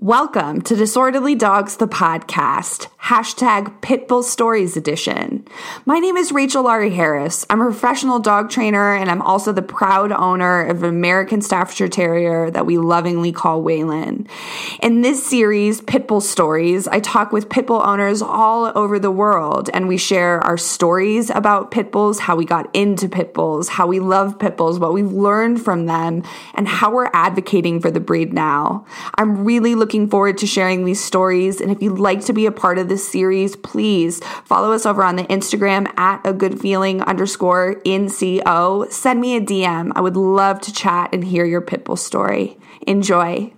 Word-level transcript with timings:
Welcome 0.00 0.60
to 0.62 0.76
Disorderly 0.76 1.34
Dogs, 1.34 1.78
the 1.78 1.88
podcast, 1.88 2.88
hashtag 3.06 3.72
Pitbull 3.82 4.24
Stories 4.24 4.76
Edition. 4.76 5.46
My 5.84 6.00
name 6.00 6.16
is 6.16 6.32
Rachel 6.32 6.64
Laurie 6.64 6.90
Harris. 6.90 7.46
I'm 7.48 7.60
a 7.60 7.66
professional 7.66 8.18
dog 8.18 8.50
trainer 8.50 8.96
and 8.96 9.08
I'm 9.08 9.22
also 9.22 9.52
the 9.52 9.62
proud 9.62 10.10
owner 10.10 10.66
of 10.66 10.82
an 10.82 10.88
American 10.88 11.40
Staffordshire 11.40 11.86
Terrier 11.86 12.50
that 12.50 12.66
we 12.66 12.78
lovingly 12.78 13.30
call 13.30 13.62
Waylon. 13.62 14.26
In 14.82 15.02
this 15.02 15.24
series, 15.24 15.80
Pitbull 15.80 16.20
Stories, 16.20 16.88
I 16.88 16.98
talk 16.98 17.30
with 17.30 17.48
Pitbull 17.48 17.86
owners 17.86 18.22
all 18.22 18.72
over 18.76 18.98
the 18.98 19.12
world 19.12 19.70
and 19.72 19.86
we 19.86 19.98
share 19.98 20.40
our 20.40 20.58
stories 20.58 21.30
about 21.30 21.70
Pitbulls, 21.70 22.18
how 22.18 22.34
we 22.34 22.44
got 22.44 22.68
into 22.74 23.08
Pitbulls, 23.08 23.68
how 23.68 23.86
we 23.86 24.00
love 24.00 24.38
Pitbulls, 24.38 24.80
what 24.80 24.92
we've 24.92 25.12
learned 25.12 25.62
from 25.64 25.86
them, 25.86 26.24
and 26.54 26.66
how 26.66 26.92
we're 26.92 27.10
advocating 27.12 27.80
for 27.80 27.92
the 27.92 28.00
breed 28.00 28.32
now. 28.32 28.84
I'm 29.14 29.44
really 29.44 29.76
looking 29.76 30.08
forward 30.08 30.38
to 30.38 30.46
sharing 30.48 30.84
these 30.84 31.04
stories. 31.04 31.60
And 31.60 31.70
if 31.70 31.80
you'd 31.80 32.00
like 32.00 32.24
to 32.24 32.32
be 32.32 32.46
a 32.46 32.52
part 32.52 32.78
of 32.78 32.88
this 32.88 32.95
series, 32.98 33.56
please 33.56 34.20
follow 34.44 34.72
us 34.72 34.86
over 34.86 35.02
on 35.02 35.16
the 35.16 35.24
Instagram 35.24 35.86
at 35.98 36.20
a 36.24 36.32
good 36.32 36.60
feeling 36.60 37.02
underscore 37.02 37.80
NCO. 37.84 38.90
Send 38.92 39.20
me 39.20 39.36
a 39.36 39.40
DM. 39.40 39.92
I 39.94 40.00
would 40.00 40.16
love 40.16 40.60
to 40.62 40.72
chat 40.72 41.10
and 41.12 41.24
hear 41.24 41.44
your 41.44 41.62
Pitbull 41.62 41.98
story. 41.98 42.58
Enjoy. 42.86 43.52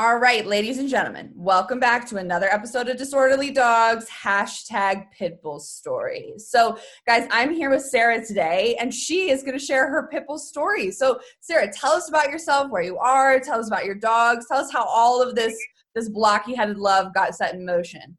All 0.00 0.18
right, 0.18 0.46
ladies 0.46 0.78
and 0.78 0.88
gentlemen, 0.88 1.32
welcome 1.34 1.80
back 1.80 2.06
to 2.10 2.18
another 2.18 2.46
episode 2.46 2.88
of 2.88 2.96
Disorderly 2.96 3.50
Dogs, 3.50 4.06
hashtag 4.08 5.06
Pitbull 5.18 5.60
Story. 5.60 6.34
So, 6.36 6.78
guys, 7.04 7.26
I'm 7.32 7.52
here 7.52 7.68
with 7.68 7.82
Sarah 7.82 8.24
today, 8.24 8.76
and 8.78 8.94
she 8.94 9.28
is 9.28 9.42
going 9.42 9.58
to 9.58 9.64
share 9.64 9.88
her 9.90 10.08
Pitbull 10.08 10.38
story. 10.38 10.92
So, 10.92 11.18
Sarah, 11.40 11.72
tell 11.72 11.90
us 11.90 12.08
about 12.08 12.30
yourself, 12.30 12.70
where 12.70 12.80
you 12.80 12.96
are, 12.96 13.40
tell 13.40 13.58
us 13.58 13.66
about 13.66 13.86
your 13.86 13.96
dogs, 13.96 14.46
tell 14.46 14.60
us 14.60 14.70
how 14.70 14.84
all 14.84 15.20
of 15.20 15.34
this 15.34 15.58
this 15.98 16.08
blocky 16.08 16.54
headed 16.54 16.78
love 16.78 17.12
got 17.12 17.34
set 17.34 17.54
in 17.54 17.66
motion. 17.66 18.16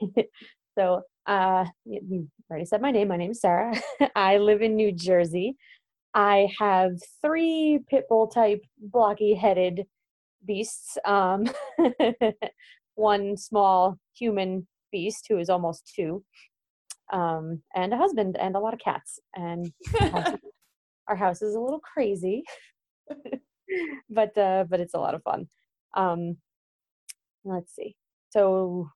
so, 0.78 1.02
uh, 1.26 1.64
you 1.84 2.28
already 2.48 2.64
said 2.64 2.80
my 2.80 2.92
name. 2.92 3.08
My 3.08 3.16
name 3.16 3.32
is 3.32 3.40
Sarah. 3.40 3.74
I 4.14 4.38
live 4.38 4.62
in 4.62 4.76
New 4.76 4.92
Jersey. 4.92 5.56
I 6.14 6.48
have 6.58 6.92
three 7.20 7.80
Pitbull 7.92 8.32
type 8.32 8.62
blocky 8.78 9.34
headed 9.34 9.84
beasts. 10.46 10.96
Um, 11.04 11.46
one 12.94 13.36
small 13.36 13.98
human 14.14 14.66
beast 14.92 15.26
who 15.28 15.38
is 15.38 15.50
almost 15.50 15.92
two, 15.94 16.24
um, 17.12 17.60
and 17.74 17.92
a 17.92 17.96
husband 17.96 18.36
and 18.38 18.54
a 18.54 18.60
lot 18.60 18.74
of 18.74 18.80
cats. 18.80 19.18
And 19.34 19.72
our 21.08 21.16
house 21.16 21.42
is 21.42 21.54
a 21.54 21.60
little 21.60 21.80
crazy, 21.80 22.44
but 24.08 24.38
uh, 24.38 24.64
but 24.68 24.80
it's 24.80 24.94
a 24.94 24.98
lot 24.98 25.14
of 25.14 25.22
fun. 25.24 25.48
Um, 25.94 26.36
let's 27.48 27.74
see. 27.74 27.94
So 28.30 28.88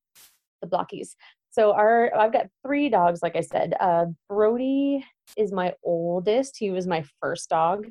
the 0.60 0.68
blockies. 0.68 1.14
So 1.50 1.72
our 1.72 2.14
I've 2.16 2.32
got 2.32 2.46
three 2.64 2.88
dogs, 2.88 3.20
like 3.22 3.36
I 3.36 3.40
said. 3.40 3.74
Uh, 3.78 4.06
Brody 4.28 5.04
is 5.36 5.52
my 5.52 5.74
oldest. 5.84 6.56
He 6.58 6.70
was 6.70 6.86
my 6.86 7.04
first 7.20 7.50
dog. 7.50 7.86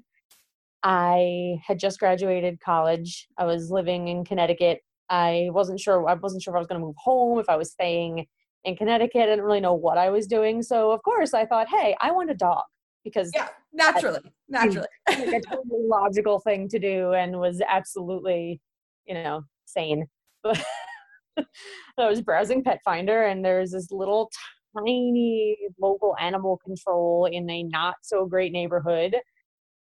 I 0.83 1.59
had 1.63 1.77
just 1.77 1.99
graduated 1.99 2.59
college. 2.59 3.27
I 3.37 3.45
was 3.45 3.69
living 3.69 4.07
in 4.07 4.25
Connecticut. 4.25 4.79
I 5.09 5.49
wasn't 5.51 5.79
sure. 5.79 6.09
I 6.09 6.15
wasn't 6.15 6.41
sure 6.41 6.53
if 6.53 6.55
I 6.55 6.59
was 6.59 6.67
going 6.67 6.81
to 6.81 6.85
move 6.85 6.95
home, 6.97 7.39
if 7.39 7.49
I 7.49 7.55
was 7.55 7.71
staying 7.71 8.25
in 8.63 8.75
Connecticut. 8.75 9.21
I 9.21 9.25
didn't 9.25 9.45
really 9.45 9.59
know 9.59 9.75
what 9.75 9.97
I 9.97 10.09
was 10.09 10.25
doing. 10.25 10.63
So 10.63 10.91
of 10.91 11.03
course, 11.03 11.33
I 11.33 11.45
thought, 11.45 11.67
hey, 11.67 11.95
I 12.01 12.11
want 12.11 12.31
a 12.31 12.35
dog 12.35 12.63
because 13.03 13.31
yeah, 13.35 13.49
naturally, 13.73 14.21
naturally, 14.49 14.87
like 15.07 15.19
a 15.19 15.41
totally 15.41 15.85
logical 15.85 16.39
thing 16.39 16.67
to 16.69 16.79
do, 16.79 17.13
and 17.13 17.39
was 17.39 17.61
absolutely, 17.67 18.59
you 19.05 19.13
know, 19.13 19.43
sane. 19.65 20.07
I 20.47 22.07
was 22.09 22.21
browsing 22.21 22.63
Pet 22.63 22.79
Finder, 22.83 23.23
and 23.23 23.43
there's 23.43 23.71
this 23.71 23.91
little 23.91 24.29
tiny 24.77 25.57
local 25.79 26.15
animal 26.19 26.59
control 26.63 27.25
in 27.25 27.49
a 27.49 27.63
not 27.63 27.95
so 28.01 28.25
great 28.25 28.51
neighborhood 28.51 29.15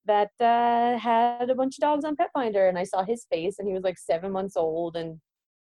that 0.06 0.30
uh, 0.40 0.98
had 0.98 1.48
a 1.48 1.54
bunch 1.54 1.76
of 1.76 1.80
dogs 1.80 2.04
on 2.04 2.16
Pet 2.16 2.30
Finder, 2.32 2.68
and 2.68 2.78
I 2.78 2.84
saw 2.84 3.04
his 3.04 3.26
face, 3.30 3.58
and 3.58 3.68
he 3.68 3.74
was 3.74 3.84
like 3.84 3.98
seven 3.98 4.32
months 4.32 4.56
old, 4.56 4.96
and 4.96 5.18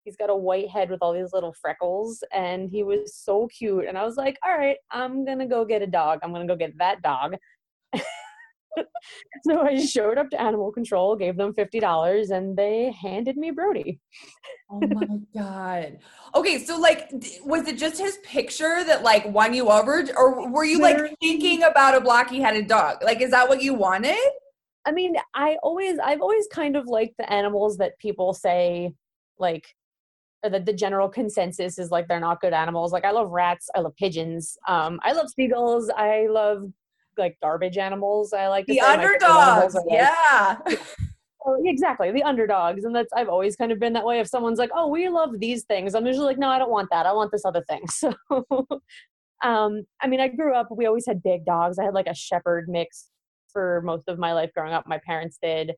he's 0.03 0.15
got 0.15 0.29
a 0.29 0.35
white 0.35 0.69
head 0.69 0.89
with 0.89 0.99
all 1.01 1.13
these 1.13 1.33
little 1.33 1.53
freckles, 1.59 2.23
and 2.33 2.69
he 2.69 2.83
was 2.83 3.15
so 3.15 3.47
cute. 3.47 3.85
And 3.87 3.97
I 3.97 4.05
was 4.05 4.17
like, 4.17 4.37
all 4.45 4.57
right, 4.57 4.77
I'm 4.91 5.25
gonna 5.25 5.47
go 5.47 5.65
get 5.65 5.81
a 5.81 5.87
dog. 5.87 6.19
I'm 6.23 6.31
gonna 6.31 6.47
go 6.47 6.55
get 6.55 6.77
that 6.77 7.01
dog. 7.01 7.35
so 9.43 9.61
I 9.61 9.77
showed 9.79 10.17
up 10.17 10.29
to 10.31 10.41
animal 10.41 10.71
control, 10.71 11.15
gave 11.15 11.37
them 11.37 11.53
$50, 11.53 12.31
and 12.31 12.57
they 12.57 12.91
handed 12.91 13.37
me 13.37 13.51
Brody. 13.51 13.99
oh 14.69 14.79
my 14.79 15.07
God. 15.33 15.97
Okay, 16.35 16.63
so 16.63 16.77
like, 16.77 17.09
was 17.43 17.67
it 17.67 17.77
just 17.77 17.99
his 17.99 18.17
picture 18.23 18.83
that 18.83 19.03
like 19.03 19.25
won 19.27 19.53
you 19.53 19.69
over, 19.69 20.05
or 20.15 20.49
were 20.49 20.65
you 20.65 20.79
like 20.79 20.97
thinking 21.19 21.63
about 21.63 21.95
a 21.95 22.01
blocky 22.01 22.39
headed 22.39 22.67
dog? 22.67 22.97
Like, 23.03 23.21
is 23.21 23.31
that 23.31 23.47
what 23.47 23.61
you 23.61 23.73
wanted? 23.73 24.17
I 24.85 24.91
mean, 24.91 25.15
I 25.35 25.57
always, 25.61 25.99
I've 25.99 26.21
always 26.21 26.47
kind 26.47 26.75
of 26.75 26.87
liked 26.87 27.15
the 27.17 27.31
animals 27.31 27.77
that 27.77 27.99
people 27.99 28.33
say, 28.33 28.93
like, 29.37 29.65
that 30.43 30.65
the 30.65 30.73
general 30.73 31.09
consensus 31.09 31.77
is 31.77 31.91
like 31.91 32.07
they're 32.07 32.19
not 32.19 32.41
good 32.41 32.53
animals. 32.53 32.93
Like 32.93 33.05
I 33.05 33.11
love 33.11 33.29
rats, 33.31 33.69
I 33.75 33.81
love 33.81 33.95
pigeons, 33.97 34.57
um, 34.67 34.99
I 35.03 35.11
love 35.11 35.29
seagulls, 35.29 35.89
I 35.95 36.27
love 36.29 36.71
like 37.19 37.37
garbage 37.41 37.77
animals. 37.77 38.33
I 38.33 38.47
like 38.47 38.65
the 38.65 38.81
underdogs. 38.81 39.77
yeah. 39.87 40.57
oh, 41.45 41.61
exactly 41.65 42.11
the 42.11 42.23
underdogs 42.23 42.83
and 42.83 42.95
that's 42.95 43.11
i've 43.13 43.29
always 43.29 43.55
kind 43.55 43.71
of 43.71 43.79
been 43.79 43.93
that 43.93 44.05
way 44.05 44.19
if 44.19 44.27
someone's 44.27 44.59
like 44.59 44.71
oh 44.75 44.87
we 44.87 45.07
love 45.09 45.39
these 45.39 45.63
things 45.63 45.95
i'm 45.95 46.05
usually 46.05 46.25
like 46.25 46.37
no 46.37 46.49
i 46.49 46.59
don't 46.59 46.71
want 46.71 46.89
that 46.91 47.05
i 47.05 47.13
want 47.13 47.31
this 47.31 47.45
other 47.45 47.63
thing 47.69 47.81
so 47.89 48.13
um 49.43 49.83
i 50.01 50.07
mean 50.07 50.19
i 50.19 50.27
grew 50.27 50.53
up 50.53 50.67
we 50.71 50.85
always 50.85 51.05
had 51.05 51.23
big 51.23 51.45
dogs 51.45 51.79
i 51.79 51.83
had 51.83 51.93
like 51.93 52.07
a 52.07 52.15
shepherd 52.15 52.67
mix 52.67 53.09
for 53.51 53.81
most 53.83 54.07
of 54.07 54.19
my 54.19 54.33
life 54.33 54.51
growing 54.53 54.73
up 54.73 54.87
my 54.87 54.99
parents 55.05 55.37
did 55.41 55.71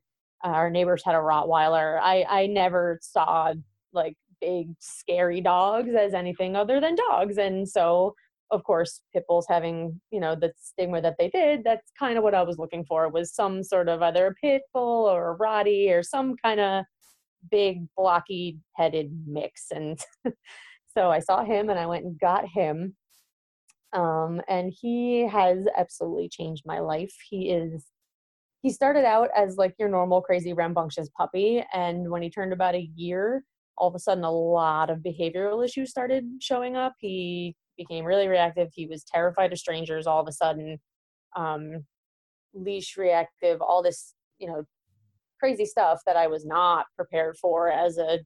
uh, 0.44 0.48
our 0.48 0.70
neighbors 0.70 1.02
had 1.04 1.14
a 1.14 1.18
rottweiler 1.18 1.98
i 2.02 2.24
i 2.28 2.46
never 2.46 2.98
saw 3.02 3.52
like 3.92 4.16
big 4.40 4.68
scary 4.80 5.40
dogs 5.40 5.94
as 5.94 6.14
anything 6.14 6.56
other 6.56 6.80
than 6.80 6.96
dogs 6.96 7.38
and 7.38 7.68
so 7.68 8.14
of 8.52 8.62
course 8.64 9.00
pit 9.12 9.24
bulls 9.26 9.46
having 9.48 10.00
you 10.10 10.20
know 10.20 10.34
the 10.34 10.52
stigma 10.56 11.00
that 11.00 11.16
they 11.18 11.28
did 11.28 11.62
that's 11.64 11.90
kind 11.98 12.16
of 12.16 12.22
what 12.22 12.34
i 12.34 12.42
was 12.42 12.58
looking 12.58 12.84
for 12.84 13.08
was 13.08 13.34
some 13.34 13.62
sort 13.62 13.88
of 13.88 14.02
either 14.02 14.28
a 14.28 14.34
pit 14.34 14.62
bull 14.72 15.08
or 15.08 15.32
a 15.32 15.38
rottie 15.38 15.90
or 15.90 16.02
some 16.02 16.36
kind 16.36 16.60
of 16.60 16.84
big 17.50 17.86
blocky 17.96 18.58
headed 18.76 19.10
mix 19.26 19.66
and 19.70 19.98
so 20.96 21.10
i 21.10 21.18
saw 21.18 21.42
him 21.42 21.70
and 21.70 21.78
i 21.78 21.86
went 21.86 22.04
and 22.04 22.20
got 22.20 22.46
him 22.46 22.94
um, 23.92 24.40
and 24.48 24.72
he 24.74 25.26
has 25.28 25.66
absolutely 25.76 26.28
changed 26.28 26.62
my 26.64 26.80
life. 26.80 27.14
He 27.28 27.50
is 27.50 27.86
he 28.62 28.70
started 28.70 29.04
out 29.04 29.28
as 29.36 29.56
like 29.56 29.74
your 29.78 29.88
normal 29.88 30.20
crazy 30.20 30.52
rambunctious 30.52 31.08
puppy 31.16 31.64
and 31.72 32.08
when 32.08 32.22
he 32.22 32.30
turned 32.30 32.52
about 32.52 32.76
a 32.76 32.88
year 32.94 33.42
all 33.76 33.88
of 33.88 33.94
a 33.96 33.98
sudden 33.98 34.22
a 34.22 34.30
lot 34.30 34.88
of 34.88 34.98
behavioral 34.98 35.64
issues 35.64 35.90
started 35.90 36.24
showing 36.40 36.76
up. 36.76 36.92
He 37.00 37.56
became 37.84 38.04
really 38.04 38.28
reactive. 38.28 38.68
He 38.74 38.86
was 38.86 39.04
terrified 39.04 39.52
of 39.52 39.58
strangers 39.58 40.06
all 40.06 40.20
of 40.20 40.28
a 40.28 40.32
sudden, 40.32 40.78
um, 41.36 41.84
leash 42.54 42.96
reactive, 42.96 43.60
all 43.60 43.82
this, 43.82 44.14
you 44.38 44.46
know, 44.46 44.64
crazy 45.40 45.66
stuff 45.66 46.00
that 46.06 46.16
I 46.16 46.26
was 46.26 46.44
not 46.44 46.86
prepared 46.96 47.36
for 47.36 47.70
as 47.70 47.98
a, 47.98 48.20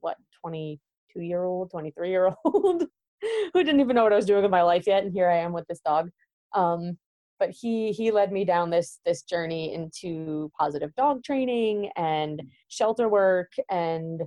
what, 0.00 0.16
22 0.40 1.20
year 1.22 1.44
old, 1.44 1.70
23 1.70 2.10
year 2.10 2.32
old 2.44 2.84
who 3.52 3.64
didn't 3.64 3.80
even 3.80 3.96
know 3.96 4.04
what 4.04 4.12
I 4.12 4.16
was 4.16 4.26
doing 4.26 4.42
with 4.42 4.50
my 4.50 4.62
life 4.62 4.86
yet. 4.86 5.04
And 5.04 5.12
here 5.12 5.30
I 5.30 5.38
am 5.38 5.52
with 5.52 5.66
this 5.68 5.80
dog. 5.80 6.10
Um, 6.54 6.98
but 7.38 7.50
he 7.50 7.92
he 7.92 8.10
led 8.10 8.32
me 8.32 8.44
down 8.44 8.70
this 8.70 9.00
this 9.04 9.22
journey 9.22 9.74
into 9.74 10.50
positive 10.58 10.94
dog 10.94 11.22
training 11.22 11.90
and 11.96 12.42
shelter 12.68 13.08
work 13.08 13.52
and 13.70 14.22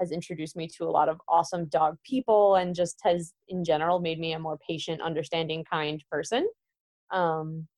has 0.00 0.10
introduced 0.10 0.56
me 0.56 0.66
to 0.78 0.84
a 0.84 0.90
lot 0.90 1.08
of 1.08 1.20
awesome 1.28 1.66
dog 1.66 1.96
people 2.04 2.56
and 2.56 2.74
just 2.74 2.98
has 3.04 3.32
in 3.48 3.62
general 3.64 4.00
made 4.00 4.18
me 4.18 4.32
a 4.32 4.38
more 4.38 4.58
patient 4.66 5.00
understanding 5.00 5.64
kind 5.70 6.02
person. 6.10 6.48
Um, 7.12 7.68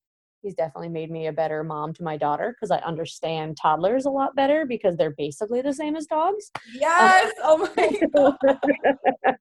he's 0.42 0.54
definitely 0.54 0.88
made 0.88 1.10
me 1.10 1.26
a 1.26 1.32
better 1.32 1.62
mom 1.64 1.92
to 1.94 2.02
my 2.02 2.16
daughter 2.16 2.54
because 2.54 2.70
i 2.70 2.78
understand 2.78 3.56
toddlers 3.60 4.04
a 4.04 4.10
lot 4.10 4.34
better 4.34 4.66
because 4.66 4.96
they're 4.96 5.14
basically 5.16 5.62
the 5.62 5.72
same 5.72 5.96
as 5.96 6.06
dogs. 6.06 6.50
Yes! 6.74 7.32
Oh 7.42 7.70
my 7.76 8.00
god. 8.14 9.38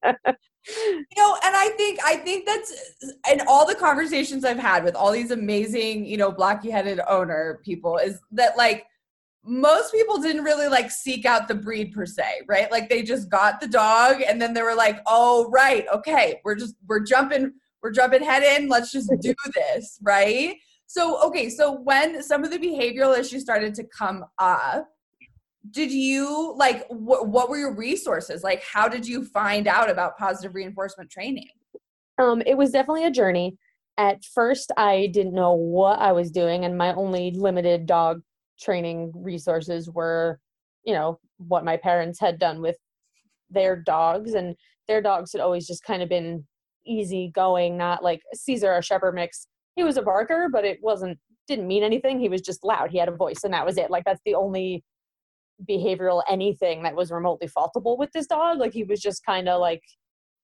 You 0.63 1.17
know 1.17 1.37
and 1.43 1.55
i 1.55 1.69
think 1.75 1.99
i 2.05 2.17
think 2.17 2.45
that's 2.45 3.01
in 3.31 3.41
all 3.47 3.65
the 3.65 3.73
conversations 3.73 4.45
i've 4.45 4.59
had 4.59 4.83
with 4.83 4.95
all 4.95 5.11
these 5.11 5.31
amazing 5.31 6.05
you 6.05 6.17
know 6.17 6.31
blocky 6.31 6.69
headed 6.69 6.99
owner 7.07 7.59
people 7.65 7.97
is 7.97 8.19
that 8.31 8.55
like 8.57 8.85
most 9.43 9.91
people 9.91 10.21
didn't 10.21 10.43
really 10.43 10.67
like 10.67 10.91
seek 10.91 11.25
out 11.25 11.47
the 11.47 11.55
breed 11.55 11.93
per 11.93 12.05
se, 12.05 12.41
right? 12.47 12.71
Like 12.71 12.89
they 12.89 13.01
just 13.01 13.29
got 13.29 13.59
the 13.59 13.67
dog 13.67 14.21
and 14.21 14.41
then 14.41 14.53
they 14.53 14.61
were 14.61 14.75
like, 14.75 14.99
"Oh, 15.07 15.49
right. 15.49 15.85
Okay, 15.93 16.39
we're 16.43 16.55
just 16.55 16.75
we're 16.87 16.99
jumping 16.99 17.53
we're 17.81 17.91
jumping 17.91 18.23
head 18.23 18.43
in. 18.43 18.69
Let's 18.69 18.91
just 18.91 19.11
do 19.21 19.33
this." 19.55 19.97
Right? 20.01 20.57
So, 20.85 21.25
okay, 21.27 21.49
so 21.49 21.71
when 21.71 22.21
some 22.21 22.43
of 22.43 22.51
the 22.51 22.59
behavioral 22.59 23.17
issues 23.17 23.43
started 23.43 23.73
to 23.75 23.85
come 23.85 24.25
up, 24.37 24.89
did 25.69 25.91
you 25.91 26.53
like 26.57 26.87
wh- 26.87 27.23
what 27.23 27.49
were 27.49 27.57
your 27.57 27.75
resources 27.75 28.43
like 28.43 28.63
how 28.63 28.87
did 28.87 29.07
you 29.07 29.23
find 29.23 29.67
out 29.67 29.89
about 29.89 30.17
positive 30.17 30.55
reinforcement 30.55 31.09
training 31.09 31.49
um, 32.17 32.41
it 32.45 32.55
was 32.55 32.71
definitely 32.71 33.05
a 33.05 33.11
journey 33.11 33.55
at 33.97 34.25
first 34.25 34.71
i 34.77 35.07
didn't 35.13 35.33
know 35.33 35.53
what 35.53 35.99
i 35.99 36.11
was 36.11 36.31
doing 36.31 36.65
and 36.65 36.75
my 36.75 36.93
only 36.95 37.31
limited 37.35 37.85
dog 37.85 38.21
training 38.61 39.11
resources 39.15 39.89
were 39.89 40.39
you 40.83 40.93
know 40.93 41.19
what 41.37 41.65
my 41.65 41.77
parents 41.77 42.19
had 42.19 42.39
done 42.39 42.61
with 42.61 42.77
their 43.49 43.75
dogs 43.75 44.33
and 44.33 44.55
their 44.87 45.01
dogs 45.01 45.31
had 45.31 45.41
always 45.41 45.67
just 45.67 45.83
kind 45.83 46.01
of 46.01 46.09
been 46.09 46.45
easy 46.85 47.31
going 47.35 47.77
not 47.77 48.03
like 48.03 48.21
caesar 48.33 48.73
a 48.73 48.81
shepherd 48.81 49.13
mix. 49.13 49.47
He 49.75 49.83
was 49.83 49.97
a 49.97 50.01
barker 50.01 50.47
but 50.51 50.65
it 50.65 50.79
wasn't 50.81 51.17
didn't 51.47 51.67
mean 51.67 51.83
anything. 51.83 52.19
He 52.19 52.29
was 52.29 52.41
just 52.41 52.63
loud. 52.63 52.91
He 52.91 52.97
had 52.97 53.09
a 53.09 53.15
voice 53.15 53.43
and 53.43 53.53
that 53.53 53.65
was 53.65 53.77
it. 53.77 53.91
Like 53.91 54.05
that's 54.05 54.21
the 54.25 54.35
only 54.35 54.83
behavioral 55.69 56.23
anything 56.29 56.83
that 56.83 56.95
was 56.95 57.11
remotely 57.11 57.47
faultable 57.47 57.97
with 57.97 58.11
this 58.13 58.27
dog. 58.27 58.57
Like 58.57 58.73
he 58.73 58.83
was 58.83 59.01
just 59.01 59.25
kind 59.25 59.49
of 59.49 59.59
like 59.59 59.83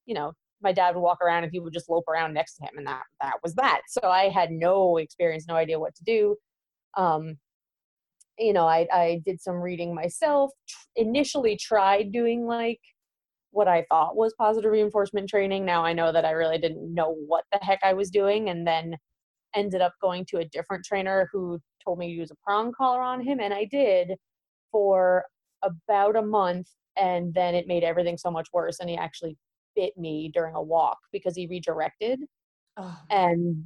you 0.05 0.13
know 0.13 0.33
my 0.61 0.71
dad 0.71 0.95
would 0.95 1.01
walk 1.01 1.19
around 1.21 1.43
and 1.43 1.51
he 1.51 1.59
would 1.59 1.73
just 1.73 1.89
lope 1.89 2.07
around 2.07 2.33
next 2.33 2.55
to 2.55 2.63
him 2.63 2.77
and 2.77 2.87
that 2.87 3.03
that 3.21 3.35
was 3.43 3.53
that. 3.55 3.81
So 3.87 4.09
i 4.09 4.29
had 4.29 4.51
no 4.51 4.97
experience 4.97 5.45
no 5.47 5.55
idea 5.55 5.79
what 5.79 5.95
to 5.95 6.03
do. 6.03 6.35
Um 6.97 7.37
you 8.37 8.53
know 8.53 8.67
i 8.67 8.87
i 8.93 9.21
did 9.25 9.41
some 9.41 9.55
reading 9.55 9.93
myself 9.93 10.51
tr- 10.67 10.77
initially 10.95 11.57
tried 11.57 12.11
doing 12.11 12.45
like 12.45 12.79
what 13.51 13.67
i 13.67 13.85
thought 13.89 14.15
was 14.15 14.33
positive 14.37 14.71
reinforcement 14.71 15.29
training 15.29 15.65
now 15.65 15.83
i 15.83 15.93
know 15.93 16.11
that 16.11 16.25
i 16.25 16.31
really 16.31 16.57
didn't 16.57 16.93
know 16.93 17.15
what 17.27 17.43
the 17.51 17.59
heck 17.61 17.79
i 17.83 17.93
was 17.93 18.09
doing 18.09 18.49
and 18.49 18.65
then 18.65 18.95
ended 19.55 19.81
up 19.81 19.93
going 20.01 20.25
to 20.25 20.37
a 20.37 20.45
different 20.45 20.85
trainer 20.85 21.29
who 21.31 21.59
told 21.83 21.97
me 21.97 22.07
to 22.07 22.13
use 22.13 22.31
a 22.31 22.35
prong 22.43 22.71
collar 22.77 23.01
on 23.01 23.21
him 23.21 23.39
and 23.39 23.53
i 23.53 23.65
did 23.65 24.11
for 24.71 25.23
about 25.63 26.15
a 26.15 26.21
month 26.21 26.67
and 26.97 27.33
then 27.33 27.55
it 27.55 27.67
made 27.67 27.83
everything 27.83 28.17
so 28.17 28.29
much 28.29 28.47
worse 28.53 28.79
and 28.79 28.89
he 28.89 28.97
actually 28.97 29.37
bit 29.75 29.97
me 29.97 30.29
during 30.33 30.55
a 30.55 30.61
walk 30.61 30.97
because 31.11 31.35
he 31.35 31.47
redirected 31.47 32.19
oh. 32.77 32.97
and 33.09 33.63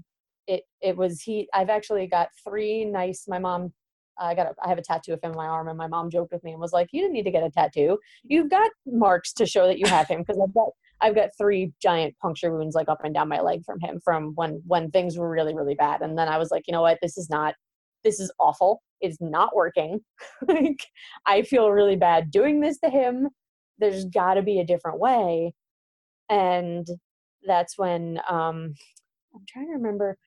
it 0.48 0.64
it 0.82 0.96
was 0.96 1.22
he 1.22 1.48
i've 1.54 1.70
actually 1.70 2.08
got 2.08 2.30
three 2.44 2.86
nice 2.86 3.26
my 3.28 3.40
mom 3.40 3.72
i 4.20 4.34
got 4.36 4.48
a, 4.48 4.56
i 4.64 4.70
have 4.70 4.78
a 4.78 4.82
tattoo 4.82 5.14
of 5.14 5.22
him 5.22 5.32
on 5.32 5.38
my 5.38 5.46
arm 5.46 5.68
and 5.68 5.78
my 5.78 5.88
mom 5.88 6.10
joked 6.10 6.32
with 6.32 6.44
me 6.44 6.52
and 6.52 6.60
was 6.60 6.74
like 6.74 6.90
you 6.92 7.02
didn't 7.02 7.14
need 7.14 7.24
to 7.24 7.32
get 7.32 7.44
a 7.44 7.50
tattoo. 7.50 7.98
You've 8.24 8.50
got 8.50 8.70
marks 8.86 9.34
to 9.34 9.46
show 9.46 9.68
that 9.68 9.80
you 9.80 9.88
have 9.88 10.08
him 10.08 10.22
because 10.22 10.40
i've 10.42 10.54
got 10.54 10.70
i've 11.02 11.16
got 11.16 11.30
three 11.38 11.72
giant 11.82 12.16
puncture 12.20 12.56
wounds 12.56 12.76
like 12.76 12.90
up 12.90 13.04
and 13.04 13.14
down 13.14 13.30
my 13.30 13.42
leg 13.42 13.64
from 13.66 13.80
him 13.80 14.00
from 14.04 14.34
when 14.36 14.62
when 14.66 14.92
things 14.92 15.18
were 15.18 15.30
really 15.30 15.56
really 15.56 15.76
bad. 15.76 16.02
And 16.02 16.18
then 16.18 16.28
i 16.28 16.38
was 16.38 16.52
like 16.52 16.64
you 16.68 16.72
know 16.74 16.82
what? 16.82 17.00
This 17.02 17.18
is 17.18 17.30
not 17.30 17.56
this 18.04 18.20
is 18.20 18.32
awful. 18.40 18.82
It's 19.02 19.18
not 19.22 19.56
working. 19.56 20.00
Like 20.48 20.86
i 21.26 21.42
feel 21.44 21.72
really 21.72 21.96
bad 21.96 22.32
doing 22.32 22.60
this 22.62 22.80
to 22.80 22.90
him. 22.90 23.30
There's 23.80 24.06
got 24.06 24.36
to 24.36 24.42
be 24.42 24.60
a 24.60 24.66
different 24.66 25.00
way. 25.00 25.54
And 26.30 26.88
that's 27.46 27.78
when 27.78 28.20
um 28.30 28.74
i'm 29.34 29.46
trying 29.48 29.68
to 29.68 29.74
remember 29.74 30.18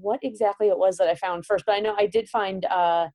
what 0.00 0.20
exactly 0.22 0.68
it 0.68 0.78
was 0.78 0.96
that 0.96 1.08
i 1.08 1.14
found 1.14 1.44
first 1.44 1.64
but 1.66 1.74
i 1.74 1.80
know 1.80 1.94
i 1.98 2.06
did 2.06 2.28
find 2.28 2.64
uh 2.66 3.06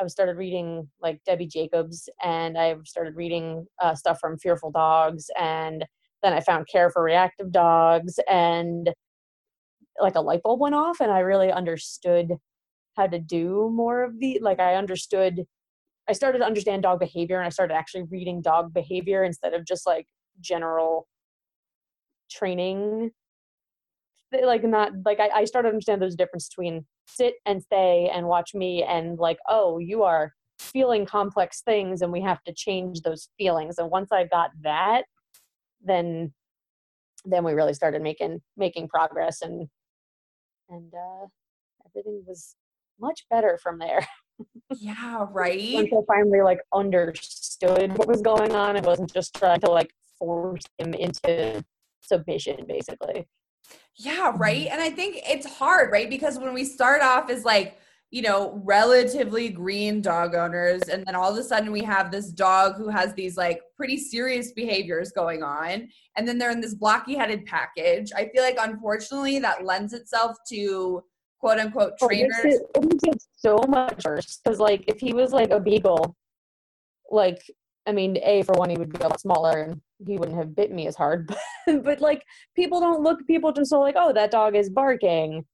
i 0.00 0.06
started 0.06 0.36
reading 0.36 0.88
like 1.00 1.20
debbie 1.24 1.46
jacobs 1.46 2.08
and 2.22 2.58
i 2.58 2.74
started 2.84 3.14
reading 3.16 3.66
uh, 3.82 3.94
stuff 3.94 4.18
from 4.20 4.38
fearful 4.38 4.70
dogs 4.70 5.26
and 5.38 5.84
then 6.22 6.32
i 6.32 6.40
found 6.40 6.66
care 6.70 6.90
for 6.90 7.02
reactive 7.02 7.52
dogs 7.52 8.18
and 8.28 8.90
like 10.00 10.14
a 10.14 10.20
light 10.20 10.42
bulb 10.42 10.60
went 10.60 10.74
off 10.74 11.00
and 11.00 11.10
i 11.10 11.20
really 11.20 11.50
understood 11.50 12.32
how 12.96 13.06
to 13.06 13.18
do 13.18 13.70
more 13.72 14.04
of 14.04 14.18
the 14.20 14.38
like 14.42 14.60
i 14.60 14.74
understood 14.74 15.44
i 16.08 16.12
started 16.12 16.38
to 16.38 16.44
understand 16.44 16.82
dog 16.82 16.98
behavior 16.98 17.38
and 17.38 17.46
i 17.46 17.50
started 17.50 17.74
actually 17.74 18.04
reading 18.10 18.42
dog 18.42 18.72
behavior 18.74 19.24
instead 19.24 19.54
of 19.54 19.64
just 19.66 19.86
like 19.86 20.06
general 20.40 21.06
training 22.30 23.10
like 24.32 24.64
not 24.64 24.92
like 25.04 25.20
I, 25.20 25.28
I 25.28 25.44
started 25.44 25.68
to 25.68 25.72
understand 25.74 26.02
there's 26.02 26.14
a 26.14 26.18
difference 26.18 26.48
between 26.48 26.84
sit 27.06 27.34
and 27.46 27.62
stay 27.62 28.10
and 28.12 28.26
watch 28.26 28.54
me 28.54 28.82
and 28.82 29.18
like 29.18 29.38
oh 29.48 29.78
you 29.78 30.02
are 30.02 30.32
feeling 30.58 31.06
complex 31.06 31.62
things 31.62 32.02
and 32.02 32.12
we 32.12 32.22
have 32.22 32.42
to 32.44 32.52
change 32.52 33.02
those 33.02 33.28
feelings. 33.38 33.78
And 33.78 33.90
once 33.90 34.10
i 34.12 34.24
got 34.24 34.50
that 34.62 35.04
then 35.84 36.32
then 37.24 37.44
we 37.44 37.52
really 37.52 37.74
started 37.74 38.02
making 38.02 38.40
making 38.56 38.88
progress 38.88 39.42
and 39.42 39.68
and 40.68 40.92
uh 40.94 41.26
everything 41.86 42.22
was 42.26 42.56
much 43.00 43.24
better 43.30 43.58
from 43.62 43.78
there. 43.78 44.06
Yeah 44.78 45.26
right? 45.30 45.72
Once 45.72 45.88
i 45.92 46.14
finally 46.14 46.42
like 46.42 46.58
understood 46.74 47.96
what 47.96 48.08
was 48.08 48.20
going 48.20 48.54
on 48.54 48.76
it 48.76 48.84
wasn't 48.84 49.12
just 49.14 49.34
trying 49.34 49.60
to 49.60 49.70
like 49.70 49.90
force 50.18 50.62
him 50.76 50.92
into 50.92 51.64
submission 52.02 52.66
basically 52.68 53.26
yeah 53.96 54.32
right? 54.36 54.66
Mm-hmm. 54.66 54.72
And 54.72 54.82
i 54.82 54.90
think 54.90 55.20
it's 55.28 55.46
hard 55.46 55.90
right? 55.90 56.10
Because 56.10 56.38
when 56.38 56.54
we 56.54 56.64
start 56.64 57.02
off 57.02 57.30
as 57.30 57.44
like 57.44 57.78
you 58.10 58.22
know 58.22 58.60
relatively 58.64 59.48
green 59.48 60.00
dog 60.00 60.34
owners 60.34 60.82
and 60.82 61.04
then 61.06 61.16
all 61.16 61.32
of 61.32 61.36
a 61.36 61.42
sudden 61.42 61.72
we 61.72 61.82
have 61.82 62.10
this 62.10 62.28
dog 62.28 62.76
who 62.76 62.88
has 62.88 63.12
these 63.14 63.36
like 63.36 63.60
pretty 63.76 63.96
serious 63.96 64.52
behaviors 64.52 65.10
going 65.10 65.42
on 65.42 65.88
and 66.16 66.26
then 66.26 66.38
they're 66.38 66.52
in 66.52 66.60
this 66.60 66.74
blocky 66.74 67.16
headed 67.16 67.44
package 67.46 68.12
i 68.16 68.28
feel 68.28 68.42
like 68.42 68.56
unfortunately 68.60 69.38
that 69.40 69.64
lends 69.64 69.92
itself 69.92 70.36
to 70.48 71.02
quote 71.40 71.58
unquote 71.58 71.98
trainers 71.98 72.32
oh, 72.36 72.40
it, 72.40 72.44
makes 72.44 72.56
it, 72.56 72.70
it 72.76 72.84
makes 72.84 73.04
it 73.04 73.22
so 73.34 73.58
much 73.68 74.04
worse 74.04 74.40
because 74.42 74.60
like 74.60 74.84
if 74.86 75.00
he 75.00 75.12
was 75.12 75.32
like 75.32 75.50
a 75.50 75.58
beagle 75.58 76.16
like 77.10 77.42
I 77.86 77.92
mean, 77.92 78.18
A, 78.22 78.42
for 78.42 78.54
one, 78.54 78.70
he 78.70 78.76
would 78.76 78.92
be 78.92 78.98
a 78.98 79.08
lot 79.08 79.20
smaller 79.20 79.62
and 79.62 79.80
he 80.06 80.18
wouldn't 80.18 80.36
have 80.36 80.56
bit 80.56 80.72
me 80.72 80.86
as 80.86 80.96
hard. 80.96 81.28
But, 81.66 81.84
but 81.84 82.00
like, 82.00 82.24
people 82.54 82.80
don't 82.80 83.02
look, 83.02 83.26
people 83.26 83.52
just 83.52 83.72
are 83.72 83.80
like, 83.80 83.96
oh, 83.98 84.12
that 84.12 84.30
dog 84.30 84.54
is 84.54 84.70
barking. 84.70 85.44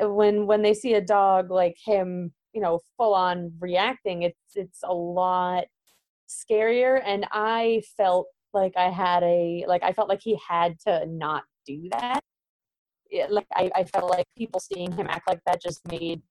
When 0.00 0.46
when 0.46 0.62
they 0.62 0.74
see 0.74 0.94
a 0.94 1.00
dog 1.00 1.50
like 1.50 1.76
him, 1.84 2.32
you 2.54 2.60
know, 2.60 2.80
full 2.96 3.14
on 3.14 3.52
reacting, 3.60 4.22
it's 4.22 4.38
it's 4.54 4.80
a 4.84 4.92
lot 4.92 5.64
scarier. 6.28 7.02
And 7.04 7.26
I 7.32 7.82
felt 7.96 8.26
like 8.54 8.72
I 8.76 8.90
had 8.90 9.22
a 9.22 9.64
like 9.66 9.82
I 9.82 9.92
felt 9.92 10.08
like 10.08 10.20
he 10.22 10.38
had 10.48 10.78
to 10.80 11.06
not 11.06 11.44
do 11.66 11.88
that. 11.92 12.20
Like 13.28 13.46
I, 13.54 13.70
I 13.74 13.84
felt 13.84 14.10
like 14.10 14.26
people 14.36 14.60
seeing 14.60 14.92
him 14.92 15.06
act 15.08 15.28
like 15.28 15.40
that 15.46 15.62
just 15.62 15.86
made 15.88 16.22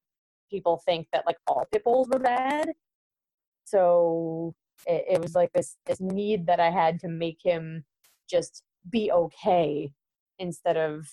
people 0.49 0.81
think 0.85 1.07
that 1.13 1.25
like 1.25 1.37
all 1.47 1.65
pit 1.71 1.83
bulls 1.83 2.09
were 2.11 2.19
bad. 2.19 2.69
So 3.65 4.53
it, 4.87 5.05
it 5.11 5.21
was 5.21 5.35
like 5.35 5.51
this 5.53 5.77
this 5.85 5.99
need 5.99 6.45
that 6.47 6.59
I 6.59 6.69
had 6.69 6.99
to 7.01 7.07
make 7.07 7.39
him 7.43 7.83
just 8.29 8.63
be 8.89 9.11
okay 9.11 9.91
instead 10.39 10.77
of 10.77 11.07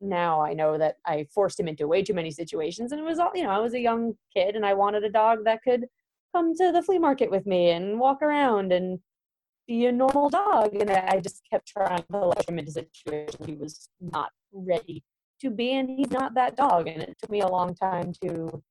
now 0.00 0.40
I 0.42 0.54
know 0.54 0.78
that 0.78 0.96
I 1.06 1.26
forced 1.34 1.60
him 1.60 1.68
into 1.68 1.86
way 1.86 2.02
too 2.02 2.14
many 2.14 2.30
situations 2.30 2.92
and 2.92 3.00
it 3.00 3.04
was 3.04 3.18
all 3.18 3.30
you 3.34 3.42
know 3.42 3.50
I 3.50 3.58
was 3.58 3.74
a 3.74 3.80
young 3.80 4.14
kid 4.34 4.56
and 4.56 4.64
I 4.64 4.74
wanted 4.74 5.04
a 5.04 5.10
dog 5.10 5.44
that 5.44 5.62
could 5.62 5.86
come 6.34 6.54
to 6.54 6.72
the 6.72 6.82
flea 6.82 6.98
market 6.98 7.30
with 7.30 7.46
me 7.46 7.70
and 7.70 7.98
walk 7.98 8.22
around 8.22 8.72
and 8.72 8.98
be 9.66 9.86
a 9.86 9.92
normal 9.92 10.28
dog. 10.28 10.74
And 10.74 10.90
I 10.90 11.20
just 11.20 11.42
kept 11.50 11.68
trying 11.68 12.04
to 12.10 12.26
let 12.26 12.48
him 12.48 12.58
into 12.58 12.72
situations 12.72 13.46
he 13.46 13.54
was 13.54 13.88
not 14.00 14.30
ready 14.52 15.04
to 15.40 15.50
be 15.50 15.72
and 15.74 15.88
he's 15.88 16.10
not 16.10 16.34
that 16.34 16.56
dog 16.56 16.86
and 16.86 17.02
it 17.02 17.16
took 17.18 17.30
me 17.30 17.40
a 17.40 17.48
long 17.48 17.74
time 17.74 18.12
to 18.22 18.62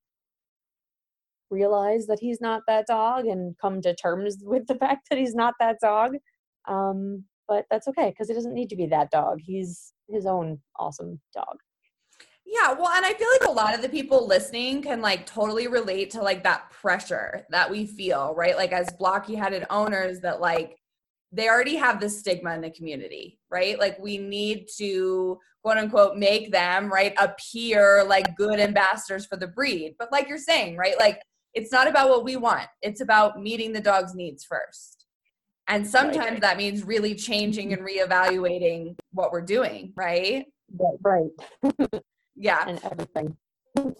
realize 1.50 2.06
that 2.08 2.20
he's 2.20 2.41
not 2.41 2.62
that 2.68 2.88
dog 2.88 3.25
and 3.25 3.56
come 3.60 3.82
to 3.82 3.96
terms 3.96 4.38
with 4.44 4.68
the 4.68 4.75
fact 4.75 5.08
that 5.10 5.20
he's 5.20 5.36
not 5.36 5.53
that 5.60 5.77
dog. 5.82 6.15
Um, 6.68 7.24
but 7.48 7.65
that's 7.72 7.88
okay 7.88 8.10
because 8.10 8.27
he 8.27 8.36
doesn't 8.36 8.53
need 8.53 8.70
to 8.70 8.75
be 8.75 8.86
that 8.88 9.10
dog. 9.10 9.39
He's 9.41 9.94
his 10.08 10.25
own 10.25 10.60
awesome 10.77 11.20
dog. 11.34 11.58
Yeah, 12.46 12.74
well, 12.74 12.89
and 12.89 13.06
I 13.06 13.13
feel 13.13 13.27
like 13.39 13.48
a 13.48 13.51
lot 13.51 13.75
of 13.75 13.82
the 13.82 13.89
people 13.89 14.27
listening 14.27 14.82
can 14.82 15.01
like 15.01 15.25
totally 15.27 15.68
relate 15.68 16.10
to 16.12 16.22
like 16.22 16.44
that 16.44 16.72
pressure 16.72 17.46
that 17.51 17.70
we 17.70 17.86
feel, 17.86 18.34
right? 18.36 18.58
Like 18.58 18.72
as 18.72 18.91
blocky 18.98 19.36
headed 19.36 19.65
owners, 19.70 20.20
that 20.22 20.41
like 20.41 20.77
they 21.32 21.48
already 21.48 21.75
have 21.75 22.00
this 22.00 22.20
stigma 22.20 22.56
in 22.56 22.62
the 22.62 22.72
community, 22.72 23.39
right? 23.51 23.77
Like 23.77 24.00
we 24.00 24.18
need 24.18 24.68
to 24.77 25.38
quote 25.62 25.77
unquote 25.77 26.18
make 26.18 26.51
them, 26.51 26.91
right, 26.91 27.13
appear 27.20 28.03
like 28.03 28.36
good 28.36 28.60
ambassadors 28.60 29.27
for 29.27 29.38
the 29.38 29.48
breed. 29.48 29.94
But 30.00 30.12
like 30.12 30.27
you're 30.27 30.39
saying, 30.39 30.75
right, 30.75 30.96
like 31.00 31.22
it's 31.53 31.72
not 31.72 31.88
about 31.88 32.10
what 32.10 32.24
we 32.24 32.36
want. 32.36 32.68
It's 32.82 33.01
about 33.01 33.41
meeting 33.41 33.74
the 33.74 33.82
dog's 33.82 34.13
needs 34.13 34.44
first. 34.44 35.06
And 35.68 35.86
sometimes 35.86 36.32
right. 36.32 36.41
that 36.41 36.58
means 36.58 36.84
really 36.84 37.13
changing 37.13 37.74
and 37.74 37.82
reevaluating 37.84 38.96
what 39.12 39.32
we're 39.32 39.41
doing 39.41 39.94
right 39.96 40.46
right. 41.01 41.29
Yeah. 42.41 42.63
And 42.68 42.79
everything. 42.86 43.36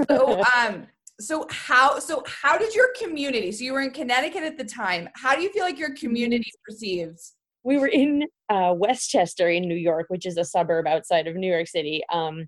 So 0.08 0.42
um 0.58 0.88
so 1.20 1.46
how 1.50 2.00
so 2.00 2.24
how 2.26 2.58
did 2.58 2.74
your 2.74 2.88
community 2.98 3.52
so 3.52 3.66
you 3.66 3.74
were 3.74 3.82
in 3.82 3.92
connecticut 3.92 4.44
at 4.44 4.58
the 4.58 4.64
time 4.64 5.10
how 5.16 5.36
do 5.36 5.42
you 5.42 5.52
feel 5.52 5.64
like 5.64 5.78
your 5.78 5.94
community 5.94 6.52
perceives? 6.66 7.34
We 7.64 7.78
were 7.78 7.88
in 7.88 8.24
uh, 8.48 8.74
westchester 8.76 9.50
in 9.50 9.68
new 9.68 9.76
york 9.76 10.06
which 10.08 10.26
is 10.26 10.38
a 10.38 10.46
suburb 10.46 10.88
outside 10.88 11.28
of 11.28 11.36
new 11.36 11.52
york 11.52 11.68
city 11.68 12.02
um, 12.14 12.48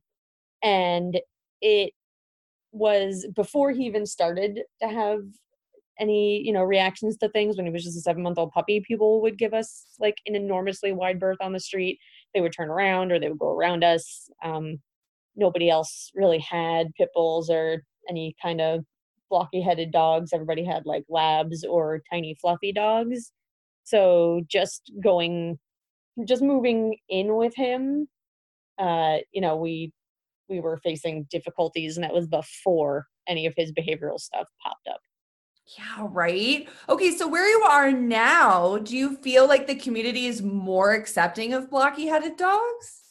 and 0.63 1.20
it 1.62 1.91
was 2.71 3.27
before 3.35 3.71
he 3.71 3.85
even 3.85 4.05
started 4.05 4.61
to 4.81 4.87
have 4.87 5.21
any 5.99 6.41
you 6.41 6.53
know 6.53 6.63
reactions 6.63 7.17
to 7.17 7.29
things 7.29 7.57
when 7.57 7.65
he 7.65 7.71
was 7.71 7.83
just 7.83 7.97
a 7.97 8.01
seven 8.01 8.23
month 8.23 8.37
old 8.37 8.51
puppy 8.51 8.81
people 8.81 9.21
would 9.21 9.37
give 9.37 9.53
us 9.53 9.85
like 9.99 10.15
an 10.25 10.35
enormously 10.35 10.91
wide 10.91 11.19
berth 11.19 11.37
on 11.41 11.53
the 11.53 11.59
street. 11.59 11.99
They 12.33 12.41
would 12.41 12.53
turn 12.53 12.69
around 12.69 13.11
or 13.11 13.19
they 13.19 13.29
would 13.29 13.39
go 13.39 13.51
around 13.51 13.83
us. 13.83 14.29
Um, 14.43 14.79
nobody 15.35 15.69
else 15.69 16.11
really 16.15 16.39
had 16.39 16.93
pit 16.95 17.09
bulls 17.13 17.49
or 17.49 17.83
any 18.09 18.35
kind 18.41 18.61
of 18.61 18.83
blocky 19.29 19.61
headed 19.61 19.91
dogs. 19.91 20.31
Everybody 20.33 20.65
had 20.65 20.85
like 20.85 21.03
labs 21.09 21.63
or 21.63 22.01
tiny 22.11 22.35
fluffy 22.41 22.73
dogs. 22.73 23.31
So 23.83 24.41
just 24.47 24.91
going 25.03 25.59
just 26.25 26.41
moving 26.41 26.97
in 27.09 27.35
with 27.35 27.55
him 27.55 28.07
uh 28.77 29.17
you 29.31 29.41
know 29.41 29.55
we 29.55 29.91
we 30.51 30.60
were 30.60 30.77
facing 30.84 31.24
difficulties 31.31 31.98
and 31.98 32.03
that 32.03 32.13
was 32.13 32.27
before 32.27 33.08
any 33.27 33.48
of 33.48 33.53
his 33.58 33.72
behavioral 33.72 34.20
stuff 34.20 34.48
popped 34.63 34.88
up 34.88 35.01
yeah, 35.77 36.08
right. 36.10 36.67
Okay, 36.89 37.12
so 37.12 37.27
where 37.27 37.48
you 37.48 37.63
are 37.63 37.91
now, 37.91 38.77
do 38.79 38.98
you 38.98 39.15
feel 39.17 39.48
like 39.48 39.67
the 39.67 39.75
community 39.75 40.25
is 40.25 40.41
more 40.41 40.93
accepting 40.93 41.53
of 41.53 41.70
blocky 41.70 42.08
headed 42.08 42.36
dogs? 42.36 43.01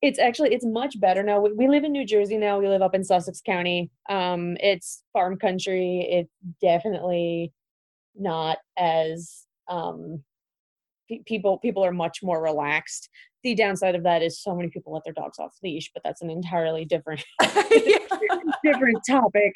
It's 0.00 0.18
actually 0.18 0.54
it's 0.54 0.66
much 0.66 1.00
better 1.00 1.22
now. 1.22 1.40
We, 1.40 1.52
we 1.54 1.68
live 1.68 1.82
in 1.82 1.92
New 1.92 2.04
Jersey 2.04 2.36
now. 2.36 2.58
We 2.58 2.68
live 2.68 2.82
up 2.82 2.94
in 2.94 3.02
Sussex 3.02 3.40
County. 3.40 3.90
Um, 4.08 4.56
it's 4.60 5.02
farm 5.12 5.38
country. 5.38 6.06
It's 6.08 6.30
definitely 6.60 7.52
not 8.14 8.58
as 8.78 9.46
um, 9.68 10.22
people 11.26 11.58
people 11.58 11.84
are 11.84 11.92
much 11.92 12.20
more 12.22 12.42
relaxed. 12.42 13.08
The 13.42 13.54
downside 13.54 13.94
of 13.94 14.04
that 14.04 14.22
is 14.22 14.40
so 14.40 14.54
many 14.54 14.70
people 14.70 14.92
let 14.92 15.04
their 15.04 15.12
dogs 15.12 15.38
off 15.38 15.54
leash, 15.62 15.90
but 15.92 16.02
that's 16.02 16.22
an 16.22 16.30
entirely 16.30 16.84
different 16.84 17.24
different 18.62 18.98
topic 19.08 19.52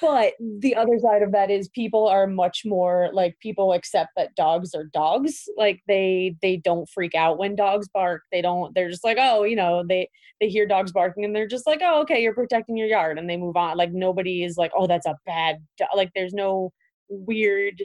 but 0.00 0.34
the 0.60 0.74
other 0.74 0.98
side 0.98 1.22
of 1.22 1.32
that 1.32 1.50
is 1.50 1.68
people 1.68 2.06
are 2.06 2.26
much 2.26 2.62
more 2.64 3.10
like 3.12 3.36
people 3.40 3.72
accept 3.72 4.10
that 4.16 4.34
dogs 4.34 4.74
are 4.74 4.84
dogs 4.84 5.48
like 5.56 5.80
they 5.88 6.36
they 6.42 6.56
don't 6.56 6.88
freak 6.88 7.14
out 7.14 7.38
when 7.38 7.56
dogs 7.56 7.88
bark 7.88 8.22
they 8.30 8.40
don't 8.40 8.74
they're 8.74 8.90
just 8.90 9.04
like 9.04 9.18
oh 9.20 9.42
you 9.42 9.56
know 9.56 9.84
they 9.86 10.08
they 10.40 10.48
hear 10.48 10.66
dogs 10.66 10.92
barking 10.92 11.24
and 11.24 11.34
they're 11.34 11.48
just 11.48 11.66
like 11.66 11.80
oh 11.82 12.00
okay 12.00 12.22
you're 12.22 12.34
protecting 12.34 12.76
your 12.76 12.88
yard 12.88 13.18
and 13.18 13.28
they 13.28 13.36
move 13.36 13.56
on 13.56 13.76
like 13.76 13.92
nobody 13.92 14.44
is 14.44 14.56
like 14.56 14.70
oh 14.76 14.86
that's 14.86 15.06
a 15.06 15.18
bad 15.26 15.56
do-. 15.76 15.84
like 15.94 16.10
there's 16.14 16.34
no 16.34 16.72
weird 17.08 17.82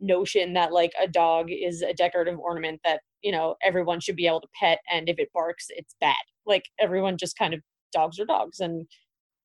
notion 0.00 0.52
that 0.54 0.72
like 0.72 0.92
a 1.00 1.08
dog 1.08 1.48
is 1.50 1.82
a 1.82 1.94
decorative 1.94 2.38
ornament 2.38 2.80
that 2.84 3.00
you 3.22 3.32
know 3.32 3.56
everyone 3.62 4.00
should 4.00 4.16
be 4.16 4.26
able 4.26 4.40
to 4.40 4.48
pet 4.58 4.78
and 4.90 5.08
if 5.08 5.18
it 5.18 5.30
barks 5.32 5.66
it's 5.70 5.94
bad. 6.00 6.16
Like 6.46 6.64
everyone 6.78 7.16
just 7.18 7.36
kind 7.36 7.54
of 7.54 7.60
dogs 7.92 8.18
are 8.18 8.24
dogs 8.24 8.60
and 8.60 8.86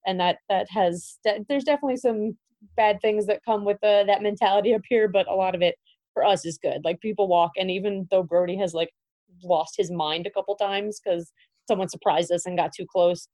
and 0.06 0.20
that 0.20 0.38
that 0.50 0.68
has 0.70 1.18
that, 1.26 1.42
there's 1.50 1.64
definitely 1.64 1.98
some 1.98 2.38
bad 2.78 3.00
things 3.02 3.26
that 3.26 3.44
come 3.44 3.66
with 3.66 3.78
the, 3.82 4.04
that 4.08 4.22
mentality 4.22 4.74
up 4.74 4.82
here 4.88 5.08
but 5.08 5.28
a 5.28 5.36
lot 5.36 5.56
of 5.56 5.62
it 5.62 5.76
for 6.14 6.24
us 6.24 6.46
is 6.46 6.60
good. 6.62 6.82
Like 6.84 7.02
people 7.02 7.28
walk 7.28 7.52
and 7.58 7.72
even 7.72 8.08
though 8.12 8.24
brody 8.24 8.58
has 8.58 8.74
like 8.74 8.90
lost 9.44 9.76
his 9.78 9.92
mind 9.92 10.28
a 10.28 10.32
couple 10.32 10.56
times 10.56 11.00
because 11.04 11.32
someone 11.68 11.90
surprised 11.90 12.32
us 12.32 12.46
and 12.46 12.58
got 12.58 12.72
too 12.74 12.86
close 12.86 13.28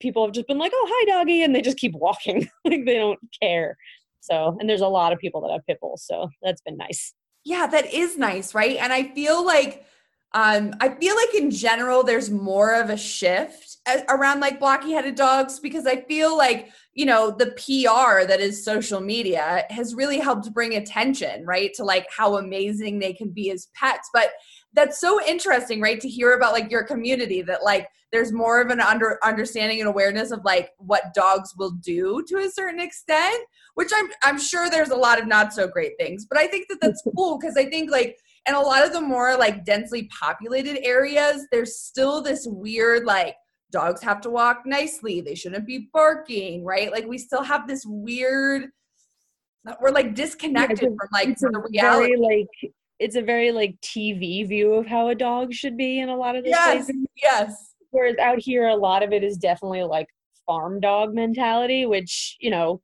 people 0.00 0.24
have 0.24 0.34
just 0.34 0.48
been 0.48 0.58
like 0.58 0.72
oh 0.74 0.86
hi 0.90 1.04
doggy 1.12 1.42
and 1.42 1.54
they 1.54 1.62
just 1.62 1.78
keep 1.78 1.92
walking. 1.94 2.48
Like 2.64 2.84
they 2.84 2.96
don't 2.96 3.18
care 3.40 3.76
so 4.20 4.56
and 4.60 4.68
there's 4.68 4.80
a 4.80 4.88
lot 4.88 5.12
of 5.12 5.18
people 5.18 5.40
that 5.40 5.52
have 5.52 5.66
pit 5.66 5.78
bulls 5.80 6.04
so 6.06 6.28
that's 6.42 6.60
been 6.62 6.76
nice 6.76 7.14
yeah 7.44 7.66
that 7.66 7.92
is 7.92 8.16
nice 8.16 8.54
right 8.54 8.76
and 8.78 8.92
i 8.92 9.02
feel 9.14 9.44
like 9.44 9.84
um, 10.32 10.74
I 10.80 10.90
feel 10.90 11.16
like 11.16 11.34
in 11.34 11.50
general, 11.50 12.04
there's 12.04 12.30
more 12.30 12.74
of 12.74 12.88
a 12.88 12.96
shift 12.96 13.78
around 14.08 14.38
like 14.38 14.60
blocky 14.60 14.92
headed 14.92 15.16
dogs 15.16 15.58
because 15.58 15.86
I 15.86 16.02
feel 16.02 16.36
like, 16.36 16.68
you 16.94 17.04
know, 17.04 17.32
the 17.32 17.46
PR 17.46 18.26
that 18.26 18.38
is 18.40 18.64
social 18.64 19.00
media 19.00 19.64
has 19.70 19.94
really 19.94 20.20
helped 20.20 20.52
bring 20.52 20.76
attention, 20.76 21.44
right, 21.44 21.74
to 21.74 21.84
like 21.84 22.06
how 22.16 22.36
amazing 22.36 23.00
they 23.00 23.12
can 23.12 23.30
be 23.30 23.50
as 23.50 23.68
pets. 23.74 24.08
But 24.14 24.30
that's 24.72 25.00
so 25.00 25.20
interesting, 25.26 25.80
right, 25.80 26.00
to 26.00 26.08
hear 26.08 26.34
about 26.34 26.52
like 26.52 26.70
your 26.70 26.84
community 26.84 27.42
that 27.42 27.64
like 27.64 27.88
there's 28.12 28.32
more 28.32 28.60
of 28.60 28.70
an 28.70 28.80
under 28.80 29.18
understanding 29.24 29.80
and 29.80 29.88
awareness 29.88 30.30
of 30.30 30.44
like 30.44 30.70
what 30.78 31.14
dogs 31.14 31.54
will 31.56 31.70
do 31.70 32.24
to 32.28 32.38
a 32.38 32.50
certain 32.50 32.80
extent, 32.80 33.44
which 33.74 33.90
I'm 33.94 34.08
I'm 34.22 34.38
sure 34.38 34.68
there's 34.68 34.90
a 34.90 34.96
lot 34.96 35.20
of 35.20 35.26
not 35.26 35.52
so 35.52 35.68
great 35.68 35.92
things, 35.98 36.26
but 36.26 36.38
I 36.38 36.46
think 36.46 36.68
that 36.68 36.78
that's 36.80 37.02
cool 37.16 37.38
because 37.38 37.56
I 37.56 37.66
think 37.66 37.90
like 37.90 38.16
and 38.46 38.56
a 38.56 38.60
lot 38.60 38.84
of 38.84 38.92
the 38.92 39.00
more 39.00 39.36
like 39.36 39.64
densely 39.64 40.08
populated 40.18 40.84
areas, 40.84 41.46
there's 41.52 41.76
still 41.76 42.22
this 42.22 42.46
weird 42.46 43.04
like 43.04 43.36
dogs 43.70 44.02
have 44.02 44.20
to 44.22 44.30
walk 44.30 44.62
nicely. 44.66 45.20
They 45.20 45.34
shouldn't 45.34 45.66
be 45.66 45.88
barking, 45.92 46.64
right? 46.64 46.90
Like 46.90 47.06
we 47.06 47.18
still 47.18 47.42
have 47.42 47.68
this 47.68 47.84
weird 47.86 48.70
we're 49.80 49.90
like 49.90 50.14
disconnected 50.14 50.80
yeah, 50.80 50.88
from 50.88 51.08
like 51.12 51.38
the 51.38 51.68
reality. 51.70 52.16
Very, 52.16 52.16
like 52.16 52.72
it's 52.98 53.16
a 53.16 53.22
very 53.22 53.52
like 53.52 53.80
TV 53.80 54.46
view 54.48 54.74
of 54.74 54.86
how 54.86 55.08
a 55.08 55.14
dog 55.14 55.52
should 55.52 55.76
be 55.76 56.00
in 56.00 56.08
a 56.08 56.16
lot 56.16 56.36
of 56.36 56.44
the 56.44 56.50
yes, 56.50 56.86
places. 56.86 56.96
Yes. 57.16 57.69
Whereas 57.90 58.16
out 58.18 58.38
here, 58.38 58.68
a 58.68 58.76
lot 58.76 59.02
of 59.02 59.12
it 59.12 59.24
is 59.24 59.36
definitely 59.36 59.82
like 59.82 60.08
farm 60.46 60.80
dog 60.80 61.14
mentality, 61.14 61.86
which 61.86 62.36
you 62.40 62.50
know, 62.50 62.80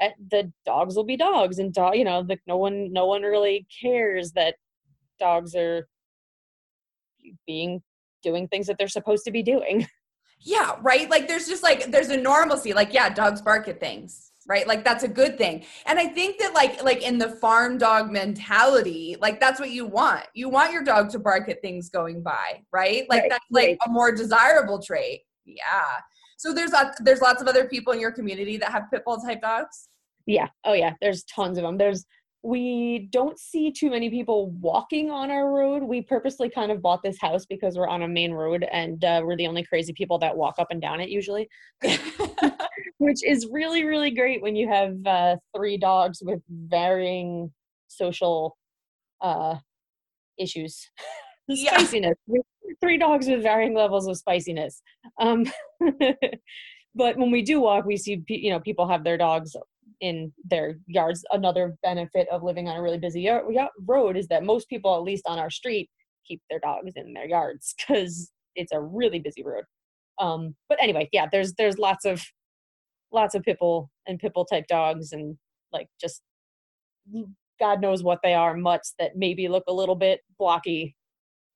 eh, 0.00 0.10
the 0.30 0.52
dogs 0.66 0.94
will 0.96 1.04
be 1.04 1.16
dogs, 1.16 1.58
and 1.58 1.72
dog, 1.72 1.96
you 1.96 2.04
know, 2.04 2.20
like 2.20 2.40
no 2.46 2.56
one, 2.56 2.92
no 2.92 3.06
one 3.06 3.22
really 3.22 3.66
cares 3.82 4.32
that 4.32 4.56
dogs 5.18 5.54
are 5.54 5.86
being 7.46 7.82
doing 8.22 8.48
things 8.48 8.66
that 8.66 8.76
they're 8.78 8.88
supposed 8.88 9.24
to 9.24 9.30
be 9.30 9.42
doing. 9.42 9.86
Yeah, 10.42 10.76
right? 10.80 11.10
Like 11.10 11.28
there's 11.28 11.46
just 11.46 11.62
like 11.62 11.90
there's 11.90 12.08
a 12.08 12.16
normalcy. 12.16 12.72
Like, 12.72 12.94
yeah, 12.94 13.10
dogs 13.10 13.42
bark 13.42 13.68
at 13.68 13.78
things, 13.78 14.29
right? 14.50 14.66
Like 14.66 14.82
that's 14.82 15.04
a 15.04 15.08
good 15.08 15.38
thing. 15.38 15.64
And 15.86 15.96
I 15.96 16.08
think 16.08 16.38
that 16.40 16.52
like 16.52 16.82
like 16.82 17.02
in 17.02 17.18
the 17.18 17.28
farm 17.28 17.78
dog 17.78 18.10
mentality, 18.10 19.16
like 19.20 19.38
that's 19.38 19.60
what 19.60 19.70
you 19.70 19.86
want. 19.86 20.24
You 20.34 20.48
want 20.48 20.72
your 20.72 20.82
dog 20.82 21.08
to 21.10 21.20
bark 21.20 21.48
at 21.48 21.62
things 21.62 21.88
going 21.88 22.20
by, 22.20 22.60
right? 22.72 23.08
Like 23.08 23.22
right, 23.22 23.30
that's 23.30 23.44
like 23.52 23.66
right. 23.68 23.78
a 23.86 23.88
more 23.88 24.10
desirable 24.10 24.82
trait. 24.82 25.20
Yeah. 25.46 25.84
So 26.36 26.52
there's 26.52 26.72
a, 26.72 26.92
there's 26.98 27.20
lots 27.20 27.40
of 27.40 27.46
other 27.46 27.68
people 27.68 27.92
in 27.92 28.00
your 28.00 28.10
community 28.10 28.56
that 28.56 28.72
have 28.72 28.90
pit 28.92 29.02
bull 29.06 29.18
type 29.20 29.40
dogs. 29.40 29.88
Yeah. 30.26 30.48
Oh 30.64 30.72
yeah. 30.72 30.94
There's 31.00 31.22
tons 31.24 31.56
of 31.56 31.62
them. 31.62 31.78
There's 31.78 32.04
we 32.42 33.08
don't 33.12 33.38
see 33.38 33.70
too 33.70 33.90
many 33.90 34.08
people 34.08 34.50
walking 34.60 35.10
on 35.10 35.30
our 35.30 35.50
road. 35.52 35.82
We 35.82 36.00
purposely 36.00 36.48
kind 36.48 36.72
of 36.72 36.80
bought 36.80 37.02
this 37.02 37.20
house 37.20 37.44
because 37.44 37.76
we're 37.76 37.88
on 37.88 38.02
a 38.02 38.08
main 38.08 38.32
road 38.32 38.66
and 38.72 39.04
uh, 39.04 39.20
we're 39.24 39.36
the 39.36 39.46
only 39.46 39.62
crazy 39.62 39.92
people 39.92 40.18
that 40.20 40.36
walk 40.36 40.54
up 40.58 40.68
and 40.70 40.80
down 40.80 41.00
it 41.00 41.10
usually, 41.10 41.48
which 42.98 43.22
is 43.24 43.46
really, 43.50 43.84
really 43.84 44.10
great 44.10 44.40
when 44.40 44.56
you 44.56 44.68
have 44.68 44.94
uh, 45.06 45.36
three 45.54 45.76
dogs 45.76 46.22
with 46.22 46.40
varying 46.48 47.52
social 47.88 48.56
uh, 49.20 49.56
issues. 50.38 50.90
spiciness. 51.52 52.16
Three 52.80 52.96
dogs 52.96 53.26
with 53.26 53.42
varying 53.42 53.74
levels 53.74 54.06
of 54.06 54.16
spiciness. 54.16 54.80
Um, 55.18 55.44
but 56.94 57.18
when 57.18 57.30
we 57.30 57.42
do 57.42 57.60
walk, 57.60 57.84
we 57.84 57.98
see 57.98 58.22
you 58.28 58.50
know 58.50 58.60
people 58.60 58.88
have 58.88 59.04
their 59.04 59.18
dogs 59.18 59.54
in 60.00 60.32
their 60.44 60.78
yards. 60.86 61.24
Another 61.30 61.76
benefit 61.82 62.28
of 62.28 62.42
living 62.42 62.68
on 62.68 62.76
a 62.76 62.82
really 62.82 62.98
busy 62.98 63.28
road 63.86 64.16
is 64.16 64.28
that 64.28 64.44
most 64.44 64.68
people, 64.68 64.94
at 64.94 65.02
least 65.02 65.24
on 65.26 65.38
our 65.38 65.50
street, 65.50 65.90
keep 66.26 66.40
their 66.50 66.60
dogs 66.60 66.92
in 66.96 67.12
their 67.12 67.26
yards 67.26 67.74
because 67.88 68.30
it's 68.54 68.72
a 68.72 68.80
really 68.80 69.18
busy 69.18 69.42
road. 69.44 69.64
Um, 70.18 70.54
but 70.68 70.82
anyway, 70.82 71.08
yeah, 71.12 71.26
there's 71.30 71.54
there's 71.54 71.78
lots 71.78 72.04
of 72.04 72.22
lots 73.12 73.34
of 73.34 73.42
pitbull 73.42 73.88
and 74.06 74.20
pitbull 74.20 74.46
type 74.50 74.66
dogs 74.68 75.12
and 75.12 75.36
like 75.72 75.88
just 76.00 76.22
God 77.58 77.80
knows 77.80 78.02
what 78.02 78.20
they 78.22 78.34
are 78.34 78.56
mutts 78.56 78.94
that 78.98 79.12
maybe 79.16 79.48
look 79.48 79.64
a 79.68 79.72
little 79.72 79.94
bit 79.94 80.20
blocky 80.38 80.94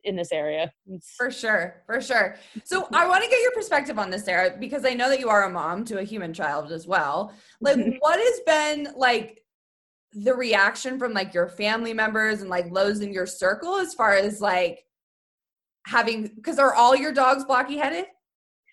in 0.04 0.16
this 0.16 0.32
area. 0.32 0.72
For 1.16 1.30
sure, 1.30 1.82
for 1.86 2.00
sure. 2.00 2.36
So 2.64 2.86
I 2.92 3.08
want 3.08 3.24
to 3.24 3.30
get 3.30 3.40
your 3.42 3.52
perspective 3.52 3.98
on 3.98 4.10
this, 4.10 4.24
Sarah, 4.24 4.56
because 4.58 4.84
I 4.84 4.94
know 4.94 5.08
that 5.08 5.20
you 5.20 5.28
are 5.28 5.44
a 5.44 5.50
mom 5.50 5.84
to 5.86 5.98
a 5.98 6.04
human 6.04 6.32
child 6.32 6.70
as 6.70 6.86
well. 6.86 7.32
Like, 7.60 7.78
what 8.00 8.18
has 8.18 8.40
been 8.46 8.94
like 8.96 9.42
the 10.12 10.34
reaction 10.34 10.98
from 10.98 11.12
like 11.12 11.34
your 11.34 11.48
family 11.48 11.92
members 11.92 12.40
and 12.40 12.48
like 12.48 12.72
those 12.72 13.00
in 13.00 13.12
your 13.12 13.26
circle 13.26 13.76
as 13.76 13.94
far 13.94 14.14
as 14.14 14.40
like 14.40 14.84
having 15.86 16.30
because 16.36 16.58
are 16.58 16.74
all 16.74 16.94
your 16.94 17.12
dogs 17.12 17.44
blocky 17.44 17.76
headed? 17.76 18.06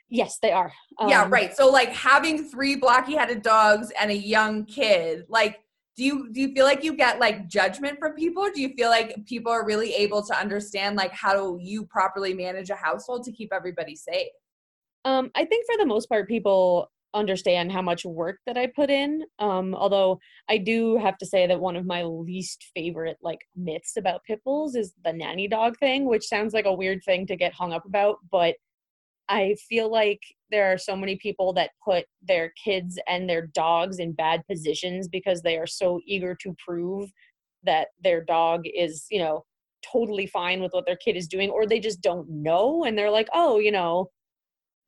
Yes, 0.10 0.40
they 0.42 0.52
are. 0.52 0.74
Um, 1.00 1.08
yeah, 1.08 1.26
right. 1.30 1.56
So 1.56 1.70
like 1.70 1.90
having 1.94 2.50
three 2.50 2.76
blocky 2.76 3.16
headed 3.16 3.42
dogs 3.42 3.92
and 4.00 4.12
a 4.12 4.16
young 4.16 4.66
kid, 4.66 5.24
like 5.30 5.61
do 5.96 6.04
you 6.04 6.32
do 6.32 6.42
you 6.42 6.54
feel 6.54 6.66
like 6.66 6.84
you 6.84 6.96
get 6.96 7.20
like 7.20 7.48
judgment 7.48 8.00
from 8.00 8.14
people? 8.14 8.50
Do 8.54 8.62
you 8.62 8.74
feel 8.76 8.90
like 8.90 9.26
people 9.26 9.52
are 9.52 9.66
really 9.66 9.94
able 9.94 10.24
to 10.24 10.38
understand 10.38 10.96
like 10.96 11.14
how 11.14 11.34
do 11.34 11.60
you 11.62 11.86
properly 11.86 12.34
manage 12.34 12.70
a 12.70 12.76
household 12.76 13.24
to 13.26 13.32
keep 13.32 13.52
everybody 13.54 13.96
safe? 13.96 14.30
Um 15.06 15.32
i 15.36 15.46
think 15.46 15.66
for 15.66 15.78
the 15.78 15.86
most 15.86 16.08
part 16.08 16.28
people 16.28 16.90
understand 17.14 17.70
how 17.70 17.82
much 17.82 18.06
work 18.06 18.38
that 18.46 18.58
i 18.58 18.68
put 18.68 18.90
in. 18.90 19.24
Um 19.40 19.76
although 19.76 20.20
i 20.50 20.58
do 20.58 20.98
have 20.98 21.18
to 21.18 21.26
say 21.26 21.46
that 21.48 21.60
one 21.60 21.76
of 21.76 21.86
my 21.86 22.04
least 22.04 22.72
favorite 22.74 23.18
like 23.22 23.42
myths 23.56 23.98
about 23.98 24.24
pit 24.24 24.42
bulls 24.46 24.76
is 24.76 24.94
the 25.04 25.12
nanny 25.12 25.48
dog 25.48 25.78
thing 25.78 26.06
which 26.06 26.26
sounds 26.26 26.54
like 26.54 26.66
a 26.66 26.74
weird 26.74 27.04
thing 27.04 27.28
to 27.28 27.36
get 27.36 27.54
hung 27.54 27.74
up 27.74 27.86
about 27.86 28.18
but 28.32 28.56
I 29.32 29.56
feel 29.70 29.90
like 29.90 30.22
there 30.52 30.72
are 30.72 30.78
so 30.78 30.96
many 30.96 31.16
people 31.16 31.54
that 31.54 31.72
put 31.84 32.06
their 32.22 32.54
kids 32.64 33.00
and 33.08 33.30
their 33.30 33.48
dogs 33.48 34.00
in 34.00 34.12
bad 34.12 34.42
positions 34.50 35.08
because 35.08 35.42
they 35.42 35.58
are 35.58 35.68
so 35.68 36.00
eager 36.06 36.36
to 36.42 36.56
prove 36.66 37.10
that 37.64 37.90
their 38.04 38.24
dog 38.24 38.64
is, 38.66 39.06
you 39.10 39.20
know, 39.20 39.44
totally 39.92 40.28
fine 40.28 40.62
with 40.62 40.74
what 40.74 40.86
their 40.86 40.98
kid 40.98 41.16
is 41.16 41.28
doing, 41.28 41.50
or 41.50 41.66
they 41.66 41.80
just 41.80 42.02
don't 42.02 42.30
know 42.30 42.84
and 42.84 42.98
they're 42.98 43.10
like, 43.10 43.30
oh, 43.34 43.60
you 43.60 43.72
know, 43.72 44.10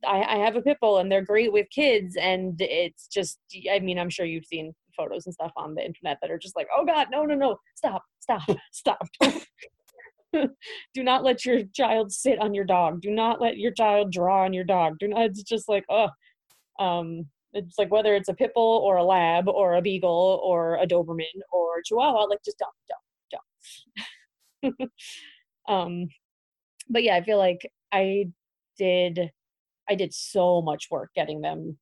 I, 0.05 0.21
I 0.21 0.37
have 0.37 0.55
a 0.55 0.61
pit 0.61 0.77
bull 0.81 0.97
and 0.97 1.11
they're 1.11 1.23
great 1.23 1.51
with 1.51 1.67
kids. 1.69 2.15
And 2.19 2.55
it's 2.59 3.07
just, 3.07 3.39
I 3.71 3.79
mean, 3.79 3.97
I'm 3.97 4.09
sure 4.09 4.25
you've 4.25 4.45
seen 4.45 4.73
photos 4.95 5.25
and 5.25 5.33
stuff 5.33 5.51
on 5.55 5.75
the 5.75 5.85
internet 5.85 6.17
that 6.21 6.31
are 6.31 6.37
just 6.37 6.55
like, 6.55 6.67
oh 6.75 6.85
God, 6.85 7.07
no, 7.11 7.23
no, 7.23 7.35
no, 7.35 7.57
stop, 7.75 8.03
stop, 8.19 8.43
stop. 8.71 9.07
do 10.93 11.03
not 11.03 11.23
let 11.23 11.45
your 11.45 11.63
child 11.73 12.11
sit 12.11 12.39
on 12.39 12.53
your 12.53 12.65
dog. 12.65 13.01
Do 13.01 13.11
not 13.11 13.41
let 13.41 13.57
your 13.57 13.71
child 13.71 14.11
draw 14.11 14.43
on 14.43 14.53
your 14.53 14.63
dog. 14.63 14.97
Do 14.99 15.07
not, 15.07 15.25
it's 15.25 15.43
just 15.43 15.69
like, 15.69 15.85
oh, 15.89 16.09
um, 16.79 17.25
it's 17.53 17.77
like 17.77 17.91
whether 17.91 18.15
it's 18.15 18.29
a 18.29 18.33
pit 18.33 18.51
bull 18.55 18.81
or 18.83 18.97
a 18.97 19.03
lab 19.03 19.47
or 19.47 19.75
a 19.75 19.81
beagle 19.81 20.41
or 20.43 20.75
a 20.77 20.87
Doberman 20.87 21.25
or 21.51 21.79
a 21.79 21.83
Chihuahua, 21.83 22.23
like 22.25 22.39
just 22.43 22.57
don't, 22.59 23.41
don't, 24.63 24.79
don't. 24.79 24.91
um, 25.67 26.07
but 26.89 27.03
yeah, 27.03 27.15
I 27.15 27.23
feel 27.23 27.37
like 27.37 27.69
I 27.91 28.25
did, 28.77 29.31
I 29.89 29.95
did 29.95 30.13
so 30.13 30.61
much 30.61 30.87
work 30.89 31.11
getting 31.15 31.41
them 31.41 31.77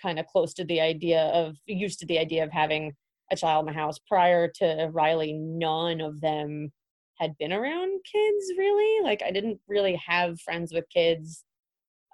kind 0.00 0.18
of 0.18 0.26
close 0.26 0.54
to 0.54 0.64
the 0.64 0.80
idea 0.80 1.22
of 1.34 1.56
used 1.66 1.98
to 2.00 2.06
the 2.06 2.18
idea 2.18 2.44
of 2.44 2.52
having 2.52 2.92
a 3.32 3.36
child 3.36 3.66
in 3.66 3.74
the 3.74 3.80
house 3.80 3.98
prior 4.06 4.48
to 4.56 4.90
Riley. 4.92 5.32
None 5.32 6.00
of 6.00 6.20
them 6.20 6.70
had 7.18 7.36
been 7.38 7.52
around 7.52 8.00
kids 8.04 8.52
really. 8.58 9.02
Like 9.04 9.22
I 9.24 9.30
didn't 9.30 9.60
really 9.68 10.00
have 10.06 10.40
friends 10.40 10.72
with 10.72 10.84
kids 10.92 11.44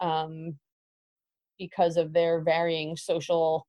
um, 0.00 0.58
because 1.58 1.96
of 1.96 2.12
their 2.12 2.40
varying 2.40 2.96
social 2.96 3.66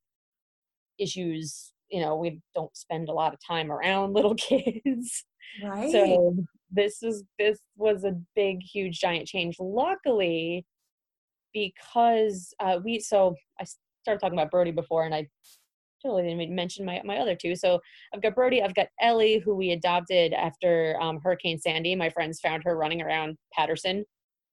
issues. 0.98 1.74
You 1.90 2.02
know, 2.02 2.16
we 2.16 2.40
don't 2.56 2.76
spend 2.76 3.10
a 3.10 3.14
lot 3.14 3.34
of 3.34 3.40
time 3.46 3.72
around 3.72 4.14
little 4.14 4.36
kids. 4.36 5.26
Right. 5.64 5.92
So 5.92 6.36
this 6.72 7.04
is 7.04 7.24
this 7.38 7.60
was 7.76 8.04
a 8.04 8.16
big, 8.36 8.62
huge, 8.62 9.00
giant 9.00 9.28
change. 9.28 9.58
Luckily, 9.60 10.66
because 11.54 12.54
uh, 12.60 12.80
we 12.84 13.00
so 13.00 13.36
I 13.60 13.66
started 14.04 14.20
talking 14.20 14.38
about 14.38 14.52
Brody 14.52 14.72
before, 14.72 15.06
and 15.06 15.14
I 15.14 15.28
totally 16.02 16.24
didn't 16.24 16.42
even 16.42 16.56
mention 16.56 16.86
my, 16.86 17.02
my 17.04 17.18
other 17.18 17.36
two. 17.36 17.56
So 17.56 17.80
I've 18.14 18.22
got 18.22 18.36
Brody, 18.36 18.62
I've 18.62 18.76
got 18.76 18.88
Ellie, 19.00 19.40
who 19.40 19.56
we 19.56 19.72
adopted 19.72 20.34
after 20.34 20.98
um, 21.02 21.20
Hurricane 21.24 21.60
Sandy. 21.60 21.96
My 21.96 22.10
friends 22.10 22.40
found 22.40 22.64
her 22.64 22.76
running 22.76 23.02
around 23.02 23.38
Paterson, 23.54 24.06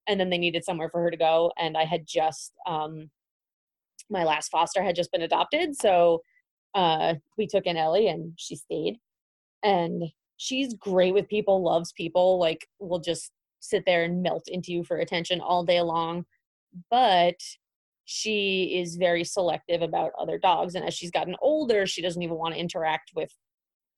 and 0.07 0.19
then 0.19 0.29
they 0.29 0.37
needed 0.37 0.63
somewhere 0.63 0.89
for 0.89 1.01
her 1.01 1.11
to 1.11 1.17
go. 1.17 1.51
And 1.57 1.77
I 1.77 1.85
had 1.85 2.05
just, 2.07 2.53
um, 2.67 3.09
my 4.09 4.23
last 4.23 4.49
foster 4.49 4.83
had 4.83 4.95
just 4.95 5.11
been 5.11 5.23
adopted. 5.23 5.75
So 5.75 6.21
uh, 6.75 7.15
we 7.37 7.47
took 7.47 7.65
in 7.65 7.77
Ellie, 7.77 8.07
and 8.07 8.33
she 8.37 8.55
stayed. 8.55 8.97
And 9.63 10.03
she's 10.37 10.73
great 10.75 11.13
with 11.13 11.27
people, 11.27 11.63
loves 11.63 11.91
people, 11.91 12.39
like, 12.39 12.67
will 12.79 12.99
just 12.99 13.31
sit 13.59 13.83
there 13.85 14.03
and 14.03 14.23
melt 14.23 14.47
into 14.47 14.71
you 14.71 14.83
for 14.83 14.97
attention 14.97 15.41
all 15.41 15.65
day 15.65 15.81
long. 15.81 16.25
But 16.89 17.35
she 18.11 18.79
is 18.81 18.95
very 18.95 19.23
selective 19.23 19.83
about 19.83 20.11
other 20.17 20.39
dogs 20.39 20.73
and 20.73 20.83
as 20.83 20.95
she's 20.95 21.11
gotten 21.11 21.35
older 21.43 21.85
she 21.85 22.01
doesn't 22.01 22.23
even 22.23 22.37
want 22.37 22.55
to 22.55 22.59
interact 22.59 23.11
with 23.15 23.31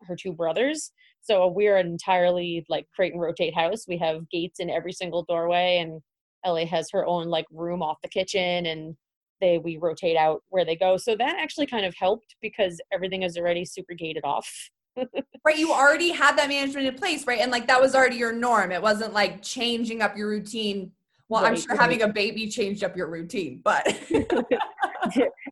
her 0.07 0.15
two 0.15 0.33
brothers. 0.33 0.91
So 1.21 1.47
we're 1.47 1.77
an 1.77 1.87
entirely 1.87 2.65
like 2.67 2.87
crate 2.95 3.13
and 3.13 3.21
rotate 3.21 3.55
house. 3.55 3.85
We 3.87 3.97
have 3.99 4.29
gates 4.29 4.59
in 4.59 4.69
every 4.69 4.91
single 4.91 5.23
doorway 5.23 5.77
and 5.77 6.01
ellie 6.43 6.65
has 6.65 6.89
her 6.91 7.05
own 7.05 7.27
like 7.27 7.45
room 7.51 7.81
off 7.81 8.01
the 8.01 8.09
kitchen 8.09 8.65
and 8.65 8.95
they 9.39 9.59
we 9.59 9.77
rotate 9.77 10.17
out 10.17 10.41
where 10.49 10.65
they 10.65 10.75
go. 10.75 10.97
So 10.97 11.15
that 11.15 11.37
actually 11.37 11.67
kind 11.67 11.85
of 11.85 11.95
helped 11.95 12.35
because 12.41 12.81
everything 12.91 13.23
is 13.23 13.37
already 13.37 13.65
super 13.65 13.93
gated 13.93 14.25
off. 14.25 14.69
Right 15.43 15.57
you 15.57 15.71
already 15.71 16.11
had 16.11 16.37
that 16.37 16.49
management 16.49 16.85
in 16.85 16.93
place 16.93 17.25
right? 17.25 17.39
And 17.39 17.49
like 17.49 17.65
that 17.67 17.81
was 17.81 17.95
already 17.95 18.17
your 18.17 18.33
norm. 18.33 18.71
It 18.71 18.81
wasn't 18.81 19.13
like 19.13 19.41
changing 19.41 20.01
up 20.01 20.15
your 20.17 20.27
routine 20.27 20.91
well, 21.31 21.45
I'm 21.45 21.55
sure 21.55 21.77
having 21.77 22.01
a 22.01 22.09
baby 22.09 22.49
changed 22.49 22.83
up 22.83 22.97
your 22.97 23.09
routine, 23.09 23.61
but 23.63 23.83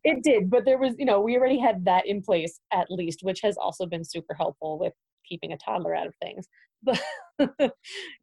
it 0.04 0.22
did. 0.22 0.50
But 0.50 0.66
there 0.66 0.76
was, 0.76 0.94
you 0.98 1.06
know, 1.06 1.22
we 1.22 1.38
already 1.38 1.58
had 1.58 1.86
that 1.86 2.06
in 2.06 2.20
place 2.20 2.60
at 2.70 2.90
least, 2.90 3.20
which 3.22 3.40
has 3.40 3.56
also 3.56 3.86
been 3.86 4.04
super 4.04 4.34
helpful 4.34 4.78
with 4.78 4.92
keeping 5.26 5.52
a 5.52 5.56
toddler 5.56 5.94
out 5.94 6.06
of 6.06 6.14
things. 6.20 6.46
But 6.82 7.00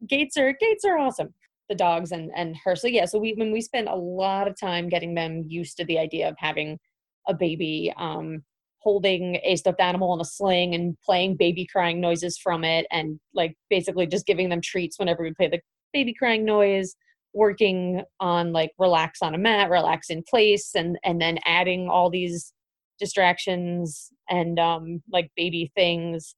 gates 0.08 0.36
are 0.36 0.52
gates 0.52 0.84
are 0.84 0.98
awesome. 0.98 1.34
The 1.68 1.74
dogs 1.74 2.12
and 2.12 2.30
and 2.36 2.56
her. 2.64 2.76
So 2.76 2.86
yeah, 2.86 3.06
so 3.06 3.18
we 3.18 3.34
when 3.34 3.50
we 3.50 3.60
spent 3.60 3.88
a 3.88 3.96
lot 3.96 4.46
of 4.46 4.58
time 4.58 4.88
getting 4.88 5.16
them 5.16 5.42
used 5.48 5.76
to 5.78 5.84
the 5.84 5.98
idea 5.98 6.28
of 6.28 6.36
having 6.38 6.78
a 7.26 7.34
baby, 7.34 7.92
um, 7.96 8.44
holding 8.78 9.40
a 9.42 9.56
stuffed 9.56 9.80
animal 9.80 10.14
in 10.14 10.20
a 10.20 10.24
sling 10.24 10.76
and 10.76 10.96
playing 11.04 11.36
baby 11.36 11.66
crying 11.66 12.00
noises 12.00 12.38
from 12.38 12.62
it, 12.62 12.86
and 12.92 13.18
like 13.34 13.56
basically 13.68 14.06
just 14.06 14.26
giving 14.26 14.48
them 14.48 14.60
treats 14.60 14.96
whenever 14.96 15.24
we 15.24 15.34
play 15.34 15.48
the 15.48 15.60
baby 15.92 16.14
crying 16.14 16.44
noise 16.44 16.94
working 17.34 18.02
on 18.20 18.52
like 18.52 18.72
relax 18.78 19.20
on 19.22 19.34
a 19.34 19.38
mat 19.38 19.70
relax 19.70 20.10
in 20.10 20.22
place 20.28 20.74
and 20.74 20.98
and 21.04 21.20
then 21.20 21.38
adding 21.44 21.88
all 21.88 22.10
these 22.10 22.52
distractions 22.98 24.10
and 24.28 24.58
um 24.58 25.02
like 25.12 25.30
baby 25.36 25.70
things 25.74 26.34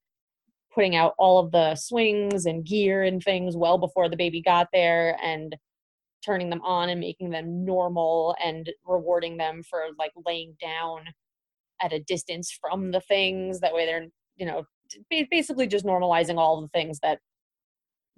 putting 0.74 0.94
out 0.94 1.14
all 1.18 1.38
of 1.38 1.50
the 1.52 1.74
swings 1.74 2.46
and 2.46 2.64
gear 2.66 3.02
and 3.02 3.22
things 3.22 3.56
well 3.56 3.78
before 3.78 4.08
the 4.08 4.16
baby 4.16 4.42
got 4.42 4.68
there 4.72 5.16
and 5.22 5.56
turning 6.24 6.50
them 6.50 6.62
on 6.62 6.88
and 6.88 7.00
making 7.00 7.30
them 7.30 7.64
normal 7.64 8.34
and 8.42 8.70
rewarding 8.84 9.36
them 9.36 9.62
for 9.68 9.82
like 9.98 10.12
laying 10.26 10.54
down 10.60 11.04
at 11.80 11.92
a 11.92 12.00
distance 12.00 12.56
from 12.60 12.90
the 12.90 13.00
things. 13.00 13.60
That 13.60 13.74
way 13.74 13.86
they're 13.86 14.06
you 14.36 14.46
know 14.46 14.64
basically 15.30 15.66
just 15.66 15.84
normalizing 15.84 16.36
all 16.36 16.60
the 16.60 16.68
things 16.68 16.98
that 17.00 17.20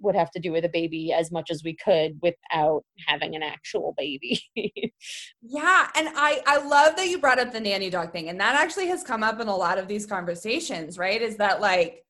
would 0.03 0.15
have 0.15 0.31
to 0.31 0.39
do 0.39 0.51
with 0.51 0.65
a 0.65 0.69
baby 0.69 1.13
as 1.13 1.31
much 1.31 1.49
as 1.49 1.63
we 1.63 1.75
could 1.75 2.19
without 2.21 2.83
having 3.07 3.35
an 3.35 3.43
actual 3.43 3.93
baby. 3.97 4.41
yeah, 5.41 5.87
and 5.95 6.09
I 6.15 6.41
I 6.45 6.57
love 6.57 6.95
that 6.97 7.09
you 7.09 7.19
brought 7.19 7.39
up 7.39 7.51
the 7.51 7.59
nanny 7.59 7.89
dog 7.89 8.11
thing 8.11 8.29
and 8.29 8.39
that 8.39 8.55
actually 8.55 8.87
has 8.87 9.03
come 9.03 9.23
up 9.23 9.39
in 9.39 9.47
a 9.47 9.55
lot 9.55 9.77
of 9.77 9.87
these 9.87 10.05
conversations, 10.05 10.97
right? 10.97 11.21
Is 11.21 11.37
that 11.37 11.61
like 11.61 12.03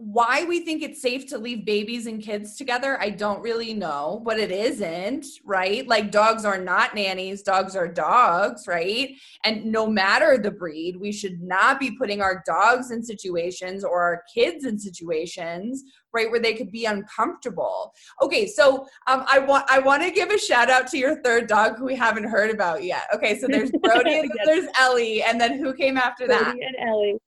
why 0.00 0.44
we 0.44 0.60
think 0.60 0.80
it's 0.80 1.02
safe 1.02 1.26
to 1.26 1.38
leave 1.38 1.64
babies 1.64 2.06
and 2.06 2.22
kids 2.22 2.54
together, 2.54 2.96
I 3.00 3.10
don't 3.10 3.42
really 3.42 3.74
know, 3.74 4.22
but 4.24 4.38
it 4.38 4.52
isn't, 4.52 5.26
right? 5.44 5.86
Like 5.88 6.12
dogs 6.12 6.44
are 6.44 6.56
not 6.56 6.94
nannies, 6.94 7.42
dogs 7.42 7.74
are 7.74 7.88
dogs, 7.88 8.68
right? 8.68 9.16
And 9.42 9.64
no 9.64 9.88
matter 9.88 10.38
the 10.38 10.52
breed, 10.52 10.96
we 10.96 11.10
should 11.10 11.42
not 11.42 11.80
be 11.80 11.96
putting 11.98 12.22
our 12.22 12.44
dogs 12.46 12.92
in 12.92 13.02
situations 13.02 13.82
or 13.82 14.00
our 14.00 14.22
kids 14.32 14.64
in 14.64 14.78
situations, 14.78 15.82
right, 16.12 16.30
where 16.30 16.40
they 16.40 16.54
could 16.54 16.70
be 16.70 16.84
uncomfortable. 16.84 17.92
Okay, 18.22 18.46
so 18.46 18.86
um, 19.08 19.24
I 19.28 19.40
want 19.40 19.68
I 19.68 19.80
want 19.80 20.04
to 20.04 20.12
give 20.12 20.30
a 20.30 20.38
shout 20.38 20.70
out 20.70 20.86
to 20.88 20.96
your 20.96 21.20
third 21.22 21.48
dog 21.48 21.76
who 21.76 21.86
we 21.86 21.96
haven't 21.96 22.30
heard 22.30 22.52
about 22.52 22.84
yet. 22.84 23.08
Okay, 23.12 23.36
so 23.40 23.48
there's 23.48 23.72
Brody 23.82 24.20
and 24.20 24.30
yes. 24.32 24.46
there's 24.46 24.66
Ellie, 24.78 25.24
and 25.24 25.40
then 25.40 25.58
who 25.58 25.74
came 25.74 25.96
after 25.96 26.26
Brody 26.26 26.44
that? 26.44 26.54
and 26.54 26.88
Ellie 26.88 27.18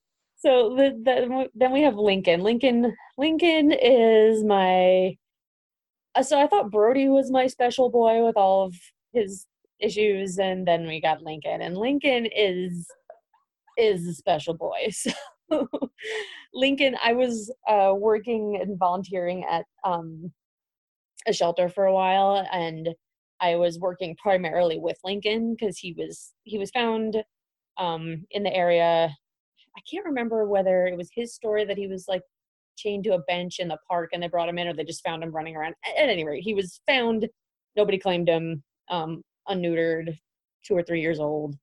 so 0.42 0.76
the, 0.76 0.90
the, 1.04 1.50
then 1.54 1.72
we 1.72 1.84
have 1.84 1.96
Lincoln. 1.96 2.42
Lincoln 2.42 2.96
Lincoln 3.18 3.72
is 3.72 4.44
my 4.44 5.16
uh, 6.16 6.24
so 6.24 6.40
I 6.40 6.48
thought 6.48 6.72
Brody 6.72 7.08
was 7.10 7.30
my 7.30 7.46
special 7.46 7.90
boy 7.92 8.26
with 8.26 8.36
all 8.36 8.66
of 8.66 8.76
his 9.14 9.46
issues 9.80 10.40
and 10.40 10.68
then 10.68 10.88
we 10.88 11.00
got 11.00 11.22
Lincoln 11.22 11.62
and 11.62 11.78
Lincoln 11.78 12.28
is 12.36 12.88
is 13.78 14.08
a 14.08 14.14
special 14.14 14.54
boy. 14.54 14.90
So 15.52 15.68
Lincoln 16.54 16.96
I 17.04 17.12
was 17.12 17.54
uh, 17.68 17.94
working 17.96 18.58
and 18.62 18.80
volunteering 18.80 19.44
at 19.52 19.66
um, 19.84 20.32
a 21.28 21.34
shelter 21.34 21.68
for 21.68 21.86
a 21.86 21.94
while 21.94 22.48
and 22.54 22.88
I 23.42 23.58
was 23.58 23.78
working 23.78 24.16
primarily 24.16 24.80
with 24.80 24.98
Lincoln 25.04 25.56
because 25.60 25.78
he 25.78 25.94
was 25.98 26.32
he 26.44 26.58
was 26.58 26.72
found 26.72 27.22
um, 27.78 28.26
in 28.32 28.44
the 28.44 28.56
area 28.56 29.14
I 29.78 29.82
can't 29.90 30.06
remember 30.06 30.48
whether 30.48 30.86
it 30.88 30.98
was 30.98 31.10
his 31.14 31.34
story 31.34 31.66
that 31.66 31.78
he 31.78 31.88
was 31.88 32.06
like 32.08 32.22
chained 32.78 33.04
to 33.06 33.14
a 33.14 33.20
bench 33.20 33.60
in 33.60 33.68
the 33.68 33.78
park 33.90 34.10
and 34.14 34.22
they 34.22 34.28
brought 34.28 34.50
him 34.50 34.58
in 34.58 34.68
or 34.68 34.74
they 34.74 34.84
just 34.84 35.04
found 35.04 35.24
him 35.24 35.32
running 35.32 35.56
around. 35.56 35.76
At 35.98 36.10
any 36.10 36.26
rate, 36.26 36.44
he 36.44 36.54
was 36.54 36.82
found. 36.88 37.28
Nobody 37.76 37.98
claimed 37.98 38.28
him. 38.28 38.64
Um, 38.90 39.24
unneutered, 39.48 40.18
two 40.66 40.76
or 40.76 40.84
three 40.84 41.02
years 41.02 41.20
old. 41.20 41.56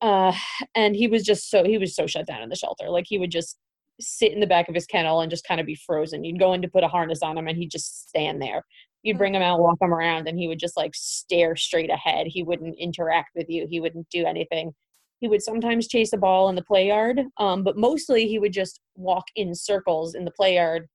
Uh, 0.00 0.32
and 0.74 0.94
he 0.94 1.08
was 1.08 1.24
just 1.24 1.50
so 1.50 1.64
he 1.64 1.78
was 1.78 1.94
so 1.94 2.06
shut 2.06 2.26
down 2.26 2.42
in 2.42 2.48
the 2.48 2.56
shelter. 2.56 2.88
Like 2.88 3.06
he 3.08 3.18
would 3.18 3.30
just 3.30 3.58
sit 4.00 4.32
in 4.32 4.40
the 4.40 4.46
back 4.46 4.68
of 4.68 4.74
his 4.74 4.86
kennel 4.86 5.20
and 5.20 5.30
just 5.30 5.46
kind 5.46 5.60
of 5.60 5.66
be 5.66 5.74
frozen. 5.74 6.24
You'd 6.24 6.38
go 6.38 6.52
in 6.52 6.62
to 6.62 6.68
put 6.68 6.84
a 6.84 6.88
harness 6.88 7.22
on 7.22 7.36
him 7.36 7.48
and 7.48 7.58
he'd 7.58 7.70
just 7.70 8.08
stand 8.08 8.40
there. 8.40 8.64
You'd 9.02 9.18
bring 9.18 9.34
him 9.34 9.42
out, 9.42 9.60
walk 9.60 9.78
him 9.80 9.92
around, 9.94 10.28
and 10.28 10.38
he 10.38 10.48
would 10.48 10.58
just 10.58 10.76
like 10.76 10.92
stare 10.94 11.56
straight 11.56 11.90
ahead. 11.90 12.26
He 12.28 12.42
wouldn't 12.42 12.76
interact 12.78 13.30
with 13.34 13.48
you. 13.48 13.66
He 13.68 13.80
wouldn't 13.80 14.08
do 14.10 14.24
anything. 14.24 14.72
He 15.20 15.28
would 15.28 15.42
sometimes 15.42 15.88
chase 15.88 16.12
a 16.12 16.16
ball 16.16 16.48
in 16.48 16.54
the 16.54 16.62
play 16.62 16.86
yard, 16.88 17.20
um, 17.38 17.64
but 17.64 17.76
mostly 17.76 18.28
he 18.28 18.38
would 18.38 18.52
just 18.52 18.80
walk 18.94 19.24
in 19.34 19.54
circles 19.54 20.14
in 20.14 20.24
the 20.24 20.30
play 20.30 20.54
yard, 20.54 20.86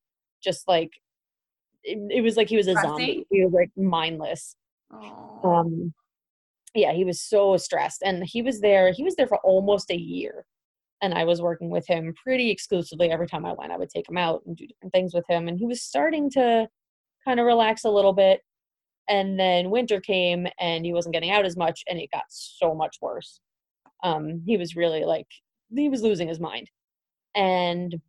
just 0.42 0.68
like 0.68 0.92
it, 1.84 1.98
it 2.10 2.22
was 2.22 2.38
like 2.38 2.48
he 2.48 2.56
was 2.56 2.68
a 2.68 2.74
zombie. 2.84 3.26
He 3.30 3.44
was 3.44 3.54
like 3.54 3.70
mindless. 3.76 4.56
Um, 5.44 5.94
yeah, 6.74 6.94
he 6.94 7.04
was 7.04 7.22
so 7.22 7.58
stressed, 7.58 8.02
and 8.04 8.24
he 8.26 8.42
was 8.42 8.62
there. 8.62 8.92
He 8.94 9.04
was 9.04 9.16
there 9.16 9.28
for 9.28 9.40
almost 9.40 9.92
a 9.92 9.98
year, 9.98 10.46
and 11.02 11.14
I 11.14 11.26
was 11.26 11.42
working 11.42 11.70
with 11.70 11.86
him 11.88 12.14
pretty 12.24 12.50
exclusively 12.50 13.12
every 13.12 13.28
time 13.28 13.46
I 13.46 13.54
went. 13.54 13.74
I 13.74 13.78
would 13.78 13.90
take 13.90 14.08
him 14.10 14.18
out 14.18 14.42
and 14.46 14.56
do 14.56 14.66
different 14.68 14.94
things 14.94 15.14
with 15.14 15.26
him, 15.30 15.48
and 15.50 15.60
he 15.60 15.66
was 15.66 15.82
starting 15.82 16.30
to 16.32 16.68
kind 17.26 17.40
of 17.40 17.46
relax 17.46 17.84
a 17.84 17.90
little 17.92 18.14
bit. 18.14 18.40
And 19.10 19.38
then 19.38 19.70
winter 19.70 20.00
came, 20.00 20.48
and 20.62 20.86
he 20.86 20.94
wasn't 20.94 21.14
getting 21.14 21.32
out 21.32 21.46
as 21.46 21.58
much, 21.58 21.84
and 21.90 22.00
it 22.00 22.10
got 22.14 22.24
so 22.30 22.74
much 22.74 22.98
worse. 23.02 23.42
Um, 24.04 24.44
he 24.46 24.58
was 24.58 24.76
really 24.76 25.04
like 25.06 25.28
he 25.76 25.90
was 25.90 26.02
losing 26.04 26.28
his 26.28 26.40
mind, 26.40 26.70
and 27.36 28.02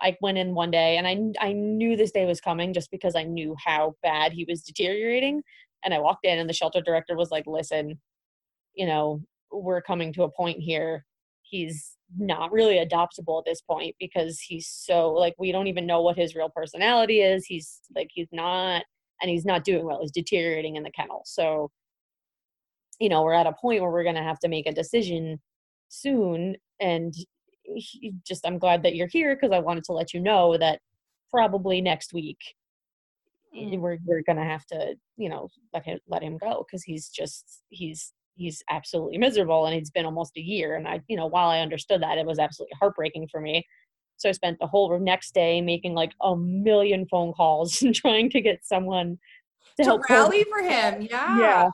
I 0.00 0.16
went 0.20 0.38
in 0.38 0.54
one 0.54 0.70
day, 0.70 0.96
and 0.96 1.06
I 1.06 1.48
I 1.48 1.52
knew 1.52 1.96
this 1.96 2.12
day 2.12 2.26
was 2.26 2.40
coming 2.40 2.72
just 2.72 2.90
because 2.90 3.14
I 3.16 3.24
knew 3.24 3.56
how 3.64 3.96
bad 4.02 4.32
he 4.32 4.44
was 4.48 4.62
deteriorating. 4.62 5.42
And 5.84 5.94
I 5.94 5.98
walked 6.00 6.26
in, 6.26 6.38
and 6.38 6.48
the 6.48 6.54
shelter 6.54 6.80
director 6.82 7.16
was 7.16 7.30
like, 7.30 7.46
"Listen, 7.46 7.98
you 8.74 8.86
know, 8.86 9.22
we're 9.52 9.82
coming 9.82 10.12
to 10.14 10.24
a 10.24 10.30
point 10.30 10.60
here. 10.60 11.04
He's 11.42 11.96
not 12.18 12.52
really 12.52 12.76
adoptable 12.84 13.40
at 13.40 13.44
this 13.46 13.60
point 13.60 13.94
because 14.00 14.40
he's 14.40 14.68
so 14.68 15.10
like 15.12 15.34
we 15.38 15.52
don't 15.52 15.68
even 15.68 15.86
know 15.86 16.02
what 16.02 16.16
his 16.18 16.34
real 16.34 16.50
personality 16.50 17.20
is. 17.20 17.46
He's 17.46 17.80
like 17.94 18.10
he's 18.12 18.28
not, 18.32 18.84
and 19.22 19.30
he's 19.30 19.44
not 19.44 19.64
doing 19.64 19.84
well. 19.86 20.00
He's 20.02 20.10
deteriorating 20.12 20.76
in 20.76 20.82
the 20.82 20.90
kennel. 20.92 21.22
So, 21.26 21.70
you 23.00 23.08
know, 23.08 23.22
we're 23.22 23.34
at 23.34 23.46
a 23.46 23.52
point 23.52 23.80
where 23.80 23.90
we're 23.90 24.04
going 24.04 24.14
to 24.14 24.22
have 24.22 24.38
to 24.40 24.48
make 24.48 24.66
a 24.66 24.72
decision 24.72 25.40
soon, 25.88 26.56
and 26.80 27.14
he, 27.74 28.14
just 28.26 28.46
I'm 28.46 28.58
glad 28.58 28.82
that 28.82 28.94
you're 28.94 29.08
here 29.08 29.34
because 29.34 29.52
I 29.52 29.58
wanted 29.58 29.84
to 29.84 29.92
let 29.92 30.12
you 30.14 30.20
know 30.20 30.56
that 30.58 30.80
probably 31.30 31.80
next 31.80 32.12
week 32.12 32.38
mm. 33.56 33.78
we're 33.78 33.98
we're 34.04 34.22
gonna 34.22 34.44
have 34.44 34.66
to 34.66 34.94
you 35.16 35.28
know 35.28 35.48
let 35.72 35.84
him 35.84 35.98
let 36.08 36.22
him 36.22 36.38
go 36.38 36.64
because 36.66 36.82
he's 36.82 37.08
just 37.08 37.62
he's 37.68 38.12
he's 38.34 38.62
absolutely 38.70 39.18
miserable 39.18 39.66
and 39.66 39.76
it's 39.76 39.90
been 39.90 40.06
almost 40.06 40.36
a 40.36 40.40
year 40.40 40.76
and 40.76 40.88
i 40.88 41.00
you 41.08 41.16
know 41.16 41.26
while 41.26 41.48
i 41.48 41.60
understood 41.60 42.02
that 42.02 42.18
it 42.18 42.26
was 42.26 42.38
absolutely 42.38 42.74
heartbreaking 42.78 43.28
for 43.30 43.40
me. 43.40 43.64
So 44.16 44.28
i 44.28 44.32
spent 44.32 44.58
the 44.58 44.66
whole 44.66 44.98
next 44.98 45.32
day 45.34 45.60
making 45.60 45.94
like 45.94 46.12
a 46.20 46.36
million 46.36 47.06
phone 47.10 47.32
calls 47.32 47.82
and 47.82 47.94
trying 47.94 48.30
to 48.30 48.40
get 48.40 48.64
someone 48.64 49.18
to, 49.76 49.84
to 49.84 49.88
help 49.88 50.08
rally 50.08 50.44
for 50.44 50.62
him 50.62 51.06
yeah. 51.10 51.38
Yeah 51.38 51.70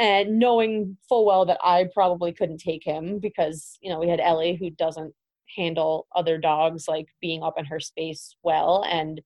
and 0.00 0.38
knowing 0.38 0.96
full 1.08 1.24
well 1.26 1.44
that 1.44 1.58
i 1.62 1.86
probably 1.94 2.32
couldn't 2.32 2.58
take 2.58 2.82
him 2.82 3.20
because 3.20 3.78
you 3.80 3.90
know 3.90 4.00
we 4.00 4.08
had 4.08 4.18
ellie 4.18 4.56
who 4.56 4.70
doesn't 4.70 5.14
handle 5.56 6.06
other 6.16 6.38
dogs 6.38 6.86
like 6.88 7.06
being 7.20 7.42
up 7.42 7.54
in 7.58 7.64
her 7.64 7.78
space 7.78 8.34
well 8.42 8.84
and 8.88 9.20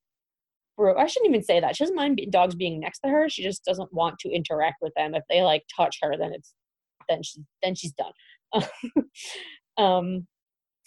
bro 0.77 0.97
i 0.99 1.07
shouldn't 1.07 1.31
even 1.31 1.43
say 1.45 1.61
that. 1.61 1.77
She 1.77 1.85
doesn't 1.85 1.97
mind 1.97 2.21
dogs 2.31 2.55
being 2.55 2.81
next 2.81 3.01
to 3.01 3.09
her. 3.09 3.29
She 3.29 3.43
just 3.43 3.65
doesn't 3.65 3.93
want 3.93 4.19
to 4.21 4.31
interact 4.31 4.77
with 4.83 4.93
them. 4.97 5.15
If 5.15 5.23
they 5.29 5.43
like 5.43 5.63
touch 5.75 5.99
her 6.03 6.17
then 6.19 6.33
it's 6.33 6.53
then 7.09 7.23
she 7.23 7.41
then 7.63 7.75
she's 7.75 7.93
done. 7.93 8.63
Um 9.77 10.29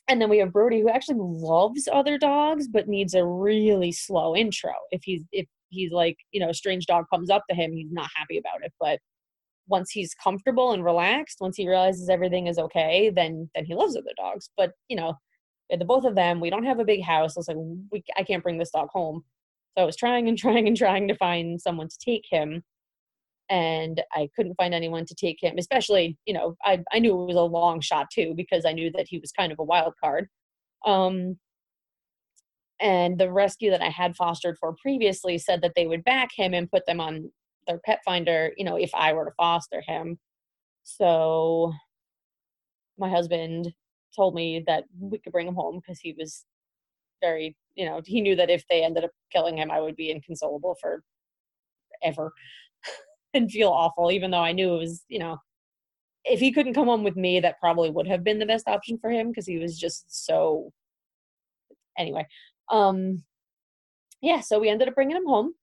and 0.09 0.21
then 0.21 0.29
we 0.29 0.37
have 0.37 0.53
brody 0.53 0.79
who 0.79 0.89
actually 0.89 1.17
loves 1.19 1.89
other 1.91 2.17
dogs 2.17 2.69
but 2.69 2.87
needs 2.87 3.13
a 3.13 3.25
really 3.25 3.91
slow 3.91 4.35
intro. 4.35 4.71
If 4.91 5.01
he's 5.03 5.23
if 5.33 5.45
he's 5.69 5.91
like 5.91 6.17
you 6.31 6.39
know 6.39 6.49
a 6.49 6.53
strange 6.53 6.85
dog 6.85 7.05
comes 7.13 7.29
up 7.29 7.43
to 7.49 7.55
him 7.55 7.73
he's 7.73 7.91
not 7.91 8.09
happy 8.15 8.37
about 8.37 8.63
it 8.63 8.71
but 8.79 8.99
once 9.67 9.91
he's 9.91 10.13
comfortable 10.13 10.71
and 10.71 10.83
relaxed 10.83 11.37
once 11.39 11.57
he 11.57 11.67
realizes 11.67 12.09
everything 12.09 12.47
is 12.47 12.57
okay 12.57 13.09
then 13.13 13.49
then 13.55 13.65
he 13.65 13.75
loves 13.75 13.95
other 13.95 14.13
dogs 14.17 14.49
but 14.57 14.71
you 14.87 14.95
know 14.95 15.13
the 15.69 15.85
both 15.85 16.05
of 16.05 16.15
them 16.15 16.39
we 16.39 16.49
don't 16.49 16.63
have 16.63 16.79
a 16.79 16.85
big 16.85 17.03
house 17.03 17.35
i 17.35 17.39
was 17.39 17.47
like 17.47 17.57
we, 17.91 18.03
i 18.17 18.23
can't 18.23 18.43
bring 18.43 18.57
this 18.57 18.71
dog 18.71 18.87
home 18.91 19.23
so 19.77 19.83
I 19.83 19.85
was 19.85 19.95
trying 19.95 20.27
and 20.27 20.37
trying 20.37 20.67
and 20.67 20.75
trying 20.75 21.07
to 21.07 21.15
find 21.15 21.61
someone 21.61 21.87
to 21.87 21.97
take 22.03 22.25
him. 22.29 22.63
And 23.49 24.01
I 24.11 24.29
couldn't 24.35 24.55
find 24.55 24.73
anyone 24.73 25.05
to 25.05 25.15
take 25.15 25.41
him, 25.41 25.55
especially, 25.57 26.17
you 26.25 26.33
know, 26.33 26.57
I, 26.65 26.83
I 26.91 26.99
knew 26.99 27.21
it 27.21 27.27
was 27.27 27.37
a 27.37 27.41
long 27.41 27.79
shot 27.79 28.07
too, 28.11 28.33
because 28.35 28.65
I 28.65 28.73
knew 28.73 28.91
that 28.91 29.07
he 29.07 29.19
was 29.19 29.31
kind 29.31 29.53
of 29.53 29.59
a 29.59 29.63
wild 29.63 29.93
card. 30.03 30.27
Um, 30.85 31.37
and 32.81 33.17
the 33.17 33.31
rescue 33.31 33.71
that 33.71 33.81
I 33.81 33.89
had 33.89 34.17
fostered 34.17 34.57
for 34.59 34.75
previously 34.81 35.37
said 35.37 35.61
that 35.61 35.73
they 35.75 35.87
would 35.87 36.03
back 36.03 36.29
him 36.35 36.53
and 36.53 36.69
put 36.69 36.85
them 36.85 36.99
on 36.99 37.31
their 37.67 37.79
pet 37.79 37.99
finder, 38.05 38.53
you 38.57 38.63
know, 38.65 38.77
if 38.77 38.91
I 38.95 39.13
were 39.13 39.25
to 39.25 39.31
foster 39.37 39.83
him. 39.85 40.17
So 40.83 41.73
my 42.97 43.09
husband 43.09 43.73
told 44.15 44.33
me 44.33 44.63
that 44.67 44.85
we 44.99 45.19
could 45.19 45.33
bring 45.33 45.47
him 45.47 45.55
home 45.55 45.79
because 45.79 45.99
he 45.99 46.15
was 46.17 46.45
very 47.21 47.55
you 47.75 47.85
know 47.85 48.01
he 48.05 48.21
knew 48.21 48.35
that 48.35 48.49
if 48.49 48.63
they 48.67 48.83
ended 48.83 49.03
up 49.03 49.11
killing 49.31 49.57
him 49.57 49.71
i 49.71 49.79
would 49.79 49.95
be 49.95 50.11
inconsolable 50.11 50.75
for 50.79 51.03
ever 52.03 52.31
and 53.33 53.51
feel 53.51 53.69
awful 53.69 54.11
even 54.11 54.31
though 54.31 54.37
i 54.37 54.51
knew 54.51 54.75
it 54.75 54.79
was 54.79 55.03
you 55.07 55.19
know 55.19 55.37
if 56.25 56.39
he 56.39 56.51
couldn't 56.51 56.73
come 56.73 56.87
home 56.87 57.03
with 57.03 57.15
me 57.15 57.39
that 57.39 57.59
probably 57.59 57.89
would 57.89 58.07
have 58.07 58.23
been 58.23 58.39
the 58.39 58.45
best 58.45 58.67
option 58.67 58.97
for 58.99 59.09
him 59.09 59.29
because 59.29 59.45
he 59.45 59.57
was 59.57 59.79
just 59.79 60.25
so 60.25 60.71
anyway 61.97 62.25
um 62.69 63.23
yeah 64.21 64.39
so 64.39 64.59
we 64.59 64.69
ended 64.69 64.87
up 64.87 64.95
bringing 64.95 65.17
him 65.17 65.25
home 65.25 65.53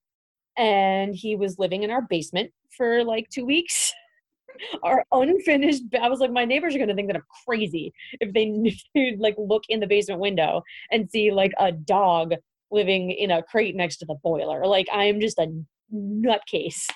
and 0.57 1.15
he 1.15 1.35
was 1.35 1.59
living 1.59 1.83
in 1.83 1.91
our 1.91 2.01
basement 2.01 2.51
for 2.75 3.03
like 3.03 3.29
two 3.29 3.45
weeks. 3.45 3.93
Our 4.83 5.03
unfinished 5.11 5.83
i 6.01 6.07
was 6.07 6.21
like 6.21 6.31
my 6.31 6.45
neighbors 6.45 6.73
are 6.73 6.77
going 6.77 6.87
to 6.87 6.95
think 6.95 7.09
that 7.09 7.17
i'm 7.17 7.23
crazy 7.45 7.93
if 8.21 8.31
they 8.31 9.17
like 9.19 9.35
look 9.37 9.63
in 9.67 9.81
the 9.81 9.85
basement 9.85 10.21
window 10.21 10.63
and 10.91 11.11
see 11.11 11.29
like 11.29 11.51
a 11.59 11.73
dog 11.73 12.35
living 12.71 13.11
in 13.11 13.31
a 13.31 13.43
crate 13.43 13.75
next 13.75 13.97
to 13.97 14.05
the 14.05 14.15
boiler. 14.23 14.65
Like 14.65 14.87
i 14.93 15.05
am 15.05 15.19
just 15.19 15.39
a 15.39 15.51
nutcase. 15.93 16.89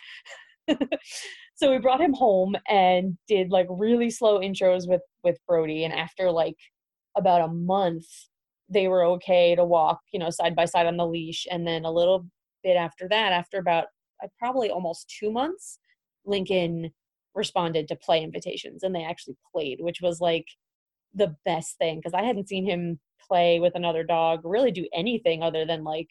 So 1.60 1.69
we 1.72 1.78
brought 1.78 2.00
him 2.00 2.13
home 2.13 2.56
and 2.69 3.17
did 3.28 3.52
like 3.52 3.67
really 3.69 4.10
slow 4.10 4.39
intros 4.39 4.88
with 4.88 5.02
with 5.26 5.38
brody. 5.45 5.84
And 5.84 5.93
after 5.93 6.32
like 6.32 6.56
about 7.17 7.41
a 7.41 7.54
month 7.54 8.06
they 8.69 8.88
were 8.88 9.04
okay 9.04 9.56
to 9.56 9.65
walk 9.65 10.00
you 10.13 10.19
know 10.19 10.30
side 10.30 10.56
by 10.56 10.63
side 10.63 10.86
on 10.86 10.95
the 10.95 11.06
leash. 11.06 11.45
And 11.52 11.67
then 11.67 11.84
a 11.84 11.91
little 11.91 12.26
bit 12.63 12.76
after 12.76 13.08
that 13.10 13.32
after 13.32 13.58
about 13.58 13.86
uh, 14.24 14.28
probably 14.38 14.69
almost 14.69 15.13
two 15.19 15.32
months 15.32 15.80
lincoln 16.26 16.91
responded 17.36 17.88
to 17.88 17.95
play 17.95 18.24
invitations 18.24 18.84
and 18.84 18.93
they 18.93 19.04
actually 19.04 19.36
played, 19.52 19.80
which 19.80 20.02
was 20.02 20.19
like 20.19 20.45
the 21.13 21.36
best 21.45 21.78
thing 21.78 21.98
because 21.98 22.13
I 22.13 22.24
hadn't 22.24 22.50
seen 22.50 22.65
him 22.65 23.00
play 23.28 23.60
with 23.60 23.76
another 23.76 24.04
dog, 24.04 24.41
really 24.43 24.72
do 24.72 24.88
anything 24.93 25.43
other 25.43 25.65
than 25.65 25.84
like, 25.84 26.10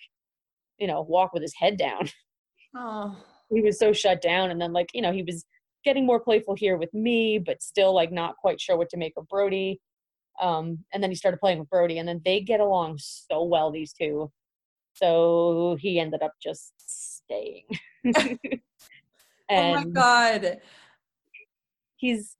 you 0.78 0.87
know, 0.87 1.02
walk 1.02 1.32
with 1.32 1.42
his 1.42 1.54
head 1.56 1.76
down. 1.76 2.08
Oh. 2.76 3.16
he 3.50 3.62
was 3.62 3.78
so 3.78 3.94
shut 3.94 4.20
down. 4.20 4.50
And 4.50 4.61
then, 4.61 4.74
like, 4.74 4.90
you 4.92 5.00
know, 5.00 5.11
he 5.11 5.22
was 5.22 5.46
getting 5.87 6.04
more 6.04 6.20
playful 6.20 6.54
here 6.54 6.76
with 6.76 6.92
me, 6.92 7.38
but 7.38 7.62
still 7.62 7.94
like 7.94 8.12
not 8.12 8.37
quite 8.37 8.61
sure 8.61 8.76
what 8.76 8.90
to 8.90 8.98
make 8.98 9.14
of 9.16 9.26
Brody. 9.26 9.80
Um, 10.40 10.84
and 10.92 11.02
then 11.02 11.11
he 11.11 11.16
started 11.16 11.40
playing 11.40 11.61
with 11.61 11.70
Brody, 11.70 11.98
and 11.98 12.06
then 12.06 12.20
they 12.26 12.40
get 12.40 12.61
along 12.61 12.98
so 12.98 13.42
well, 13.42 13.72
these 13.72 13.94
two. 13.94 14.30
So 14.98 15.76
he 15.80 16.00
ended 16.00 16.22
up 16.22 16.32
just 16.42 16.72
staying. 16.78 17.64
and, 18.04 18.38
oh 19.50 19.74
my 19.74 19.84
god 19.84 20.58
he's 21.98 22.37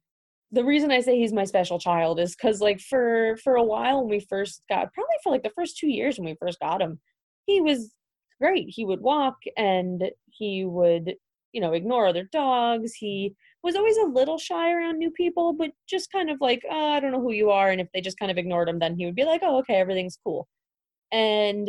the 0.51 0.65
reason 0.65 0.91
I 0.91 1.01
say 1.01 1.19
he's 1.19 1.33
my 1.33 1.45
special 1.45 1.79
child 1.79 2.19
is 2.19 2.35
because 2.35 2.63
like 2.63 2.81
for 2.81 3.37
for 3.45 3.57
a 3.57 3.63
while 3.63 4.01
when 4.01 4.09
we 4.09 4.21
first 4.21 4.63
got 4.69 4.93
probably 4.95 5.17
for 5.23 5.31
like 5.31 5.43
the 5.43 5.53
first 5.55 5.77
two 5.77 5.89
years 5.89 6.19
when 6.19 6.27
we 6.27 6.37
first 6.41 6.59
got 6.61 6.81
him, 6.81 6.99
he 7.45 7.61
was 7.61 7.93
great. 8.41 8.67
He 8.69 8.87
would 8.87 9.01
walk 9.01 9.37
and 9.59 10.11
he 10.31 10.65
would 10.65 11.17
you 11.53 11.61
know 11.61 11.73
ignore 11.75 12.07
other 12.07 12.29
dogs. 12.33 12.95
He 12.95 13.35
was 13.63 13.77
always 13.77 13.99
a 13.99 14.07
little 14.07 14.39
shy 14.39 14.73
around 14.73 14.99
new 14.99 15.11
people, 15.11 15.53
but 15.53 15.71
just 15.87 16.11
kind 16.11 16.31
of 16.31 16.39
like 16.41 16.63
oh, 16.71 16.93
I 16.93 17.01
don't 17.01 17.13
know 17.13 17.21
who 17.21 17.33
you 17.33 17.51
are, 17.51 17.71
and 17.71 17.81
if 17.81 17.89
they 17.93 18.01
just 18.01 18.19
kind 18.19 18.31
of 18.31 18.39
ignored 18.39 18.69
him, 18.71 18.79
then 18.79 18.97
he 18.97 19.05
would 19.05 19.17
be 19.17 19.25
like 19.25 19.43
oh 19.45 19.59
okay 19.59 19.75
everything's 19.75 20.19
cool. 20.25 20.49
And 21.13 21.69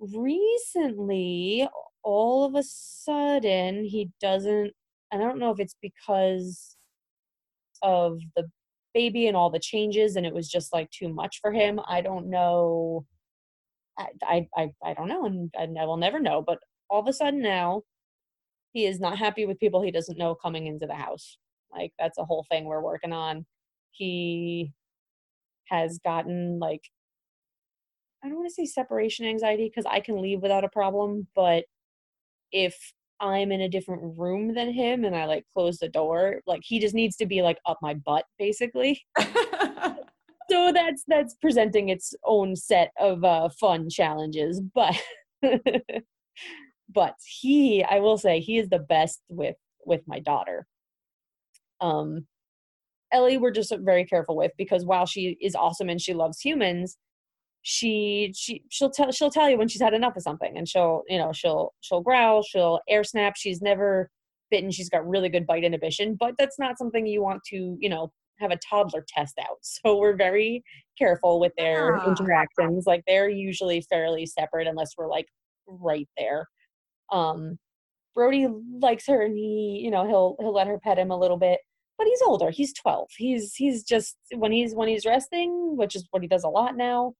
recently, 0.00 1.68
all 2.02 2.44
of 2.44 2.54
a 2.54 2.62
sudden, 2.62 3.84
he 3.84 4.10
doesn't 4.20 4.72
I 5.12 5.16
don't 5.16 5.38
know 5.38 5.50
if 5.50 5.60
it's 5.60 5.76
because 5.80 6.76
of 7.82 8.18
the 8.36 8.50
baby 8.94 9.26
and 9.26 9.36
all 9.36 9.50
the 9.50 9.58
changes 9.58 10.16
and 10.16 10.26
it 10.26 10.34
was 10.34 10.48
just 10.48 10.72
like 10.72 10.90
too 10.90 11.08
much 11.08 11.40
for 11.40 11.52
him. 11.52 11.80
I 11.86 12.00
don't 12.00 12.28
know. 12.28 13.06
I 13.98 14.48
I 14.56 14.70
I, 14.84 14.94
don't 14.94 15.08
know 15.08 15.24
and 15.24 15.78
I 15.78 15.84
will 15.84 15.96
never 15.96 16.20
know. 16.20 16.42
But 16.42 16.58
all 16.90 17.00
of 17.00 17.08
a 17.08 17.12
sudden 17.12 17.40
now, 17.42 17.82
he 18.72 18.86
is 18.86 19.00
not 19.00 19.18
happy 19.18 19.46
with 19.46 19.58
people 19.60 19.82
he 19.82 19.90
doesn't 19.90 20.18
know 20.18 20.34
coming 20.34 20.66
into 20.66 20.86
the 20.86 20.94
house. 20.94 21.38
Like 21.72 21.92
that's 21.98 22.18
a 22.18 22.24
whole 22.24 22.46
thing 22.50 22.64
we're 22.64 22.80
working 22.82 23.12
on. 23.12 23.46
He 23.92 24.72
has 25.68 25.98
gotten 26.04 26.58
like 26.58 26.82
I 28.22 28.28
don't 28.28 28.36
want 28.36 28.48
to 28.48 28.54
say 28.54 28.66
separation 28.66 29.26
anxiety 29.26 29.68
because 29.68 29.86
I 29.86 30.00
can 30.00 30.20
leave 30.20 30.40
without 30.40 30.64
a 30.64 30.68
problem, 30.68 31.26
but 31.34 31.64
if 32.52 32.76
I'm 33.20 33.52
in 33.52 33.60
a 33.60 33.68
different 33.68 34.18
room 34.18 34.54
than 34.54 34.72
him 34.72 35.04
and 35.04 35.14
I 35.16 35.24
like 35.24 35.44
close 35.54 35.78
the 35.78 35.88
door. 35.88 36.40
Like 36.46 36.60
he 36.64 36.78
just 36.78 36.94
needs 36.94 37.16
to 37.16 37.26
be 37.26 37.42
like 37.42 37.58
up 37.66 37.78
my 37.82 37.94
butt 37.94 38.24
basically. 38.38 39.02
so 39.18 40.72
that's 40.72 41.02
that's 41.08 41.34
presenting 41.40 41.88
its 41.88 42.14
own 42.24 42.54
set 42.54 42.92
of 42.98 43.24
uh 43.24 43.48
fun 43.58 43.90
challenges, 43.90 44.60
but 44.74 44.94
but 46.88 47.14
he 47.40 47.84
i 47.84 47.98
will 47.98 48.18
say 48.18 48.40
he 48.40 48.58
is 48.58 48.68
the 48.68 48.78
best 48.78 49.20
with 49.28 49.56
with 49.84 50.00
my 50.06 50.18
daughter 50.20 50.66
um 51.80 52.26
ellie 53.12 53.38
we're 53.38 53.50
just 53.50 53.72
very 53.80 54.04
careful 54.04 54.36
with 54.36 54.52
because 54.58 54.84
while 54.84 55.06
she 55.06 55.36
is 55.40 55.54
awesome 55.54 55.88
and 55.88 56.00
she 56.00 56.14
loves 56.14 56.40
humans 56.40 56.96
she 57.70 58.32
she 58.34 58.62
she'll 58.70 58.88
tell 58.88 59.12
she'll 59.12 59.30
tell 59.30 59.50
you 59.50 59.58
when 59.58 59.68
she's 59.68 59.82
had 59.82 59.92
enough 59.92 60.16
of 60.16 60.22
something 60.22 60.56
and 60.56 60.66
she'll 60.66 61.02
you 61.06 61.18
know 61.18 61.32
she'll 61.34 61.74
she'll 61.82 62.00
growl 62.00 62.42
she'll 62.42 62.80
air 62.88 63.04
snap. 63.04 63.34
She's 63.36 63.60
never 63.60 64.08
bitten. 64.50 64.70
She's 64.70 64.88
got 64.88 65.06
really 65.06 65.28
good 65.28 65.46
bite 65.46 65.64
inhibition 65.64 66.16
but 66.18 66.34
that's 66.38 66.58
not 66.58 66.78
something 66.78 67.06
you 67.06 67.20
want 67.22 67.42
to 67.50 67.76
you 67.78 67.90
know 67.90 68.10
have 68.40 68.50
a 68.52 68.56
toddler 68.70 69.04
test 69.06 69.38
out. 69.38 69.58
So 69.62 69.98
we're 69.98 70.16
very 70.16 70.62
careful 70.96 71.40
with 71.40 71.52
their 71.58 71.98
Yeah. 72.02 72.08
interactions. 72.08 72.86
Like 72.86 73.02
they're 73.06 73.28
usually 73.28 73.82
fairly 73.82 74.24
separate 74.24 74.66
unless 74.66 74.92
we're 74.96 75.10
like 75.10 75.26
right 75.66 76.08
there. 76.16 76.46
Um 77.12 77.58
brody 78.14 78.48
likes 78.80 79.06
her 79.08 79.20
and 79.26 79.36
he 79.36 79.82
you 79.84 79.90
know 79.90 80.06
he'll 80.06 80.36
he'll 80.40 80.54
let 80.54 80.66
her 80.68 80.78
pet 80.78 80.98
him 80.98 81.10
a 81.10 81.18
little 81.18 81.36
bit 81.36 81.60
but 81.98 82.06
he's 82.06 82.22
older. 82.22 82.48
He's 82.50 82.72
12 82.72 83.08
he's 83.18 83.54
he's 83.56 83.84
just 83.84 84.16
when 84.36 84.52
he's 84.52 84.74
when 84.74 84.88
he's 84.88 85.04
resting 85.04 85.76
which 85.76 85.94
is 85.94 86.06
what 86.12 86.22
he 86.22 86.28
does 86.28 86.44
a 86.44 86.48
lot 86.48 86.78
now 86.78 87.12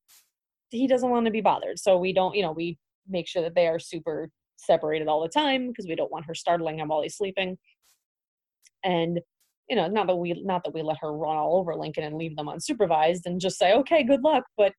he 0.70 0.86
doesn't 0.86 1.10
want 1.10 1.24
to 1.24 1.32
be 1.32 1.40
bothered 1.40 1.78
so 1.78 1.96
we 1.96 2.12
don't 2.12 2.34
you 2.34 2.42
know 2.42 2.52
we 2.52 2.76
make 3.08 3.26
sure 3.26 3.42
that 3.42 3.54
they 3.54 3.66
are 3.66 3.78
super 3.78 4.30
separated 4.58 5.08
all 5.08 5.22
the 5.22 5.28
time 5.28 5.68
because 5.68 5.86
we 5.86 5.94
don't 5.94 6.12
want 6.12 6.26
her 6.26 6.34
startling 6.34 6.78
him 6.78 6.88
while 6.88 7.02
he's 7.02 7.16
sleeping. 7.16 7.56
And 8.84 9.20
you 9.68 9.76
know 9.76 9.86
not 9.86 10.06
that 10.06 10.16
we 10.16 10.32
not 10.44 10.64
that 10.64 10.74
we 10.74 10.82
let 10.82 10.98
her 11.00 11.12
run 11.12 11.36
all 11.36 11.58
over 11.58 11.74
lincoln 11.74 12.04
and 12.04 12.16
leave 12.16 12.34
them 12.36 12.46
unsupervised 12.46 13.26
and 13.26 13.38
just 13.38 13.58
say 13.58 13.74
okay 13.74 14.02
good 14.02 14.22
luck 14.22 14.44
but 14.56 14.72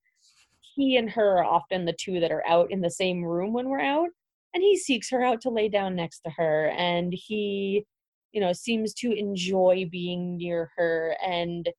he 0.75 0.97
and 0.97 1.11
her 1.11 1.37
are 1.37 1.43
often 1.43 1.85
the 1.85 1.95
two 1.99 2.19
that 2.19 2.31
are 2.31 2.43
out 2.47 2.71
in 2.71 2.81
the 2.81 2.89
same 2.89 3.23
room 3.23 3.53
when 3.53 3.69
we're 3.69 3.79
out 3.79 4.09
and 4.55 4.63
he 4.63 4.75
seeks 4.75 5.07
her 5.11 5.23
out 5.23 5.41
to 5.41 5.49
lay 5.49 5.69
down 5.69 5.95
next 5.95 6.21
to 6.21 6.31
her 6.31 6.69
and 6.69 7.13
he 7.13 7.85
you 8.31 8.41
know 8.41 8.51
seems 8.51 8.95
to 8.95 9.11
enjoy 9.11 9.87
being 9.91 10.37
near 10.37 10.71
her 10.75 11.15
and 11.23 11.69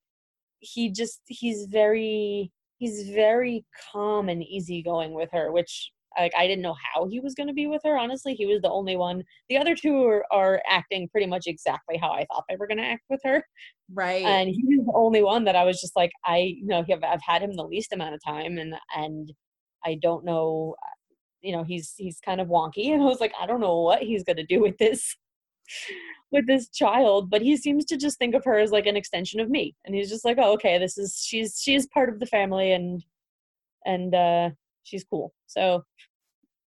he 0.61 0.89
just 0.89 1.21
he's 1.27 1.65
very 1.65 2.53
he's 2.81 3.09
very 3.11 3.65
calm 3.93 4.29
and 4.29 4.43
easygoing 4.43 5.13
with 5.13 5.29
her 5.33 5.53
which 5.53 5.93
like 6.19 6.33
i 6.37 6.47
didn't 6.47 6.63
know 6.63 6.75
how 6.93 7.07
he 7.07 7.21
was 7.21 7.35
going 7.35 7.47
to 7.47 7.53
be 7.53 7.69
with 7.69 7.81
her 7.85 7.97
honestly. 7.97 8.35
He 8.35 8.47
was 8.47 8.61
the 8.63 8.71
only 8.71 8.97
one. 8.97 9.23
The 9.49 9.57
other 9.57 9.77
two 9.77 10.05
are, 10.05 10.25
are 10.33 10.61
acting 10.69 11.09
pretty 11.09 11.27
much 11.27 11.45
exactly 11.47 11.97
how 11.97 12.11
i 12.11 12.25
thought 12.25 12.45
they 12.49 12.57
were 12.57 12.67
going 12.67 12.79
to 12.79 12.85
act 12.85 13.05
with 13.09 13.21
her. 13.25 13.45
Right. 13.93 14.25
and 14.25 14.49
he 14.49 14.63
was 14.65 14.87
the 14.87 14.93
only 14.95 15.23
one 15.23 15.45
that 15.45 15.57
I 15.57 15.65
was 15.65 15.81
just 15.81 15.97
like, 15.97 16.11
I 16.25 16.39
you 16.39 16.67
know, 16.67 16.85
I've, 16.91 17.05
I've 17.05 17.23
had 17.25 17.43
him 17.43 17.55
the 17.55 17.65
least 17.65 17.93
amount 17.93 18.15
of 18.15 18.21
time, 18.27 18.59
and 18.59 18.75
and 18.97 19.33
I 19.85 19.99
don't 20.03 20.25
know, 20.25 20.75
you 21.43 21.53
know, 21.53 21.65
he's 21.65 21.95
he's 21.97 22.19
kind 22.25 22.41
of 22.41 22.49
wonky, 22.49 22.93
and 22.93 23.03
I 23.03 23.07
was 23.07 23.21
like, 23.21 23.33
I 23.41 23.47
don't 23.47 23.61
know 23.61 23.81
what 23.81 24.03
he's 24.03 24.25
gonna 24.25 24.47
do 24.47 24.61
with 24.61 24.79
this 24.79 25.17
with 26.33 26.47
this 26.47 26.69
child, 26.69 27.31
but 27.31 27.43
he 27.43 27.57
seems 27.57 27.85
to 27.87 27.97
just 27.97 28.19
think 28.19 28.35
of 28.35 28.45
her 28.45 28.59
as 28.59 28.71
like 28.71 28.87
an 28.87 28.97
extension 28.97 29.41
of 29.41 29.51
me, 29.51 29.75
and 29.85 29.95
he's 29.95 30.09
just 30.11 30.25
like, 30.25 30.39
oh, 30.41 30.53
okay, 30.53 30.79
this 30.79 30.97
is 30.99 31.23
she's 31.25 31.61
she's 31.61 31.87
part 31.87 32.09
of 32.09 32.21
the 32.21 32.27
family, 32.27 32.73
and 32.73 33.05
and 33.87 34.15
uh 34.15 34.51
she's 34.85 35.05
cool, 35.05 35.33
so 35.47 35.85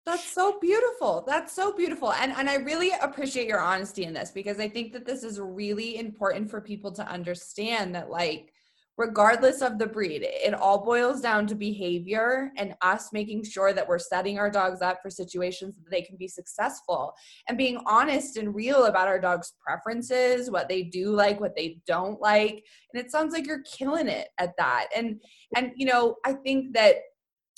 That's 0.05 0.25
so 0.25 0.59
beautiful. 0.61 1.23
That's 1.27 1.53
so 1.53 1.73
beautiful. 1.73 2.13
And 2.13 2.33
and 2.33 2.51
I 2.51 2.57
really 2.57 2.91
appreciate 3.01 3.47
your 3.47 3.61
honesty 3.61 4.05
in 4.05 4.15
this 4.15 4.33
because 4.33 4.59
I 4.59 4.69
think 4.69 4.93
that 4.93 5.07
this 5.07 5.23
is 5.23 5.39
really 5.41 5.99
important 5.99 6.51
for 6.51 6.61
people 6.61 6.91
to 6.93 7.07
understand 7.07 7.95
that 7.95 8.11
like 8.11 8.53
regardless 8.99 9.63
of 9.63 9.79
the 9.79 9.87
breed, 9.87 10.23
it 10.23 10.55
all 10.55 10.85
boils 10.85 11.21
down 11.21 11.47
to 11.47 11.55
behavior 11.55 12.53
and 12.57 12.75
us 12.83 13.13
making 13.13 13.43
sure 13.43 13.73
that 13.73 13.89
we're 13.89 13.99
setting 13.99 14.39
our 14.39 14.51
dogs 14.51 14.83
up 14.83 14.99
for 15.03 15.09
situations 15.09 15.75
that 15.77 15.91
they 15.91 16.03
can 16.03 16.17
be 16.17 16.29
successful 16.29 17.15
and 17.49 17.57
being 17.57 17.81
honest 17.87 18.37
and 18.37 18.55
real 18.55 18.85
about 18.85 19.09
our 19.09 19.19
dog's 19.19 19.55
preferences, 19.65 20.51
what 20.51 20.69
they 20.69 20.83
do 20.83 21.11
like, 21.11 21.41
what 21.41 21.57
they 21.57 21.79
don't 21.87 22.21
like. 22.21 22.65
And 22.93 23.03
it 23.03 23.11
sounds 23.11 23.33
like 23.33 23.47
you're 23.47 23.63
killing 23.63 24.09
it 24.09 24.29
at 24.39 24.53
that. 24.59 24.89
And 24.95 25.21
and 25.57 25.73
you 25.75 25.87
know, 25.87 26.17
I 26.25 26.35
think 26.35 26.75
that 26.75 26.97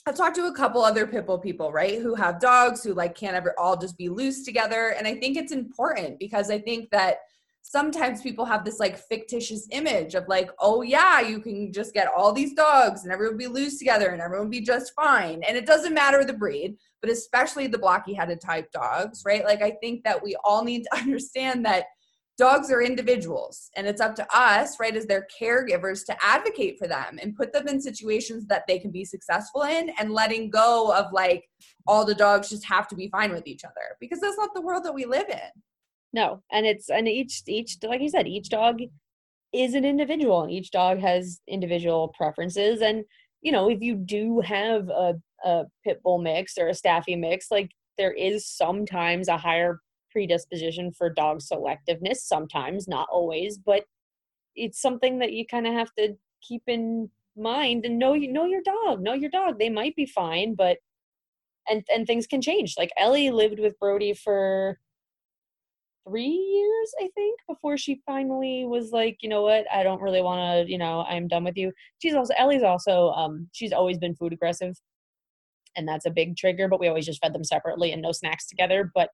I've 0.06 0.16
talked 0.16 0.36
to 0.36 0.46
a 0.46 0.54
couple 0.54 0.84
other 0.84 1.06
pit 1.06 1.26
bull 1.26 1.38
people, 1.38 1.72
right, 1.72 2.00
who 2.00 2.14
have 2.14 2.38
dogs 2.38 2.84
who 2.84 2.92
like 2.92 3.14
can't 3.14 3.34
ever 3.34 3.54
all 3.58 3.76
just 3.76 3.96
be 3.96 4.08
loose 4.08 4.44
together. 4.44 4.94
And 4.98 5.06
I 5.06 5.14
think 5.14 5.36
it's 5.36 5.52
important 5.52 6.18
because 6.18 6.50
I 6.50 6.58
think 6.58 6.90
that 6.90 7.18
sometimes 7.66 8.20
people 8.20 8.44
have 8.44 8.62
this 8.62 8.78
like 8.78 8.98
fictitious 8.98 9.66
image 9.72 10.14
of 10.14 10.28
like, 10.28 10.50
oh 10.60 10.82
yeah, 10.82 11.20
you 11.20 11.40
can 11.40 11.72
just 11.72 11.94
get 11.94 12.08
all 12.14 12.30
these 12.30 12.52
dogs 12.52 13.02
and 13.02 13.12
everyone 13.12 13.38
be 13.38 13.46
loose 13.46 13.78
together 13.78 14.10
and 14.10 14.20
everyone 14.20 14.50
be 14.50 14.60
just 14.60 14.92
fine. 14.94 15.42
And 15.48 15.56
it 15.56 15.64
doesn't 15.64 15.94
matter 15.94 16.22
the 16.24 16.34
breed, 16.34 16.76
but 17.00 17.10
especially 17.10 17.66
the 17.66 17.78
blocky 17.78 18.12
headed 18.12 18.42
type 18.42 18.70
dogs, 18.70 19.22
right? 19.24 19.44
Like 19.44 19.62
I 19.62 19.70
think 19.80 20.04
that 20.04 20.22
we 20.22 20.36
all 20.44 20.62
need 20.62 20.84
to 20.84 20.96
understand 20.98 21.64
that 21.64 21.86
dogs 22.36 22.70
are 22.70 22.82
individuals 22.82 23.70
and 23.76 23.86
it's 23.86 24.00
up 24.00 24.14
to 24.16 24.26
us 24.36 24.78
right 24.78 24.96
as 24.96 25.06
their 25.06 25.26
caregivers 25.40 26.04
to 26.04 26.16
advocate 26.22 26.78
for 26.78 26.86
them 26.86 27.18
and 27.22 27.36
put 27.36 27.52
them 27.52 27.66
in 27.66 27.80
situations 27.80 28.44
that 28.46 28.64
they 28.68 28.78
can 28.78 28.90
be 28.90 29.04
successful 29.04 29.62
in 29.62 29.88
and 29.98 30.10
letting 30.10 30.50
go 30.50 30.92
of 30.92 31.06
like 31.12 31.48
all 31.86 32.04
the 32.04 32.14
dogs 32.14 32.50
just 32.50 32.64
have 32.64 32.88
to 32.88 32.96
be 32.96 33.08
fine 33.08 33.32
with 33.32 33.46
each 33.46 33.64
other 33.64 33.96
because 34.00 34.20
that's 34.20 34.36
not 34.36 34.52
the 34.52 34.60
world 34.60 34.84
that 34.84 34.92
we 34.92 35.04
live 35.04 35.28
in 35.30 35.62
no 36.14 36.42
and 36.52 36.64
it's 36.64 36.88
and 36.88 37.08
each 37.08 37.42
each 37.46 37.76
like 37.82 38.00
you 38.00 38.08
said 38.08 38.26
each 38.26 38.48
dog 38.48 38.78
is 39.52 39.74
an 39.74 39.84
individual 39.84 40.42
and 40.42 40.50
each 40.50 40.70
dog 40.70 40.98
has 40.98 41.40
individual 41.48 42.14
preferences 42.16 42.80
and 42.80 43.04
you 43.42 43.52
know 43.52 43.68
if 43.68 43.80
you 43.80 43.94
do 43.94 44.40
have 44.40 44.88
a, 44.88 45.14
a 45.44 45.64
pit 45.84 46.00
bull 46.02 46.18
mix 46.18 46.56
or 46.56 46.68
a 46.68 46.74
staffy 46.74 47.16
mix 47.16 47.50
like 47.50 47.70
there 47.98 48.12
is 48.12 48.46
sometimes 48.46 49.28
a 49.28 49.36
higher 49.36 49.80
predisposition 50.10 50.92
for 50.92 51.10
dog 51.10 51.40
selectiveness 51.40 52.18
sometimes 52.18 52.88
not 52.88 53.08
always 53.10 53.58
but 53.58 53.84
it's 54.56 54.80
something 54.80 55.18
that 55.18 55.32
you 55.32 55.44
kind 55.46 55.66
of 55.66 55.74
have 55.74 55.92
to 55.98 56.14
keep 56.42 56.62
in 56.66 57.10
mind 57.36 57.84
and 57.84 57.98
know 57.98 58.14
you 58.14 58.32
know 58.32 58.44
your 58.44 58.62
dog 58.62 59.02
know 59.02 59.14
your 59.14 59.30
dog. 59.30 59.58
They 59.58 59.70
might 59.70 59.96
be 59.96 60.06
fine 60.06 60.54
but 60.54 60.78
and 61.68 61.84
and 61.92 62.06
things 62.06 62.26
can 62.26 62.40
change. 62.42 62.74
Like 62.78 62.90
ellie 62.98 63.30
lived 63.30 63.58
with 63.58 63.78
brody 63.78 64.14
for 64.14 64.78
three 66.06 66.26
years 66.26 66.92
i 67.00 67.08
think 67.14 67.38
before 67.48 67.76
she 67.76 68.00
finally 68.06 68.64
was 68.66 68.92
like 68.92 69.16
you 69.20 69.28
know 69.28 69.42
what? 69.42 69.64
I 69.72 69.82
don't 69.82 70.02
really 70.02 70.22
want 70.22 70.66
to 70.66 70.70
you 70.70 70.78
know 70.78 71.04
i'm 71.08 71.28
done 71.28 71.44
with 71.44 71.56
you. 71.56 71.72
She's 72.00 72.14
also 72.14 72.34
ellie's 72.36 72.62
also 72.62 73.10
um 73.10 73.48
she's 73.52 73.72
always 73.72 73.98
been 73.98 74.14
food 74.14 74.32
aggressive 74.32 74.74
and 75.76 75.88
that's 75.88 76.06
a 76.06 76.10
big 76.10 76.36
trigger 76.36 76.68
but 76.68 76.80
we 76.80 76.88
always 76.88 77.06
just 77.06 77.22
fed 77.22 77.34
them 77.34 77.44
separately 77.44 77.92
and 77.92 78.02
no 78.02 78.12
snacks 78.12 78.46
together 78.46 78.90
but 78.94 79.10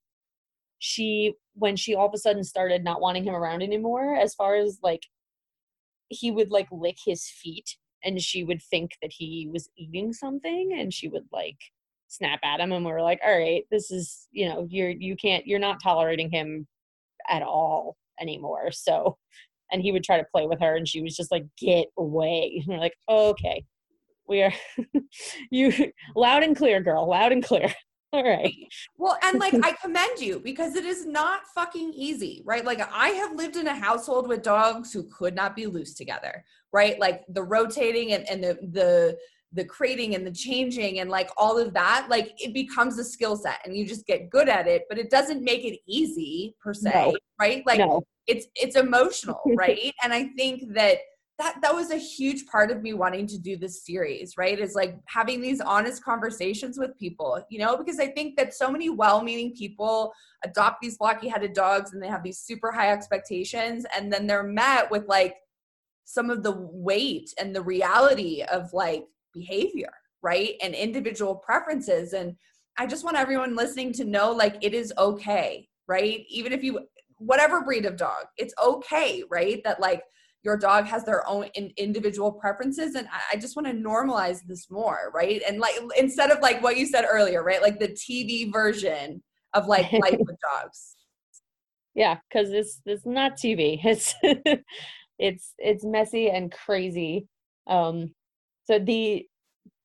she 0.79 1.35
when 1.55 1.77
she 1.77 1.95
all 1.95 2.07
of 2.07 2.15
a 2.15 2.19
sudden 2.19 2.43
started 2.43 2.83
not 2.83 3.01
wanting 3.01 3.25
him 3.25 3.35
around 3.35 3.63
anymore 3.63 4.15
as 4.17 4.35
far 4.35 4.57
as 4.57 4.79
like 4.83 5.03
he 6.09 6.31
would 6.31 6.51
like 6.51 6.69
lick 6.73 6.97
his 7.05 7.29
feet 7.29 7.77
and 8.03 8.21
she 8.21 8.45
would 8.45 8.63
think 8.63 8.93
that 9.03 9.13
he 9.13 9.49
was 9.53 9.69
eating 9.77 10.13
something 10.13 10.77
and 10.79 10.93
she 10.93 11.09
would 11.09 11.27
like 11.33 11.59
snap 12.09 12.41
at 12.43 12.61
him 12.61 12.73
and 12.73 12.85
we 12.85 12.91
were 12.91 13.03
like 13.03 13.21
all 13.25 13.39
right 13.39 13.65
this 13.71 13.91
is 13.91 14.27
you 14.33 14.49
know 14.49 14.67
you're 14.69 14.91
you 14.91 15.15
can't 15.17 15.47
you're 15.47 15.59
not 15.59 15.83
tolerating 15.83 16.31
him 16.31 16.67
at 17.31 17.43
all 17.43 17.97
anymore. 18.21 18.71
So 18.73 19.17
and 19.73 19.81
he 19.81 19.93
would 19.93 20.03
try 20.05 20.19
to 20.19 20.27
play 20.35 20.47
with 20.47 20.61
her 20.61 20.77
and 20.77 20.89
she 20.89 21.01
was 21.01 21.17
just 21.17 21.31
like 21.31 21.47
get 21.59 21.87
away. 21.97 22.63
And 22.67 22.69
we're 22.69 22.81
like 22.81 22.97
okay 23.09 23.65
we 24.29 24.43
are 24.43 24.53
you 25.51 25.93
loud 26.15 26.43
and 26.43 26.57
clear 26.57 26.81
girl 26.81 27.09
loud 27.09 27.33
and 27.33 27.45
clear. 27.45 27.73
All 28.13 28.25
right. 28.25 28.53
Well 28.99 29.17
and 29.23 29.39
like 29.39 29.55
i 29.63 29.73
commend 29.81 30.19
you 30.19 30.41
because 30.41 30.75
it 30.75 30.85
is 30.85 31.07
not 31.07 31.43
fucking 31.55 31.93
easy 31.95 32.43
right? 32.45 32.65
Like 32.65 32.81
i 32.93 33.11
have 33.11 33.37
lived 33.37 33.57
in 33.57 33.69
a 33.69 33.75
household 33.75 34.29
with 34.29 34.43
dogs 34.43 34.93
who 34.93 35.05
could 35.05 35.35
not 35.35 35.55
be 35.55 35.67
loose 35.67 35.95
together 35.95 36.45
right? 36.73 36.99
Like 36.99 37.23
the 37.29 37.43
rotating 37.43 38.13
and, 38.13 38.29
and 38.29 38.43
the 38.43 38.55
the 38.73 39.19
the 39.53 39.65
creating 39.65 40.15
and 40.15 40.27
the 40.27 40.31
changing 40.31 41.01
and 41.01 41.11
like 41.11 41.29
all 41.37 41.59
of 41.59 41.73
that 41.75 42.07
like 42.09 42.33
it 42.39 42.55
becomes 42.55 42.99
a 42.99 43.05
skill 43.05 43.37
set 43.37 43.59
and 43.65 43.77
you 43.77 43.85
just 43.85 44.07
get 44.07 44.31
good 44.31 44.49
at 44.49 44.69
it 44.69 44.85
but 44.89 44.99
it 44.99 45.11
doesn't 45.11 45.43
make 45.43 45.65
it 45.65 45.81
easy 45.89 46.55
per 46.63 46.73
se 46.73 46.91
No. 46.95 47.17
right? 47.41 47.63
Like 47.67 47.79
no. 47.79 48.03
it's 48.27 48.47
it's 48.55 48.77
emotional 48.77 49.41
right? 49.57 49.93
And 50.03 50.13
i 50.13 50.25
think 50.37 50.73
that 50.75 50.99
that 51.39 51.57
that 51.63 51.75
was 51.75 51.91
a 51.91 51.97
huge 51.97 52.47
part 52.47 52.71
of 52.71 52.83
me 52.83 52.93
wanting 52.93 53.27
to 53.27 53.39
do 53.39 53.57
this 53.57 53.85
series 53.85 54.35
right? 54.37 54.59
Is 54.61 54.75
like 54.75 54.97
having 55.07 55.41
these 55.41 55.61
honest 55.61 56.05
conversations 56.05 56.79
with 56.79 56.97
people 56.97 57.43
you 57.51 57.59
know? 57.59 57.77
Because 57.77 57.99
i 57.99 58.07
think 58.07 58.37
that 58.37 58.55
so 58.55 58.71
many 58.71 58.89
well-meaning 58.89 59.55
people 59.57 60.13
adopt 60.45 60.81
these 60.81 60.97
blocky-headed 60.97 61.55
dogs 61.55 61.93
and 61.93 62.01
they 62.03 62.09
have 62.09 62.23
these 62.23 62.39
super 62.39 62.71
high 62.71 62.93
expectations 62.93 63.85
and 63.97 64.13
then 64.13 64.27
they're 64.29 64.45
met 64.45 64.91
with 64.93 65.07
like 65.09 65.35
some 66.05 66.31
of 66.31 66.43
the 66.43 66.53
weight 66.57 67.33
and 67.39 67.55
the 67.55 67.63
reality 67.63 68.43
of 68.43 68.73
like 68.73 69.05
behavior 69.33 69.93
right? 70.23 70.55
And 70.63 70.75
individual 70.75 71.35
preferences. 71.35 72.13
And 72.13 72.37
i 72.79 72.87
just 72.87 73.05
want 73.05 73.17
everyone 73.17 73.57
listening 73.57 73.93
to 73.95 74.05
know 74.05 74.33
like 74.33 74.57
it 74.63 74.75
is 74.75 74.93
okay 74.99 75.69
right? 75.89 76.25
Even 76.29 76.53
if 76.53 76.63
you 76.63 76.81
whatever 77.19 77.63
breed 77.63 77.85
of 77.85 77.97
dog 77.97 78.25
it's 78.37 78.55
okay 78.63 79.23
right? 79.31 79.63
That 79.65 79.81
like 79.81 80.03
your 80.43 80.57
dog 80.57 80.87
has 80.87 81.05
their 81.05 81.27
own 81.29 81.45
in, 81.55 81.71
individual 81.77 82.33
preferences. 82.33 82.95
And 82.95 83.07
I, 83.09 83.35
I 83.35 83.37
just 83.37 83.57
want 83.57 83.69
to 83.69 83.75
normalize 83.75 84.41
this 84.47 84.71
more 84.71 85.11
right? 85.15 85.43
And 85.47 85.59
like 85.59 85.75
instead 85.99 86.31
of 86.31 86.41
like 86.41 86.63
what 86.63 86.77
you 86.77 86.87
said 86.87 87.05
earlier 87.11 87.43
right? 87.43 87.63
Like 87.63 87.79
the 87.79 87.89
tv 87.89 88.53
version 88.53 89.23
of 89.55 89.67
like 89.67 89.93
life 90.07 90.19
with 90.19 90.37
dogs. 90.53 90.97
Yeah, 91.95 92.19
because 92.29 92.51
it's 92.51 92.81
it's 92.87 93.07
not 93.07 93.37
TV. 93.37 93.81
It's 93.85 94.15
it's 95.19 95.55
it's 95.59 95.85
messy 95.85 96.31
and 96.31 96.51
crazy. 96.51 97.27
Um, 97.67 98.15
so 98.71 98.79
the 98.79 99.27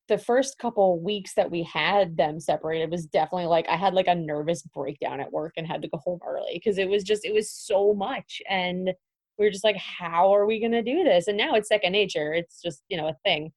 the 0.08 0.18
first 0.20 0.60
couple 0.60 1.02
weeks 1.02 1.34
that 1.34 1.50
we 1.50 1.64
had 1.64 2.16
them 2.16 2.40
separated 2.40 2.92
was 2.92 3.08
definitely 3.08 3.48
like 3.48 3.68
I 3.68 3.76
had 3.76 3.96
like 3.96 4.08
a 4.08 4.14
nervous 4.14 4.62
breakdown 4.62 5.20
at 5.20 5.32
work 5.32 5.54
and 5.58 5.66
had 5.66 5.82
to 5.82 5.88
go 5.88 5.98
home 5.98 6.20
early 6.24 6.62
because 6.64 6.78
it 6.78 6.88
was 6.88 7.04
just 7.04 7.26
it 7.26 7.34
was 7.34 7.50
so 7.50 7.96
much. 7.96 8.42
And 8.48 8.94
we 9.40 9.46
were 9.46 9.52
just 9.52 9.64
like 9.64 9.78
how 9.78 10.34
are 10.36 10.46
we 10.46 10.60
going 10.60 10.74
to 10.74 10.84
do 10.84 11.04
this? 11.04 11.28
And 11.28 11.38
now 11.38 11.56
it's 11.56 11.70
second 11.70 11.94
nature. 11.94 12.34
It's 12.34 12.62
just 12.62 12.84
you 12.88 12.98
know 12.98 13.08
a 13.08 13.16
thing. 13.26 13.52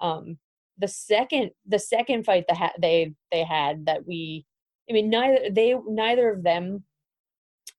Um 0.00 0.38
the 0.78 0.88
second 0.88 1.52
the 1.66 1.78
second 1.78 2.24
fight 2.24 2.44
that 2.48 2.56
ha- 2.58 2.72
they 2.78 3.14
they 3.32 3.44
had 3.44 3.86
that 3.86 4.06
we 4.06 4.44
I 4.90 4.92
mean 4.92 5.08
neither 5.08 5.48
they 5.50 5.74
neither 5.86 6.30
of 6.30 6.42
them 6.42 6.84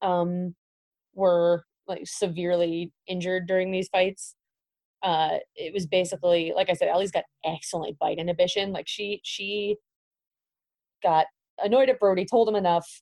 um 0.02 0.56
were 1.14 1.64
like 1.88 2.08
severely 2.08 2.92
injured 3.08 3.48
during 3.48 3.72
these 3.72 3.90
fights 3.90 4.36
uh 5.04 5.38
it 5.56 5.74
was 5.74 5.88
basically 5.88 6.54
like 6.56 6.70
i 6.70 6.74
said 6.74 6.88
ellie's 6.88 7.12
got 7.12 7.24
excellent 7.46 7.98
bite 8.00 8.18
inhibition 8.18 8.72
like 8.72 8.88
she 8.88 9.20
she 9.24 9.76
got 11.04 11.26
annoyed 11.64 11.90
at 11.90 12.00
brody 12.00 12.26
told 12.26 12.48
him 12.48 12.56
enough 12.56 13.02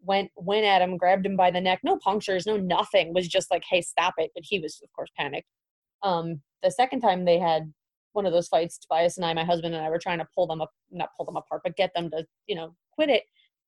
went 0.00 0.30
went 0.36 0.64
at 0.64 0.82
him 0.82 0.96
grabbed 0.96 1.26
him 1.26 1.36
by 1.36 1.50
the 1.50 1.60
neck 1.60 1.80
no 1.82 1.98
punctures 1.98 2.46
no 2.46 2.56
nothing 2.56 3.12
was 3.14 3.28
just 3.28 3.50
like 3.50 3.62
hey 3.68 3.80
stop 3.80 4.14
it 4.18 4.30
but 4.34 4.44
he 4.46 4.58
was 4.58 4.80
of 4.82 4.92
course 4.92 5.10
panicked 5.18 5.48
um 6.02 6.40
the 6.62 6.70
second 6.70 7.00
time 7.00 7.24
they 7.24 7.38
had 7.38 7.72
one 8.12 8.26
of 8.26 8.32
those 8.32 8.48
fights 8.48 8.78
tobias 8.78 9.16
and 9.16 9.26
i 9.26 9.32
my 9.32 9.44
husband 9.44 9.74
and 9.74 9.84
i 9.84 9.90
were 9.90 9.98
trying 9.98 10.18
to 10.18 10.26
pull 10.34 10.46
them 10.46 10.60
up 10.60 10.70
not 10.90 11.10
pull 11.16 11.26
them 11.26 11.36
apart 11.36 11.60
but 11.64 11.76
get 11.76 11.90
them 11.94 12.10
to 12.10 12.24
you 12.46 12.54
know 12.54 12.74
quit 12.94 13.08
it 13.08 13.22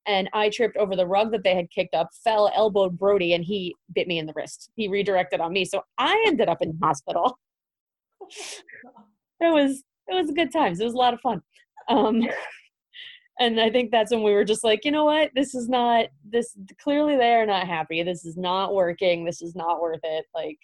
and 0.07 0.29
I 0.33 0.51
tripped 0.51 0.77
over 0.77 0.97
the 0.97 1.07
rug 1.07 1.33
that 1.33 1.45
they 1.45 1.55
had 1.55 1.71
kicked 1.71 1.95
up, 1.95 2.11
fell, 2.23 2.51
elbowed 2.55 2.99
Brody, 2.99 3.33
and 3.33 3.45
he 3.45 3.75
bit 3.95 4.07
me 4.07 4.19
in 4.19 4.27
the 4.27 4.35
wrist. 4.37 4.71
He 4.77 4.89
redirected 4.89 5.41
on 5.41 5.53
me, 5.53 5.65
so 5.65 5.83
I 5.99 6.23
ended 6.27 6.49
up 6.49 6.61
in 6.61 6.79
hospital. 6.83 7.39
it 9.41 9.53
was 9.53 9.83
it 10.09 10.15
was 10.15 10.31
good 10.33 10.53
times. 10.53 10.81
It 10.81 10.85
was 10.85 10.95
a 10.95 10.99
lot 10.99 11.15
of 11.15 11.21
fun. 11.21 11.41
Um, 11.89 12.23
and 13.41 13.61
I 13.61 13.71
think 13.71 13.91
that's 13.91 14.13
when 14.13 14.23
we 14.23 14.33
were 14.33 14.45
just 14.45 14.65
like, 14.65 14.85
you 14.85 14.91
know 14.91 15.05
what, 15.07 15.31
this 15.35 15.55
is 15.55 15.69
not 15.69 16.07
this. 16.29 16.57
Clearly, 16.81 17.17
they 17.17 17.35
are 17.35 17.47
not 17.47 17.67
happy. 17.67 18.03
This 18.03 18.25
is 18.25 18.37
not 18.37 18.75
working. 18.75 19.25
This 19.25 19.43
is 19.43 19.55
not 19.55 19.81
worth 19.81 20.01
it. 20.03 20.25
Like, 20.35 20.59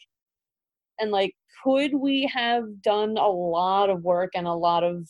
and 0.99 1.11
like, 1.11 1.35
could 1.65 1.95
we 1.95 2.31
have 2.33 2.83
done 2.83 3.17
a 3.17 3.29
lot 3.29 3.91
of 3.91 4.03
work 4.03 4.31
and 4.35 4.47
a 4.47 4.53
lot 4.55 4.85
of 4.85 5.09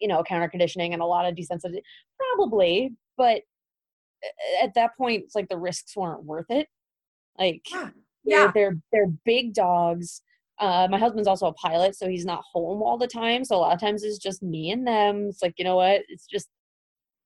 you 0.00 0.08
know 0.08 0.22
counter 0.22 0.48
conditioning 0.48 0.92
and 0.92 1.02
a 1.02 1.06
lot 1.06 1.26
of 1.26 1.34
desensitization 1.34 1.80
probably 2.18 2.92
but 3.16 3.40
at 4.62 4.74
that 4.74 4.90
point 4.96 5.22
it's 5.24 5.34
like 5.34 5.48
the 5.48 5.56
risks 5.56 5.96
weren't 5.96 6.24
worth 6.24 6.46
it 6.50 6.68
like 7.38 7.62
Yeah. 7.70 7.90
they're, 8.24 8.38
Yeah. 8.44 8.50
they're 8.54 8.76
they're 8.92 9.12
big 9.24 9.54
dogs 9.54 10.20
uh, 10.58 10.88
my 10.90 10.98
husband's 10.98 11.28
also 11.28 11.46
a 11.46 11.52
pilot 11.54 11.94
so 11.94 12.08
he's 12.08 12.24
not 12.24 12.42
home 12.52 12.82
all 12.82 12.96
the 12.96 13.06
time 13.06 13.44
so 13.44 13.56
a 13.56 13.58
lot 13.58 13.74
of 13.74 13.80
times 13.80 14.02
it's 14.02 14.18
just 14.18 14.42
me 14.42 14.70
and 14.70 14.86
them. 14.86 15.26
It's 15.28 15.42
like 15.42 15.54
you 15.58 15.64
know 15.64 15.76
what? 15.76 16.02
It's 16.08 16.26
just 16.26 16.48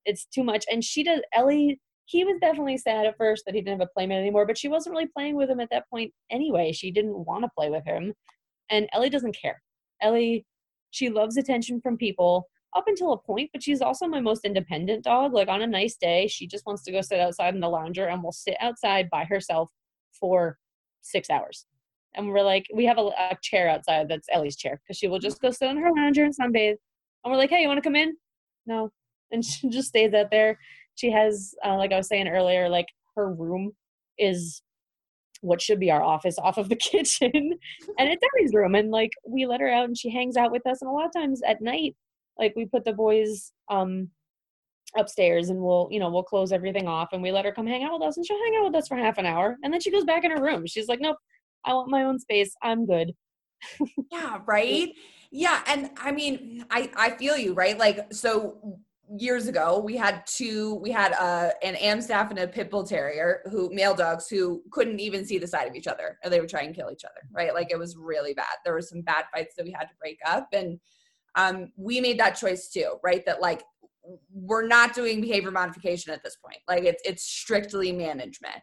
it's 0.04 0.26
too 0.26 0.44
much. 0.44 0.64
And 0.70 0.82
she 0.82 1.02
does 1.04 1.20
ellie 1.32 1.80
he 2.06 2.24
was 2.24 2.38
definitely 2.40 2.76
sad 2.76 3.06
at 3.06 3.16
first 3.16 3.44
that 3.46 3.54
he 3.54 3.60
didn't 3.60 3.78
have 3.78 3.88
a 3.88 3.92
playmate 3.94 4.18
anymore 4.18 4.44
but 4.46 4.58
she 4.58 4.66
wasn't 4.68 4.92
really 4.92 5.06
playing 5.16 5.36
with 5.36 5.48
him 5.48 5.60
at 5.60 5.70
that 5.70 5.88
point 5.90 6.12
anyway. 6.30 6.72
She 6.72 6.90
didn't 6.90 7.24
want 7.26 7.44
to 7.44 7.50
play 7.56 7.70
with 7.70 7.84
him. 7.84 8.14
And 8.70 8.88
ellie 8.92 9.10
doesn't 9.10 9.36
care. 9.40 9.62
Ellie 10.02 10.44
she 10.90 11.08
loves 11.08 11.36
attention 11.36 11.80
from 11.80 11.96
people 11.96 12.48
up 12.76 12.84
until 12.86 13.12
a 13.12 13.18
point, 13.18 13.50
but 13.52 13.62
she's 13.62 13.80
also 13.80 14.06
my 14.06 14.20
most 14.20 14.44
independent 14.44 15.04
dog. 15.04 15.32
Like 15.32 15.48
on 15.48 15.62
a 15.62 15.66
nice 15.66 15.96
day, 15.96 16.26
she 16.28 16.46
just 16.46 16.66
wants 16.66 16.82
to 16.84 16.92
go 16.92 17.00
sit 17.00 17.20
outside 17.20 17.54
in 17.54 17.60
the 17.60 17.68
lounger 17.68 18.06
and 18.06 18.22
will 18.22 18.32
sit 18.32 18.56
outside 18.60 19.08
by 19.10 19.24
herself 19.24 19.70
for 20.12 20.58
six 21.00 21.30
hours. 21.30 21.66
And 22.14 22.28
we're 22.28 22.42
like, 22.42 22.66
we 22.74 22.84
have 22.86 22.98
a, 22.98 23.02
a 23.02 23.36
chair 23.42 23.68
outside 23.68 24.08
that's 24.08 24.28
Ellie's 24.32 24.56
chair 24.56 24.80
because 24.82 24.98
she 24.98 25.08
will 25.08 25.18
just 25.18 25.40
go 25.40 25.50
sit 25.50 25.68
on 25.68 25.76
her 25.76 25.90
lounger 25.92 26.24
and 26.24 26.34
sunbathe. 26.34 26.76
And 27.24 27.32
we're 27.32 27.36
like, 27.36 27.50
hey, 27.50 27.62
you 27.62 27.68
want 27.68 27.78
to 27.78 27.86
come 27.86 27.96
in? 27.96 28.16
No. 28.66 28.90
And 29.30 29.44
she 29.44 29.68
just 29.68 29.88
stays 29.88 30.12
out 30.14 30.30
there. 30.30 30.58
She 30.96 31.10
has, 31.10 31.54
uh, 31.64 31.76
like 31.76 31.92
I 31.92 31.96
was 31.96 32.08
saying 32.08 32.28
earlier, 32.28 32.68
like 32.68 32.86
her 33.16 33.32
room 33.32 33.72
is 34.18 34.62
what 35.40 35.60
should 35.60 35.80
be 35.80 35.90
our 35.90 36.02
office 36.02 36.38
off 36.38 36.58
of 36.58 36.68
the 36.68 36.76
kitchen 36.90 37.30
and 37.32 38.08
it's 38.08 38.22
Ellie's 38.36 38.54
room 38.54 38.74
and 38.74 38.90
like 38.90 39.12
we 39.26 39.46
let 39.46 39.60
her 39.60 39.70
out 39.70 39.86
and 39.86 39.96
she 39.96 40.10
hangs 40.10 40.36
out 40.36 40.52
with 40.52 40.66
us 40.66 40.82
and 40.82 40.90
a 40.90 40.92
lot 40.92 41.06
of 41.06 41.12
times 41.12 41.40
at 41.46 41.60
night 41.60 41.96
like 42.38 42.52
we 42.56 42.66
put 42.66 42.84
the 42.84 42.92
boys 42.92 43.52
um 43.70 44.08
upstairs 44.98 45.50
and 45.50 45.60
we'll 45.60 45.88
you 45.90 46.00
know 46.00 46.10
we'll 46.10 46.22
close 46.22 46.52
everything 46.52 46.86
off 46.86 47.08
and 47.12 47.22
we 47.22 47.30
let 47.30 47.44
her 47.44 47.52
come 47.52 47.66
hang 47.66 47.84
out 47.84 47.92
with 47.98 48.08
us 48.08 48.16
and 48.16 48.26
she'll 48.26 48.42
hang 48.44 48.56
out 48.58 48.64
with 48.64 48.74
us 48.74 48.88
for 48.88 48.96
half 48.96 49.18
an 49.18 49.26
hour 49.26 49.56
and 49.62 49.72
then 49.72 49.80
she 49.80 49.90
goes 49.90 50.04
back 50.04 50.24
in 50.24 50.30
her 50.30 50.42
room 50.42 50.66
she's 50.66 50.88
like 50.88 51.00
nope 51.00 51.16
i 51.64 51.72
want 51.72 51.90
my 51.90 52.02
own 52.04 52.18
space 52.18 52.54
i'm 52.62 52.86
good 52.86 53.12
Yeah, 54.10 54.38
right? 54.46 54.90
Yeah, 55.32 55.62
and 55.68 55.90
I 55.96 56.10
mean, 56.10 56.64
I 56.72 56.90
I 56.96 57.10
feel 57.10 57.36
you, 57.36 57.54
right? 57.54 57.78
Like 57.78 58.12
so 58.12 58.80
years 59.16 59.46
ago, 59.46 59.78
we 59.78 59.96
had 59.96 60.24
two 60.26 60.74
we 60.82 60.90
had 60.90 61.12
uh 61.12 61.50
an 61.62 61.76
Amstaff 61.76 62.30
and 62.30 62.38
a 62.40 62.48
pit 62.48 62.68
bull 62.68 62.82
terrier 62.84 63.42
who 63.48 63.72
male 63.72 63.94
dogs 63.94 64.26
who 64.28 64.60
couldn't 64.72 64.98
even 64.98 65.24
see 65.24 65.38
the 65.38 65.46
side 65.46 65.68
of 65.68 65.76
each 65.76 65.86
other 65.86 66.18
or 66.24 66.30
they 66.30 66.40
would 66.40 66.48
try 66.48 66.62
and 66.62 66.74
kill 66.74 66.90
each 66.90 67.04
other, 67.04 67.20
right? 67.32 67.54
Like 67.54 67.70
it 67.70 67.78
was 67.78 67.96
really 67.96 68.34
bad. 68.34 68.56
There 68.64 68.74
were 68.74 68.80
some 68.82 69.02
bad 69.02 69.26
fights 69.32 69.54
that 69.56 69.64
we 69.64 69.70
had 69.70 69.84
to 69.84 69.94
break 70.00 70.18
up 70.26 70.48
and 70.52 70.80
um 71.36 71.70
we 71.76 72.00
made 72.00 72.18
that 72.18 72.32
choice 72.32 72.68
too, 72.68 72.96
right? 73.04 73.24
That 73.26 73.40
like 73.40 73.62
we're 74.32 74.66
not 74.66 74.94
doing 74.94 75.20
behavior 75.20 75.52
modification 75.52 76.12
at 76.12 76.24
this 76.24 76.36
point. 76.44 76.58
Like 76.66 76.82
it's 76.82 77.02
it's 77.04 77.22
strictly 77.22 77.92
management. 77.92 78.62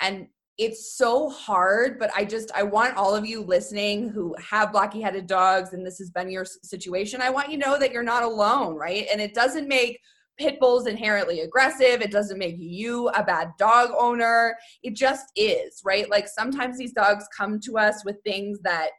And 0.00 0.28
it's 0.58 0.96
so 0.96 1.28
hard 1.28 1.98
but 1.98 2.10
i 2.16 2.24
just 2.24 2.50
i 2.54 2.62
want 2.62 2.96
all 2.96 3.14
of 3.14 3.26
you 3.26 3.42
listening 3.42 4.08
who 4.08 4.34
have 4.38 4.72
blocky 4.72 5.02
headed 5.02 5.26
dogs 5.26 5.74
and 5.74 5.84
this 5.84 5.98
has 5.98 6.10
been 6.10 6.30
your 6.30 6.44
situation 6.44 7.20
i 7.20 7.28
want 7.28 7.50
you 7.50 7.58
to 7.58 7.66
know 7.66 7.78
that 7.78 7.92
you're 7.92 8.02
not 8.02 8.22
alone 8.22 8.76
right? 8.76 9.06
And 9.10 9.20
it 9.20 9.34
doesn't 9.34 9.68
make 9.68 10.00
pit 10.38 10.60
bulls 10.60 10.86
inherently 10.86 11.40
aggressive. 11.40 12.02
It 12.02 12.10
doesn't 12.10 12.38
make 12.38 12.56
you 12.58 13.08
a 13.08 13.24
bad 13.24 13.52
dog 13.58 13.90
owner. 13.98 14.56
It 14.82 14.94
just 14.94 15.26
is 15.34 15.80
right? 15.84 16.08
Like 16.10 16.28
sometimes 16.28 16.78
these 16.78 16.92
dogs 16.92 17.26
come 17.36 17.58
to 17.60 17.78
us 17.78 18.04
with 18.04 18.16
things 18.24 18.58
that 18.62 18.90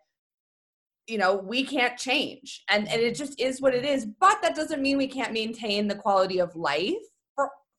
you 1.08 1.18
know 1.18 1.36
we 1.38 1.64
can't 1.64 1.98
change. 1.98 2.64
And 2.70 2.88
and 2.90 3.02
it 3.02 3.16
just 3.16 3.40
is 3.40 3.62
what 3.62 3.76
it 3.76 3.86
is. 3.86 4.06
But 4.20 4.42
that 4.42 4.56
doesn't 4.56 4.82
mean 4.82 4.98
we 4.98 5.08
can't 5.08 5.34
maintain 5.34 5.88
the 5.88 5.96
quality 5.96 6.40
of 6.40 6.56
life 6.56 6.96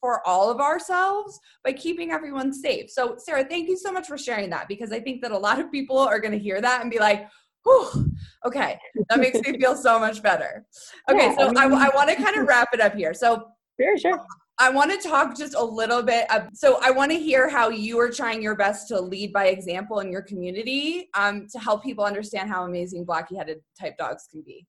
for 0.01 0.27
all 0.27 0.51
of 0.51 0.61
ourselves 0.61 1.39
by 1.65 1.73
keeping 1.73 2.11
everyone 2.11 2.53
safe. 2.53 2.91
So, 2.91 3.17
Sarah, 3.19 3.45
thank 3.45 3.69
you 3.69 3.77
so 3.77 3.93
much 3.93 4.07
for 4.07 4.19
sharing 4.19 4.51
that 4.51 4.69
because 4.69 4.93
I 4.93 5.01
think 5.01 5.23
that 5.23 5.33
a 5.33 5.39
lot 5.39 5.59
of 5.59 5.71
people 5.73 5.99
are 5.99 6.21
going 6.21 6.33
to 6.33 6.39
hear 6.39 6.61
that 6.61 6.83
and 6.83 6.91
be 6.91 6.99
like, 6.99 7.29
Whew, 7.65 8.13
okay, 8.47 8.79
that 9.11 9.19
makes 9.19 9.41
me 9.41 9.59
feel 9.59 9.77
so 9.77 9.99
much 9.99 10.23
better. 10.23 10.65
Okay, 11.11 11.27
Yeah, 11.27 11.37
so 11.37 11.53
I 11.57 11.65
I, 11.65 11.89
I 11.89 11.95
want 11.95 12.09
to 12.11 12.17
kind 12.17 12.37
of 12.37 12.47
wrap 12.47 12.69
it 12.73 12.81
up 12.81 12.95
here. 12.95 13.13
So, 13.13 13.49
sure 13.81 13.99
sure 13.99 14.25
I 14.61 14.71
want 14.71 14.91
to 14.91 15.09
talk 15.09 15.37
just 15.37 15.55
a 15.55 15.63
little 15.63 16.03
bit. 16.03 16.31
Of, 16.33 16.49
so, 16.53 16.79
I 16.83 16.91
want 16.91 17.11
to 17.13 17.19
hear 17.19 17.49
how 17.49 17.69
you 17.69 17.99
are 18.01 18.11
trying 18.11 18.43
your 18.43 18.57
best 18.57 18.89
to 18.89 19.01
lead 19.01 19.33
by 19.33 19.47
example 19.47 20.01
in 20.01 20.11
your 20.11 20.23
community 20.23 21.09
um, 21.15 21.47
to 21.53 21.59
help 21.59 21.83
people 21.83 22.05
understand 22.05 22.49
how 22.49 22.65
amazing 22.65 23.05
blocky 23.05 23.37
headed 23.37 23.59
type 23.79 23.97
dogs 23.99 24.27
can 24.31 24.43
be. 24.43 24.67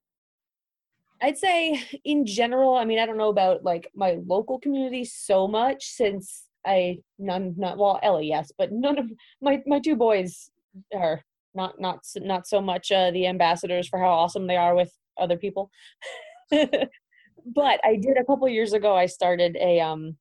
I'd 1.22 1.38
say 1.38 1.82
in 2.06 2.26
general, 2.26 2.76
I 2.76 2.86
mean, 2.86 3.00
I 3.00 3.06
don't 3.06 3.18
know 3.18 3.30
about 3.30 3.64
like 3.64 3.92
my 3.96 4.20
local 4.26 4.60
community 4.60 5.04
so 5.06 5.48
much 5.48 5.86
since 5.86 6.46
I 6.66 7.00
none 7.18 7.56
not 7.58 7.78
well 7.78 8.00
Ellie 8.04 8.28
yes, 8.28 8.52
but 8.58 8.72
none 8.72 8.98
of 8.98 9.12
my 9.42 9.62
my 9.66 9.80
two 9.80 9.96
boys 9.96 10.50
are 10.94 11.24
not 11.54 11.80
not 11.80 12.06
not 12.18 12.48
so 12.48 12.62
much 12.62 12.92
uh, 12.92 13.12
the 13.12 13.28
ambassadors 13.28 13.88
for 13.88 14.00
how 14.00 14.10
awesome 14.10 14.48
they 14.48 14.58
are 14.58 14.76
with 14.76 14.92
other 15.18 15.38
people. 15.38 15.70
but 16.52 17.80
I 17.84 17.96
did 17.96 18.18
a 18.18 18.24
couple 18.26 18.48
years 18.48 18.74
ago. 18.74 18.96
I 18.96 19.06
started 19.06 19.58
a 19.60 19.80
um 19.80 20.18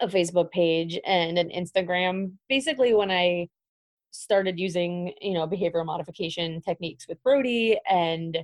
a 0.00 0.06
Facebook 0.06 0.50
page 0.50 0.98
and 1.06 1.38
an 1.38 1.50
Instagram. 1.50 2.32
Basically, 2.48 2.94
when 2.94 3.10
I 3.10 3.48
started 4.10 4.58
using 4.58 5.12
you 5.20 5.34
know 5.34 5.46
behavioral 5.46 5.86
modification 5.86 6.60
techniques 6.62 7.06
with 7.08 7.22
Brody 7.22 7.78
and 7.88 8.38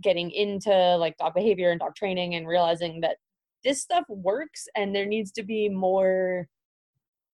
getting 0.00 0.30
into 0.30 0.70
like 0.96 1.16
dog 1.16 1.34
behavior 1.34 1.70
and 1.70 1.80
dog 1.80 1.94
training 1.94 2.34
and 2.34 2.46
realizing 2.46 3.00
that 3.00 3.16
this 3.62 3.80
stuff 3.80 4.04
works 4.08 4.66
and 4.76 4.94
there 4.94 5.06
needs 5.06 5.30
to 5.32 5.42
be 5.42 5.68
more 5.68 6.48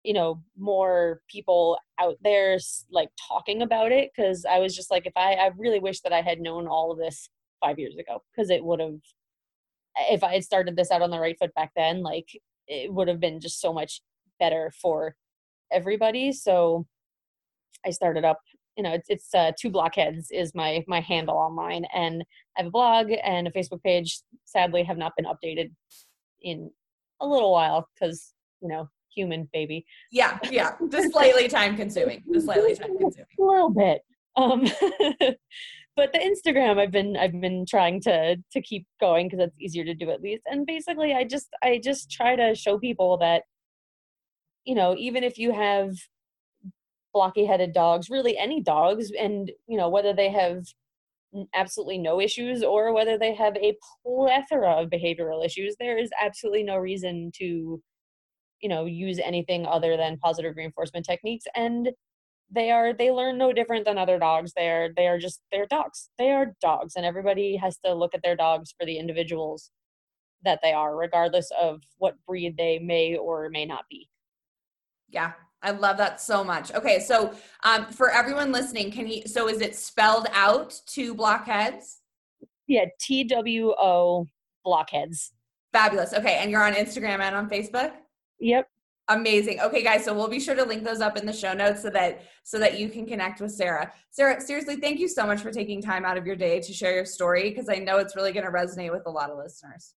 you 0.04 0.14
know 0.14 0.42
more 0.58 1.20
people 1.28 1.78
out 1.98 2.16
there 2.22 2.58
like 2.90 3.11
talking 3.28 3.62
about 3.62 3.92
it 3.92 4.11
because 4.14 4.46
i 4.50 4.58
was 4.58 4.74
just 4.74 4.90
like 4.90 5.06
if 5.06 5.12
i 5.16 5.34
i 5.34 5.50
really 5.58 5.80
wish 5.80 6.00
that 6.00 6.12
i 6.12 6.22
had 6.22 6.40
known 6.40 6.66
all 6.66 6.90
of 6.90 6.98
this 6.98 7.28
five 7.61 7.78
years 7.78 7.96
ago 7.96 8.22
because 8.32 8.48
it 8.48 8.64
would 8.64 8.80
have 8.80 8.94
if 10.08 10.24
i 10.24 10.32
had 10.32 10.44
started 10.44 10.74
this 10.74 10.90
out 10.90 11.02
on 11.02 11.11
the 11.11 11.20
right 11.20 11.36
foot 11.38 11.52
back 11.54 11.70
then 11.76 12.02
like 12.02 12.28
it 12.70 12.92
would 12.92 13.08
have 13.08 13.20
been 13.20 13.40
just 13.40 13.61
so 13.61 13.72
much 13.72 14.00
better 14.38 14.72
for 14.80 15.14
everybody. 15.70 16.32
So 16.32 16.86
i 17.86 17.90
started 17.90 18.24
up 18.24 18.40
you 18.81 18.85
know 18.85 18.95
it's, 18.95 19.11
it's 19.11 19.35
uh, 19.35 19.53
two 19.61 19.68
blockheads 19.68 20.31
is 20.31 20.55
my 20.55 20.83
my 20.89 21.01
handle 21.01 21.37
online 21.37 21.85
and 21.95 22.24
i 22.57 22.62
have 22.62 22.68
a 22.68 22.70
blog 22.70 23.11
and 23.22 23.47
a 23.47 23.51
facebook 23.51 23.83
page 23.83 24.20
sadly 24.47 24.83
have 24.83 24.97
not 24.97 25.12
been 25.18 25.26
updated 25.26 25.70
in 26.41 26.70
a 27.20 27.26
little 27.26 27.53
while 27.53 27.87
because 27.95 28.33
you 28.62 28.68
know 28.68 28.89
human 29.14 29.49
baby. 29.53 29.85
Yeah, 30.12 30.39
yeah, 30.51 30.72
just 30.91 31.12
slightly 31.12 31.49
time 31.49 31.76
consuming. 31.76 32.22
Just 32.33 32.47
slightly 32.47 32.74
time 32.74 32.97
consuming. 32.99 33.26
A 33.39 33.43
little 33.43 33.70
bit. 33.70 34.03
Um, 34.37 34.62
but 35.97 36.12
the 36.12 36.18
Instagram 36.18 36.78
I've 36.78 36.93
been 36.93 37.16
I've 37.16 37.39
been 37.41 37.66
trying 37.66 38.01
to 38.03 38.37
to 38.37 38.62
keep 38.62 38.87
going 39.01 39.28
because 39.28 39.47
it's 39.47 39.61
easier 39.61 39.85
to 39.85 39.95
do 39.95 40.11
at 40.11 40.22
least. 40.22 40.43
And 40.47 40.66
basically, 40.66 41.12
I 41.14 41.24
just 41.24 41.49
I 41.62 41.81
just 41.83 42.11
try 42.11 42.37
to 42.37 42.55
show 42.55 42.78
people 42.78 43.18
that 43.18 43.43
you 44.64 44.74
know 44.74 44.95
even 44.97 45.24
if 45.24 45.39
you 45.39 45.53
have 45.53 45.95
blocky 47.12 47.44
headed 47.44 47.72
dogs, 47.72 48.11
really 48.11 48.36
any 48.38 48.61
dogs, 48.61 49.11
and 49.18 49.50
you 49.66 49.76
know 49.76 49.88
whether 49.88 50.12
they 50.14 50.30
have 50.30 50.64
absolutely 51.54 51.98
no 51.98 52.20
issues 52.20 52.62
or 52.62 52.92
whether 52.92 53.16
they 53.18 53.34
have 53.34 53.56
a 53.56 53.76
plethora 54.04 54.72
of 54.72 54.90
behavioral 54.90 55.44
issues, 55.44 55.76
there 55.78 55.98
is 55.98 56.11
absolutely 56.20 56.62
no 56.62 56.76
reason 56.76 57.30
to 57.36 57.80
you 58.61 58.68
know 58.68 58.84
use 58.84 59.18
anything 59.20 59.66
other 59.66 59.96
than 59.96 60.18
positive 60.18 60.54
reinforcement 60.56 61.06
techniques 61.06 61.46
and 61.54 61.90
they 62.50 62.70
are 62.70 62.92
they 62.92 63.11
learn 63.11 63.38
no 63.38 63.52
different 63.52 63.84
than 63.84 63.96
other 63.98 64.18
dogs. 64.18 64.52
They 64.56 64.68
are 64.68 64.90
they 64.96 65.06
are 65.06 65.18
just 65.18 65.40
they're 65.52 65.66
dogs. 65.66 66.11
They 66.18 66.30
are 66.32 66.54
dogs 66.61 66.94
and 66.96 67.06
everybody 67.06 67.56
has 67.56 67.78
to 67.84 67.94
look 67.94 68.14
at 68.14 68.22
their 68.22 68.36
dogs 68.36 68.74
for 68.78 68.84
the 68.86 68.98
individuals 68.98 69.70
that 70.42 70.61
they 70.62 70.72
are 70.72 70.96
regardless 70.96 71.50
of 71.61 71.80
what 71.98 72.16
breed 72.26 72.56
they 72.56 72.78
may 72.80 73.16
or 73.16 73.48
may 73.50 73.66
not 73.66 73.84
be. 73.88 74.08
Yeah 75.08 75.32
i 75.62 75.70
love 75.70 75.96
that 75.96 76.20
so 76.20 76.42
much 76.42 76.72
okay 76.74 77.00
so 77.00 77.32
um, 77.64 77.86
for 77.86 78.11
everyone 78.11 78.52
listening 78.52 78.90
can 78.90 79.06
you 79.06 79.22
so 79.26 79.48
is 79.48 79.61
it 79.61 79.74
spelled 79.76 80.26
out 80.32 80.78
two 80.86 81.14
blockheads 81.14 81.98
yeah 82.66 82.84
t-w-o 83.00 84.26
blockheads 84.64 85.32
fabulous 85.72 86.12
okay 86.12 86.38
and 86.40 86.50
you're 86.50 86.62
on 86.62 86.74
instagram 86.74 87.20
and 87.20 87.34
on 87.34 87.48
facebook 87.48 87.92
Yep. 88.40 88.68
Amazing. 89.08 89.61
Okay, 89.61 89.82
guys. 89.82 90.04
So 90.04 90.14
we'll 90.14 90.28
be 90.28 90.40
sure 90.40 90.54
to 90.54 90.64
link 90.64 90.84
those 90.84 91.00
up 91.00 91.16
in 91.16 91.26
the 91.26 91.32
show 91.32 91.52
notes 91.52 91.82
so 91.82 91.90
that 91.90 92.22
so 92.44 92.58
that 92.58 92.78
you 92.78 92.88
can 92.88 93.06
connect 93.06 93.40
with 93.40 93.52
Sarah. 93.52 93.92
Sarah, 94.11 94.40
seriously, 94.40 94.76
thank 94.76 95.00
you 95.00 95.08
so 95.08 95.26
much 95.26 95.40
for 95.40 95.50
taking 95.50 95.82
time 95.82 96.04
out 96.04 96.16
of 96.16 96.26
your 96.26 96.36
day 96.36 96.61
to 96.61 96.72
share 96.72 96.94
your 96.94 97.04
story 97.04 97.50
because 97.50 97.68
I 97.68 97.76
know 97.76 97.98
it's 97.98 98.14
really 98.14 98.32
going 98.32 98.46
to 98.46 98.52
resonate 98.52 98.92
with 98.92 99.02
a 99.06 99.11
lot 99.11 99.30
of 99.30 99.36
listeners. 99.36 99.94